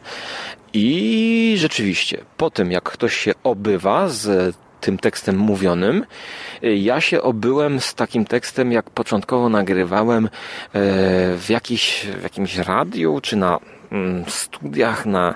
[0.72, 6.04] I rzeczywiście, po tym jak ktoś się obywa z tym tekstem mówionym.
[6.62, 10.30] Ja się obyłem z takim tekstem, jak początkowo nagrywałem e,
[11.36, 13.58] w, jakiś, w jakimś radiu, czy na
[13.92, 15.34] mm, studiach, na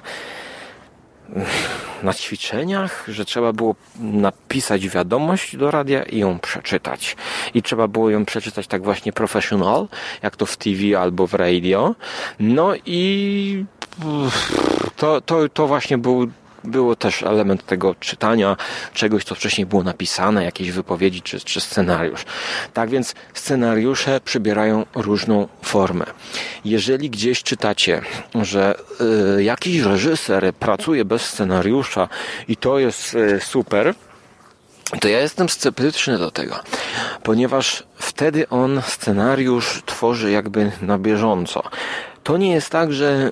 [2.02, 7.16] na ćwiczeniach, że trzeba było napisać wiadomość do radia i ją przeczytać.
[7.54, 9.88] I trzeba było ją przeczytać tak właśnie professional,
[10.22, 11.94] jak to w TV albo w radio.
[12.40, 13.64] No i
[14.96, 16.30] to, to, to właśnie był
[16.64, 18.56] było też element tego czytania
[18.94, 22.24] czegoś, co wcześniej było napisane, jakiejś wypowiedzi czy, czy scenariusz.
[22.74, 26.04] Tak więc scenariusze przybierają różną formę.
[26.64, 28.02] Jeżeli gdzieś czytacie,
[28.42, 28.74] że
[29.38, 32.08] y, jakiś reżyser pracuje bez scenariusza
[32.48, 33.94] i to jest y, super,
[35.00, 36.60] to ja jestem sceptyczny do tego,
[37.22, 41.62] ponieważ wtedy on scenariusz tworzy jakby na bieżąco.
[42.22, 43.30] To nie jest tak, że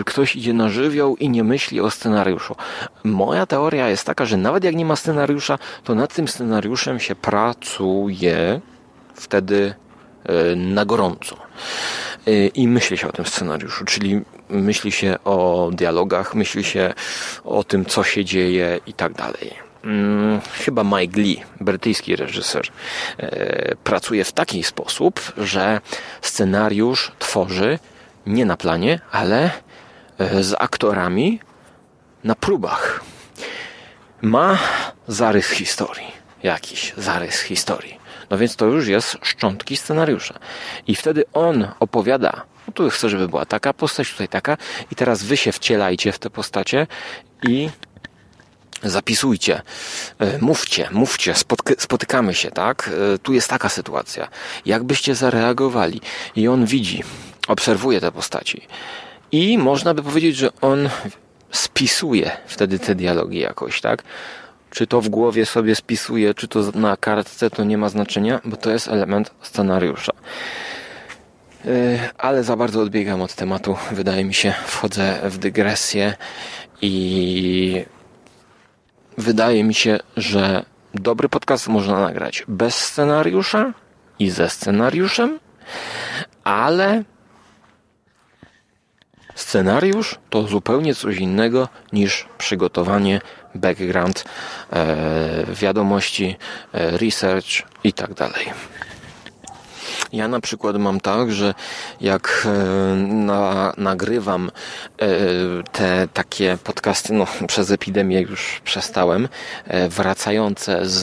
[0.00, 2.56] y, ktoś idzie na żywioł i nie myśli o scenariuszu.
[3.04, 7.14] Moja teoria jest taka, że nawet jak nie ma scenariusza, to nad tym scenariuszem się
[7.14, 8.60] pracuje
[9.14, 9.74] wtedy
[10.52, 11.36] y, na gorąco.
[12.28, 16.94] Y, I myśli się o tym scenariuszu, czyli myśli się o dialogach, myśli się
[17.44, 19.54] o tym, co się dzieje i tak dalej.
[19.84, 22.68] Mm, chyba Mike Lee, brytyjski reżyser,
[23.84, 25.80] pracuje w taki sposób, że
[26.20, 27.78] scenariusz tworzy
[28.26, 29.50] nie na planie, ale
[30.18, 31.40] e, z aktorami
[32.24, 33.00] na próbach.
[34.22, 34.58] Ma
[35.08, 36.12] zarys historii,
[36.42, 38.02] jakiś zarys historii.
[38.30, 40.38] No więc to już jest szczątki scenariusza.
[40.86, 44.56] I wtedy on opowiada, no tu chcę, żeby była taka postać, tutaj taka,
[44.90, 46.86] i teraz wy się wcielajcie w te postacie
[47.48, 47.70] i
[48.82, 49.62] zapisujcie,
[50.18, 51.34] e, mówcie, mówcie,
[51.78, 52.90] spotykamy się, tak?
[53.14, 54.28] E, tu jest taka sytuacja.
[54.66, 56.00] Jak byście zareagowali?
[56.36, 57.02] I on widzi,
[57.48, 58.62] obserwuje te postaci.
[59.32, 60.88] I można by powiedzieć, że on
[61.50, 64.02] spisuje wtedy te dialogi jakoś, tak?
[64.70, 68.56] Czy to w głowie sobie spisuje, czy to na kartce, to nie ma znaczenia, bo
[68.56, 70.12] to jest element scenariusza.
[71.66, 73.76] Y, ale za bardzo odbiegam od tematu.
[73.92, 76.14] Wydaje mi się, wchodzę w dygresję
[76.82, 77.84] i
[79.18, 80.64] wydaje mi się, że
[80.94, 83.72] dobry podcast można nagrać bez scenariusza
[84.18, 85.38] i ze scenariuszem,
[86.44, 87.04] ale
[89.42, 93.20] Scenariusz to zupełnie coś innego niż przygotowanie,
[93.54, 94.24] background,
[94.72, 96.36] e, wiadomości,
[96.72, 98.46] e, research i tak dalej.
[100.12, 101.54] Ja na przykład mam tak, że
[102.00, 104.50] jak e, na, nagrywam
[105.72, 109.28] te takie podcasty, no przez epidemię już przestałem,
[109.88, 111.02] wracające z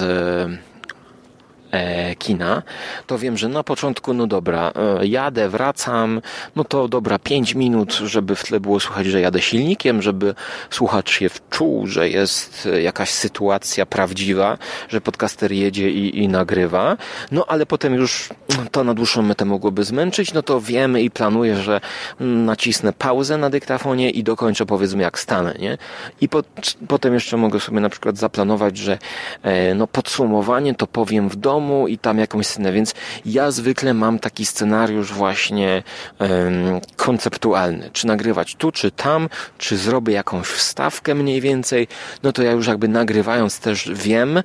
[2.17, 2.63] kina,
[3.07, 4.71] to wiem, że na początku, no dobra,
[5.01, 6.21] e, jadę, wracam,
[6.55, 10.35] no to dobra, 5 minut, żeby w tle było słychać, że jadę silnikiem, żeby
[10.69, 14.57] słuchacz się wczuł, że jest jakaś sytuacja prawdziwa,
[14.89, 16.97] że podcaster jedzie i, i nagrywa,
[17.31, 18.29] no ale potem już
[18.71, 21.81] to na dłuższą metę mogłoby zmęczyć, no to wiemy i planuję, że
[22.19, 25.77] nacisnę pauzę na dyktafonie i dokończę powiedzmy jak stanę, nie?
[26.21, 26.43] I po,
[26.87, 28.97] potem jeszcze mogę sobie na przykład zaplanować, że
[29.43, 32.93] e, no podsumowanie to powiem w domu, domu i tam jakąś scenę, więc
[33.25, 35.83] ja zwykle mam taki scenariusz właśnie
[36.19, 36.29] um,
[36.95, 41.87] konceptualny, czy nagrywać tu, czy tam, czy zrobię jakąś wstawkę mniej więcej,
[42.23, 44.43] no to ja już jakby nagrywając też wiem,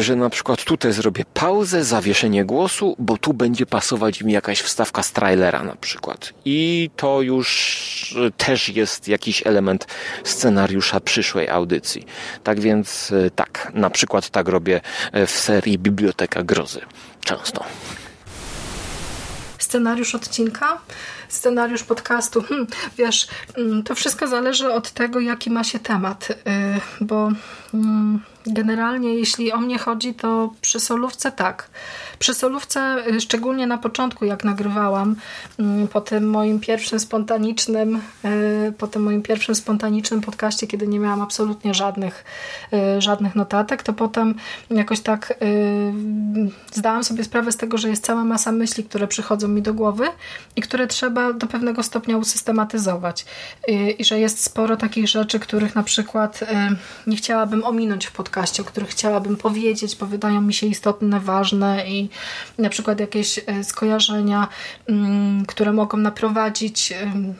[0.00, 5.02] że na przykład tutaj zrobię pauzę, zawieszenie głosu, bo tu będzie pasować mi jakaś wstawka
[5.02, 6.32] z trailera na przykład.
[6.44, 9.86] I to już e, też jest jakiś element
[10.24, 12.06] scenariusza przyszłej audycji.
[12.44, 14.80] Tak więc e, tak, na przykład tak robię
[15.26, 16.80] w serii biblioteka grozy.
[17.24, 17.64] Często.
[19.58, 20.78] Scenariusz odcinka,
[21.28, 22.42] scenariusz podcastu.
[22.42, 22.66] Hm,
[22.98, 26.34] wiesz, mm, to wszystko zależy od tego, jaki ma się temat, y,
[27.00, 27.30] bo
[27.74, 31.68] mm, generalnie jeśli o mnie chodzi, to przy solówce tak.
[32.18, 35.16] Przy solówce, y, szczególnie na początku, jak nagrywałam,
[35.58, 41.00] mm, po tym moim pierwszym spontanicznym, y, po tym moim pierwszym spontanicznym podcaście, kiedy nie
[41.00, 42.24] miałam absolutnie żadnych,
[42.72, 44.34] y, żadnych notatek, to potem
[44.70, 45.34] jakoś tak
[46.72, 50.06] zdałam sobie sprawę z tego, że jest cała masa myśli, które przychodzą mi do głowy
[50.56, 53.24] i które trzeba do pewnego stopnia usystematyzować.
[53.98, 56.40] I że jest sporo takich rzeczy, których na przykład
[57.06, 61.88] nie chciałabym ominąć w podcaście, o których chciałabym powiedzieć, bo wydają mi się istotne, ważne
[61.88, 62.08] i
[62.58, 64.48] na przykład jakieś e, skojarzenia,
[64.88, 67.34] mm, które mogą naprowadzić mm,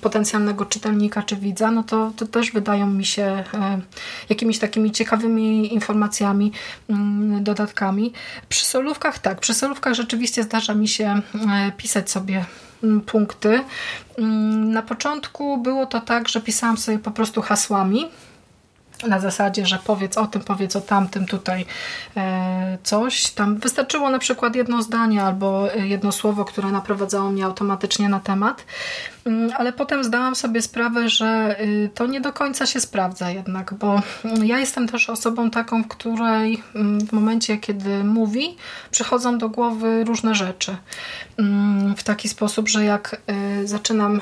[0.00, 3.80] potencjalnego czytelnika czy widza, no to, to też wydają mi się e,
[4.28, 6.52] jakimiś takimi ciekawymi informacjami,
[6.88, 8.12] mm, dodatkami.
[8.48, 12.44] Przy solówkach tak, przy solówkach rzeczywiście zdarza mi się e, pisać sobie
[13.06, 13.64] punkty.
[14.64, 18.06] Na początku było to tak, że pisałam sobie po prostu hasłami,
[19.08, 21.66] na zasadzie, że powiedz o tym, powiedz o tamtym tutaj
[22.16, 23.30] e, coś.
[23.30, 28.64] Tam wystarczyło na przykład jedno zdanie albo jedno słowo, które naprowadzało mnie automatycznie na temat.
[29.24, 33.74] Mm, ale potem zdałam sobie sprawę, że y, to nie do końca się sprawdza jednak,
[33.74, 34.02] bo
[34.42, 38.56] ja jestem też osobą taką, w której mm, w momencie, kiedy mówi,
[38.90, 40.76] przychodzą do głowy różne rzeczy.
[41.38, 43.22] Mm, w taki sposób, że jak
[43.62, 44.20] y, zaczynam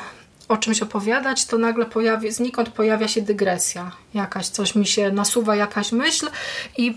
[0.48, 3.92] o czymś opowiadać, to nagle pojawi, znikąd pojawia się dygresja.
[4.14, 6.26] Jakaś, coś mi się nasuwa, jakaś myśl
[6.76, 6.94] i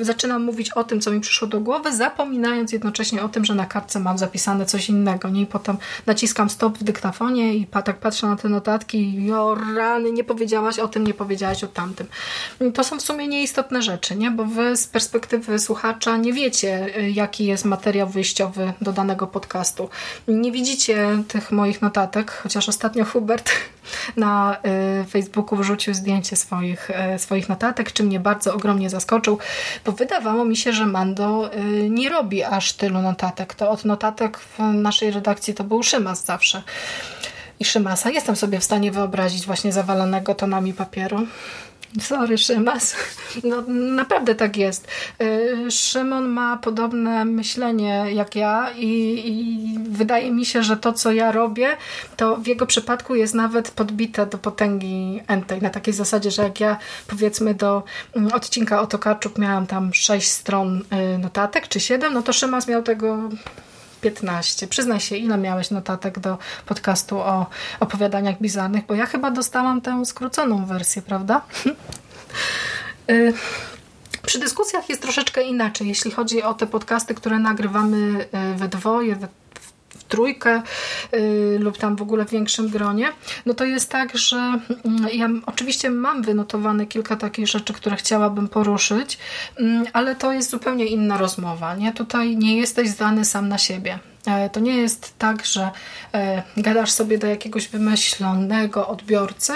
[0.00, 3.54] y, zaczynam mówić o tym, co mi przyszło do głowy, zapominając jednocześnie o tym, że
[3.54, 5.28] na kartce mam zapisane coś innego.
[5.28, 5.40] Nie?
[5.40, 5.76] I potem
[6.06, 10.78] naciskam stop w dyktafonie i tak patrzę na te notatki i o rany, nie powiedziałaś
[10.78, 12.06] o tym, nie powiedziałaś o tamtym.
[12.74, 14.30] To są w sumie nieistotne rzeczy, nie?
[14.30, 19.88] bo wy z perspektywy słuchacza nie wiecie, y, jaki jest materiał wyjściowy do danego podcastu.
[20.28, 22.68] Nie widzicie tych moich notatek, chociaż
[23.12, 23.50] Hubert
[24.16, 24.56] na
[25.02, 29.38] y, Facebooku wrzucił zdjęcie swoich, y, swoich notatek, czym mnie bardzo ogromnie zaskoczył,
[29.84, 33.54] bo wydawało mi się, że Mando y, nie robi aż tylu notatek.
[33.54, 36.62] To od notatek w naszej redakcji to był Szymas zawsze.
[37.60, 41.26] I Szymasa jestem sobie w stanie wyobrazić właśnie zawalonego tonami papieru.
[41.98, 42.96] Sorry, Szymas.
[43.44, 43.62] No,
[43.94, 44.88] naprawdę tak jest.
[45.22, 48.86] Y, Szymon ma podobne myślenie jak ja i,
[49.26, 51.76] i, wydaje mi się, że to, co ja robię,
[52.16, 55.62] to w jego przypadku jest nawet podbite do potęgi entej.
[55.62, 57.82] Na takiej zasadzie, że jak ja powiedzmy do
[58.16, 60.82] mm, odcinka o Tokarczuk miałam tam sześć stron
[61.14, 63.28] y, notatek, czy siedem, no to Szymas miał tego
[64.00, 64.66] 15.
[64.66, 67.46] Przyznaj się, ile miałeś notatek do podcastu o
[67.80, 71.42] opowiadaniach bizarnych, bo ja chyba dostałam tę skróconą wersję, prawda?
[73.10, 73.32] Y,
[74.26, 79.16] przy dyskusjach jest troszeczkę inaczej, jeśli chodzi o te podcasty, które nagrywamy y, we dwoje,
[80.00, 80.62] we trójkę
[81.14, 83.08] y, lub tam w ogóle w większym gronie,
[83.46, 88.48] no to jest tak, że mm, ja oczywiście mam wynotowane kilka takich rzeczy, które chciałabym
[88.48, 89.18] poruszyć,
[89.56, 91.74] mm, ale to jest zupełnie inna rozmowa.
[91.74, 91.92] Nie?
[91.92, 93.98] Tutaj nie jesteś zdany sam na siebie.
[94.26, 95.70] E, to nie jest tak, że
[96.14, 99.52] e, gadasz sobie do jakiegoś wymyślonego odbiorcy,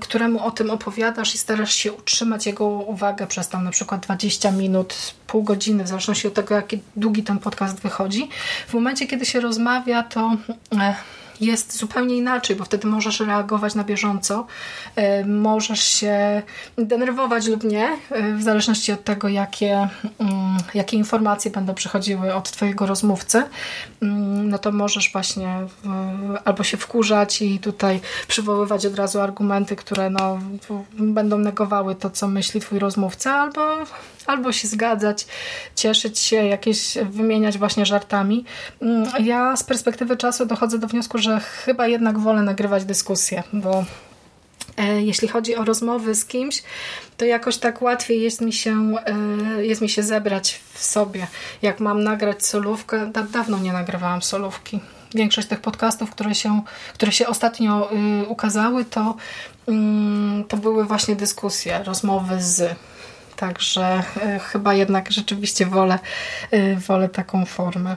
[0.00, 4.50] któremu o tym opowiadasz i starasz się utrzymać jego uwagę przez tam na przykład 20
[4.50, 8.28] minut, pół godziny, w zależności od tego, jaki długi ten podcast wychodzi.
[8.68, 10.36] W momencie, kiedy się rozmawia, to
[10.80, 10.94] e,
[11.40, 14.46] jest zupełnie inaczej, bo wtedy możesz reagować na bieżąco,
[14.96, 16.42] e, możesz się
[16.78, 19.88] denerwować lub nie, e, w zależności od tego, jakie,
[20.18, 23.42] mm, jakie informacje będą przychodziły od Twojego rozmówcy,
[24.02, 25.56] mm, no to możesz właśnie
[26.44, 30.38] albo się wkurzać i tutaj przywoływać od razu argumenty, które no,
[30.98, 33.60] będą negowały to, co myśli Twój rozmówca, albo
[34.26, 35.26] albo się zgadzać,
[35.74, 38.44] cieszyć się, jakieś wymieniać właśnie żartami.
[38.82, 43.84] Mm, ja z perspektywy czasu dochodzę do wniosku, że chyba jednak wolę nagrywać dyskusje, bo
[44.76, 46.62] e, jeśli chodzi o rozmowy z kimś,
[47.16, 48.94] to jakoś tak łatwiej jest mi się,
[49.56, 51.26] e, jest mi się zebrać w sobie.
[51.62, 54.80] Jak mam nagrać solówkę, da, dawno nie nagrywałam solówki.
[55.14, 56.62] Większość tych podcastów, które się,
[56.94, 59.16] które się ostatnio y, ukazały, to,
[59.68, 62.76] mm, to były właśnie dyskusje, rozmowy z
[63.36, 65.98] Także e, chyba jednak rzeczywiście wolę,
[66.50, 67.96] e, wolę taką formę.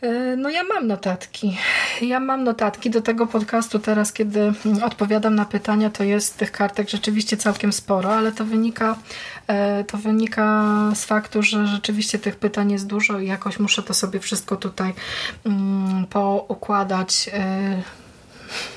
[0.00, 1.58] E, no ja mam notatki.
[2.02, 4.52] Ja mam notatki do tego podcastu teraz, kiedy
[4.84, 8.96] odpowiadam na pytania, to jest tych kartek rzeczywiście całkiem sporo, ale to wynika,
[9.86, 14.20] to wynika z faktu, że rzeczywiście tych pytań jest dużo i jakoś muszę to sobie
[14.20, 14.94] wszystko tutaj
[15.46, 17.30] mm, poukładać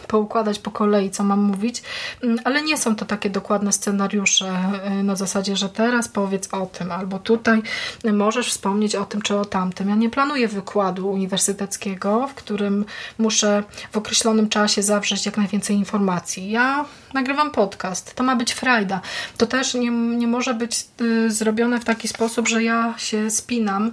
[0.07, 1.83] poukładać po kolei, co mam mówić,
[2.23, 4.53] mm, ale nie są to takie dokładne scenariusze
[4.99, 7.61] y, na zasadzie, że teraz powiedz o tym, albo tutaj
[8.13, 9.89] możesz wspomnieć o tym czy o tamtym.
[9.89, 12.85] Ja nie planuję wykładu uniwersyteckiego, w którym
[13.17, 16.51] muszę w określonym czasie zawrzeć jak najwięcej informacji.
[16.51, 19.01] Ja nagrywam podcast, to ma być frajda.
[19.37, 23.91] To też nie, nie może być y, zrobione w taki sposób, że ja się spinam,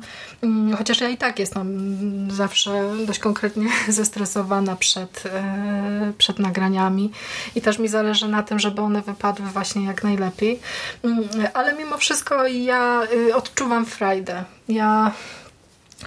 [0.73, 7.11] y, chociaż ja i tak jestem zawsze dość konkretnie zestresowana przed, y, przed nagraniami
[7.55, 10.61] i też mi zależy na tym, żeby one wypadły właśnie jak najlepiej.
[11.05, 14.45] Mm, ale mimo wszystko ja y, odczuwam frajdę.
[14.69, 15.13] Ja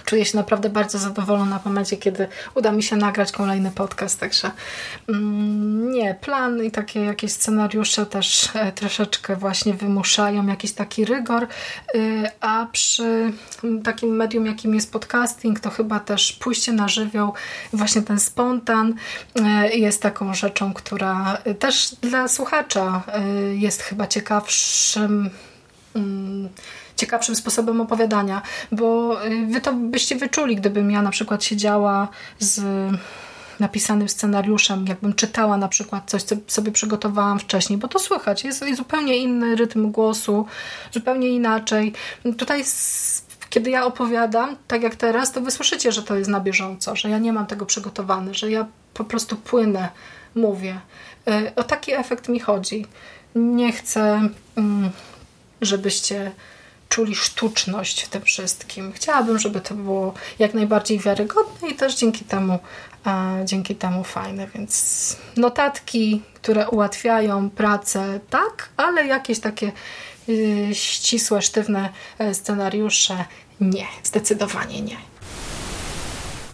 [0.04, 4.50] czuję się naprawdę bardzo zadowolona w momencie, kiedy uda mi się nagrać kolejny podcast, także
[5.08, 11.46] mm, nie, plan i takie jakieś scenariusze też e, troszeczkę właśnie wymuszają jakiś taki rygor,
[11.94, 13.32] y, a przy
[13.84, 17.32] takim medium, jakim jest podcasting, to chyba też pójście na żywioł,
[17.72, 18.94] właśnie ten spontan
[19.34, 23.20] e, jest taką rzeczą, która też dla słuchacza e,
[23.54, 25.30] jest chyba ciekawszym
[25.94, 26.48] mm,
[26.98, 28.42] ciekawszym sposobem opowiadania,
[28.72, 32.08] bo y, wy to byście wyczuli, gdybym ja na przykład siedziała
[32.38, 32.62] z
[33.60, 38.64] napisanym scenariuszem, jakbym czytała na przykład coś, co sobie przygotowałam wcześniej, bo to słychać, jest,
[38.76, 40.46] zupełnie inny rytm głosu,
[40.92, 41.92] zupełnie inaczej.
[42.38, 42.64] Tutaj
[43.50, 47.10] kiedy ja opowiadam, tak jak teraz, to wy słyszycie, że to jest na bieżąco, że
[47.10, 49.88] ja nie mam tego przygotowane, że ja po prostu płynę,
[50.34, 50.80] mówię.
[51.26, 52.86] E, o taki efekt mi chodzi.
[53.34, 54.90] Nie chcę, mm,
[55.60, 56.32] żebyście
[56.88, 58.92] czuli sztuczność w tym wszystkim.
[58.92, 62.58] Chciałabym, żeby to było jak najbardziej wiarygodne i też dzięki temu,
[63.44, 64.46] dzięki temu fajne.
[64.54, 69.72] Więc notatki, które ułatwiają pracę, tak, ale jakieś takie
[70.28, 71.88] y, ścisłe, sztywne
[72.18, 73.24] e, scenariusze
[73.60, 74.96] nie, zdecydowanie nie.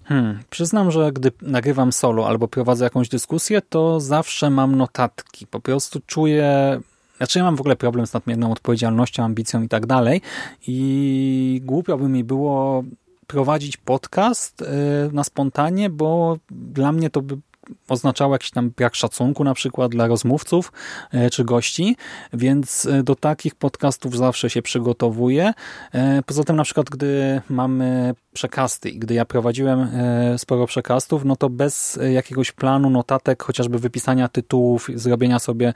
[0.05, 5.47] Hmm, przyznam, że gdy nagrywam solo albo prowadzę jakąś dyskusję, to zawsze mam notatki.
[5.47, 6.79] Po prostu czuję
[7.17, 10.21] znaczy ja mam w ogóle problem z nadmierną odpowiedzialnością, ambicją i tak dalej.
[10.67, 12.83] I głupio by mi było
[13.27, 14.65] prowadzić podcast y,
[15.13, 17.37] na spontanie, bo dla mnie to by
[17.87, 20.71] oznaczało jakiś tam brak szacunku na przykład dla rozmówców
[21.11, 21.97] e, czy gości,
[22.33, 25.53] więc e, do takich podcastów zawsze się przygotowuję.
[25.93, 29.89] E, poza tym na przykład, gdy mamy przekasty i gdy ja prowadziłem
[30.37, 35.73] sporo przekastów, no to bez jakiegoś planu, notatek, chociażby wypisania tytułów, zrobienia sobie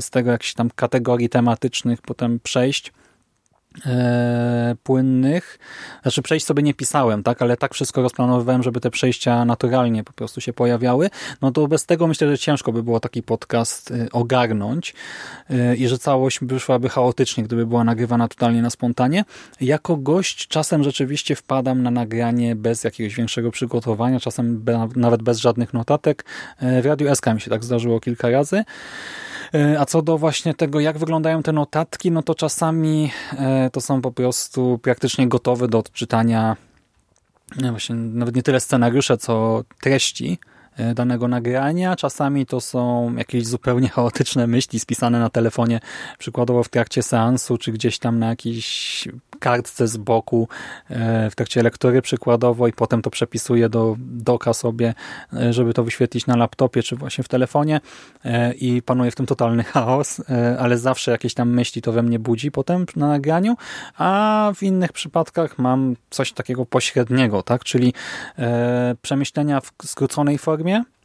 [0.00, 2.92] z tego jakichś tam kategorii tematycznych, potem przejść,
[4.82, 5.58] płynnych.
[6.02, 10.12] Znaczy przejść sobie nie pisałem, tak, ale tak wszystko rozplanowywałem, żeby te przejścia naturalnie po
[10.12, 11.10] prostu się pojawiały.
[11.42, 14.94] No to bez tego myślę, że ciężko by było taki podcast y, ogarnąć
[15.50, 19.24] y, i że całość wyszłaby chaotycznie, gdyby była nagrywana totalnie na spontanie.
[19.60, 24.64] Jako gość czasem rzeczywiście wpadam na nagranie bez jakiegoś większego przygotowania, czasem
[24.96, 26.24] nawet bez żadnych notatek.
[26.58, 28.64] E, w Radiu SK mi się tak zdarzyło kilka razy.
[29.54, 33.80] E, a co do właśnie tego, jak wyglądają te notatki, no to czasami e, to
[33.80, 36.56] są po prostu praktycznie gotowe do odczytania
[37.62, 40.38] e, właśnie nawet nie tyle scenariusze, co treści
[40.94, 41.96] danego nagrania.
[41.96, 45.80] Czasami to są jakieś zupełnie chaotyczne myśli spisane na telefonie,
[46.18, 49.08] przykładowo w trakcie seansu, czy gdzieś tam na jakiejś
[49.42, 50.48] kartce z boku
[50.90, 54.94] e, w trakcie lektury przykładowo i potem to przepisuję do doka sobie,
[55.32, 57.80] e, żeby to wyświetlić na laptopie, czy właśnie w telefonie
[58.60, 60.22] i panuje w tym totalny chaos,
[60.58, 63.56] ale zawsze jakieś tam myśli to we mnie budzi potem na nagraniu,
[63.98, 67.94] a w innych przypadkach mam coś takiego pośredniego, tak, czyli
[69.02, 70.76] przemyślenia w skróconej formie.
[70.76, 71.01] E,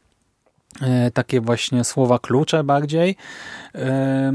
[1.13, 3.15] takie właśnie słowa klucze bardziej.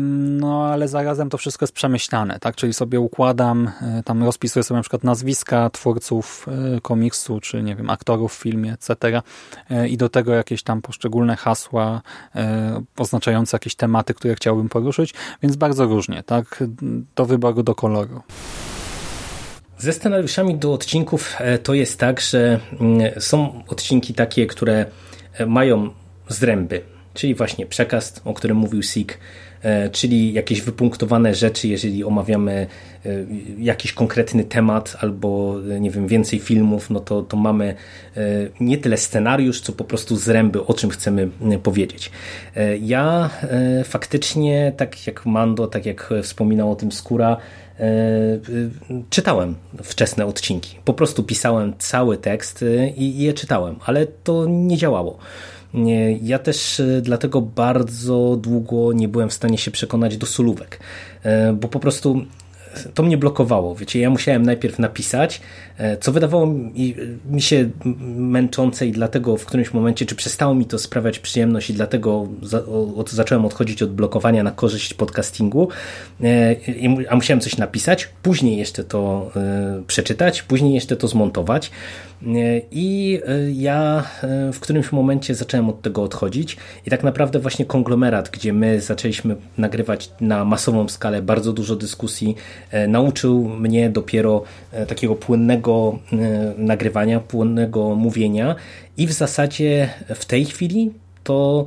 [0.08, 2.56] No ale zarazem to wszystko jest przemyślane, tak?
[2.56, 6.46] Czyli sobie układam, e, tam rozpisuję sobie na przykład nazwiska twórców
[6.76, 9.22] e, komiksu, czy nie wiem, aktorów w filmie, etc.
[9.88, 12.02] I do tego jakieś tam poszczególne hasła
[12.96, 16.64] oznaczające jakieś tematy, które chciałbym poruszyć, więc bardzo różnie, tak?
[17.16, 18.22] Do wyboru, do koloru.
[19.78, 24.86] Ze scenariuszami do odcinków to jest tak, że mm, są odcinki takie, które
[25.46, 25.90] mają
[26.28, 26.82] zręby,
[27.14, 29.18] czyli właśnie przekaz, o którym mówił Sik,
[29.62, 32.66] e, czyli jakieś wypunktowane rzeczy, jeżeli omawiamy
[33.06, 33.08] e,
[33.58, 37.74] jakiś konkretny temat albo, e, nie wiem, więcej filmów, no to, to mamy
[38.60, 41.28] nie tyle scenariusz, co po prostu zręby, o czym chcemy
[41.62, 42.10] powiedzieć.
[42.80, 43.30] Ja
[43.84, 47.36] faktycznie, tak jak Mando, tak jak wspominał o tym Skóra,
[49.10, 50.78] czytałem wczesne odcinki.
[50.84, 52.64] Po prostu pisałem cały tekst
[52.96, 55.18] i je czytałem, ale to nie działało.
[56.22, 60.80] Ja też e, dlatego bardzo długo nie byłem w stanie się przekonać do solówek,
[61.22, 62.26] e, bo po prostu
[62.94, 63.74] to mnie blokowało.
[63.74, 65.40] Wiecie, ja musiałem najpierw napisać,
[65.78, 66.46] e, co wydawało
[67.30, 67.70] mi się
[68.16, 72.28] męczące i dlatego w którymś momencie, czy przestało mi to sprawiać przyjemność i dlatego
[73.10, 75.68] zacząłem odchodzić od blokowania na korzyść podcastingu,
[77.08, 79.30] a musiałem coś napisać, później jeszcze to
[79.86, 81.70] przeczytać, później jeszcze to zmontować.
[82.70, 87.64] I e, ja e, w którymś momencie zacząłem od tego odchodzić i tak naprawdę właśnie
[87.64, 92.36] konglomerat, gdzie my zaczęliśmy nagrywać na masową skalę bardzo dużo dyskusji,
[92.70, 94.42] e, nauczył mnie dopiero
[94.88, 95.98] takiego płynnego
[96.56, 98.54] nagrywania, płynnego mówienia
[98.96, 100.92] i w zasadzie w tej chwili
[101.24, 101.66] to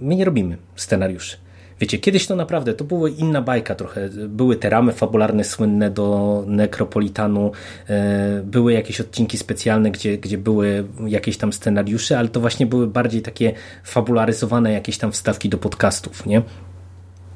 [0.00, 1.36] my nie robimy scenariuszy.
[1.80, 4.08] Wiecie, kiedyś to naprawdę, to była inna bajka trochę.
[4.08, 7.52] Były te ramy fabularne słynne do Necropolitanu,
[7.88, 12.86] e, były jakieś odcinki specjalne, gdzie, gdzie były jakieś tam scenariusze, ale to właśnie były
[12.86, 13.52] bardziej takie
[13.84, 16.42] fabularyzowane jakieś tam wstawki do podcastów, nie?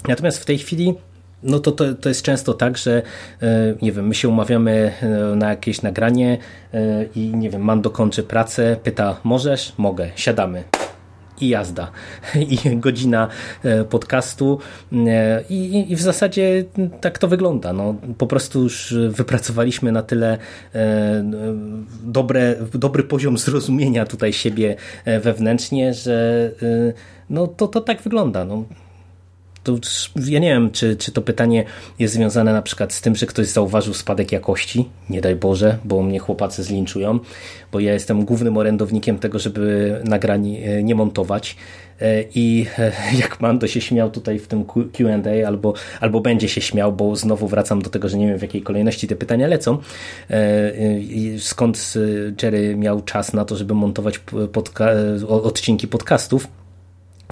[0.08, 0.94] Natomiast w tej chwili
[1.42, 3.02] no to, to, to jest często tak, że
[3.42, 6.38] e, nie wiem, my się umawiamy e, na jakieś nagranie
[7.14, 9.72] i nie wiem, man dokończy pracę, pyta, możesz?
[9.78, 10.83] Mogę, siadamy
[11.40, 11.90] i jazda.
[12.50, 13.28] I godzina
[13.64, 14.58] e, podcastu
[14.92, 16.64] e, i, i w zasadzie
[17.00, 17.72] tak to wygląda.
[17.72, 20.38] No, po prostu już wypracowaliśmy na tyle
[20.74, 21.24] e,
[22.02, 24.76] dobre, dobry poziom zrozumienia tutaj siebie
[25.20, 26.50] wewnętrznie, że
[27.30, 28.44] no, to, to tak wygląda.
[28.44, 28.64] No,
[29.64, 29.78] to
[30.26, 31.64] ja nie wiem, czy, czy to pytanie
[31.98, 36.02] jest związane na przykład z tym, że ktoś zauważył spadek jakości, nie daj Boże, bo
[36.02, 37.18] mnie chłopacy zlinczują,
[37.72, 41.56] bo ja jestem głównym orędownikiem tego, żeby nagrań e, nie montować.
[42.00, 46.60] E, i e, jak Mando się śmiał tutaj w tym Q&A albo, albo będzie się
[46.60, 49.78] śmiał, bo znowu wracam do tego, że nie wiem w jakiej kolejności te pytania lecą,
[51.38, 51.94] skąd
[52.42, 54.20] Jerry miał czas na to, żeby montować
[54.52, 54.90] podca
[55.28, 56.48] odcinki podcastów,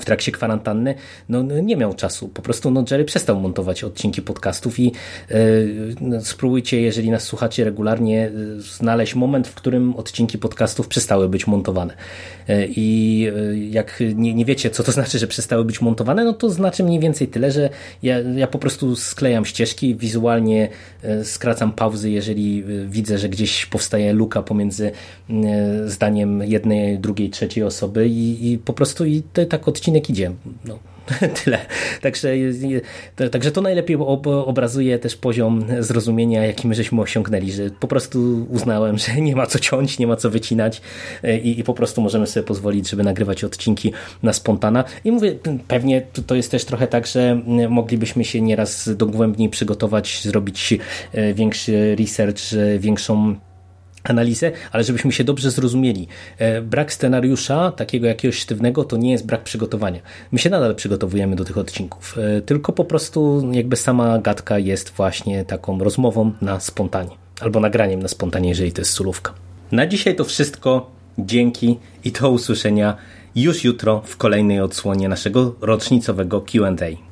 [0.03, 0.95] w trakcie kwarantanny
[1.29, 2.29] no, no, nie miał czasu.
[2.29, 4.93] Po prostu no, Jerry przestał montować odcinki podcastów i
[5.31, 11.47] yy, spróbujcie, jeżeli nas słuchacie regularnie, yy, znaleźć moment, w którym odcinki podcastów przestały być
[11.47, 11.97] montowane.
[12.49, 13.27] Yy, I
[13.71, 17.01] jak nie, nie wiecie, co to znaczy, że przestały być montowane, no to znaczy mniej
[17.01, 17.71] więcej tyle, że
[18.03, 20.69] ja, ja po prostu sklejam ścieżki, wizualnie
[21.25, 24.93] skracam pauzy, jeżeli widzę, że gdzieś powstaje luka pomiędzy
[25.87, 30.33] zdaniem jednej, drugiej, trzeciej osoby i, i po prostu i to tak odcinek odcinek idzie.
[30.65, 30.79] No,
[31.45, 31.59] tyle.
[32.01, 32.29] Także,
[33.31, 38.99] także to najlepiej obrazuje też poziom zrozumienia, jaki my żeśmy osiągnęli, że po prostu uznałem,
[38.99, 40.81] że nie ma co ciąć, nie ma co wycinać
[41.23, 43.93] e, i, i po prostu możemy sobie pozwolić, żeby nagrywać odcinki
[44.23, 44.85] na spontana.
[45.05, 45.35] I mówię,
[45.69, 50.75] pewnie to jest też trochę tak, że moglibyśmy się nieraz dogłębniej przygotować, zrobić
[51.13, 52.43] e, większy research,
[52.79, 53.37] większą
[54.05, 56.09] analizę, ale żebyśmy się dobrze zrozumieli.
[56.39, 60.01] E, brak scenariusza, takiego jakiegoś sztywnego, to nie jest brak przygotowania.
[60.33, 64.91] My się nadal przygotowujemy do tych odcinków, e, tylko po prostu jakby sama gadka jest
[64.91, 67.11] właśnie taką rozmową na spontanie,
[67.41, 69.33] albo nagraniem na spontanie, jeżeli to jest solówka.
[69.73, 70.91] Na dzisiaj to wszystko.
[71.19, 72.97] Dzięki i do usłyszenia
[73.37, 77.12] już jutro w kolejnej odsłonie naszego rocznicowego Q&A.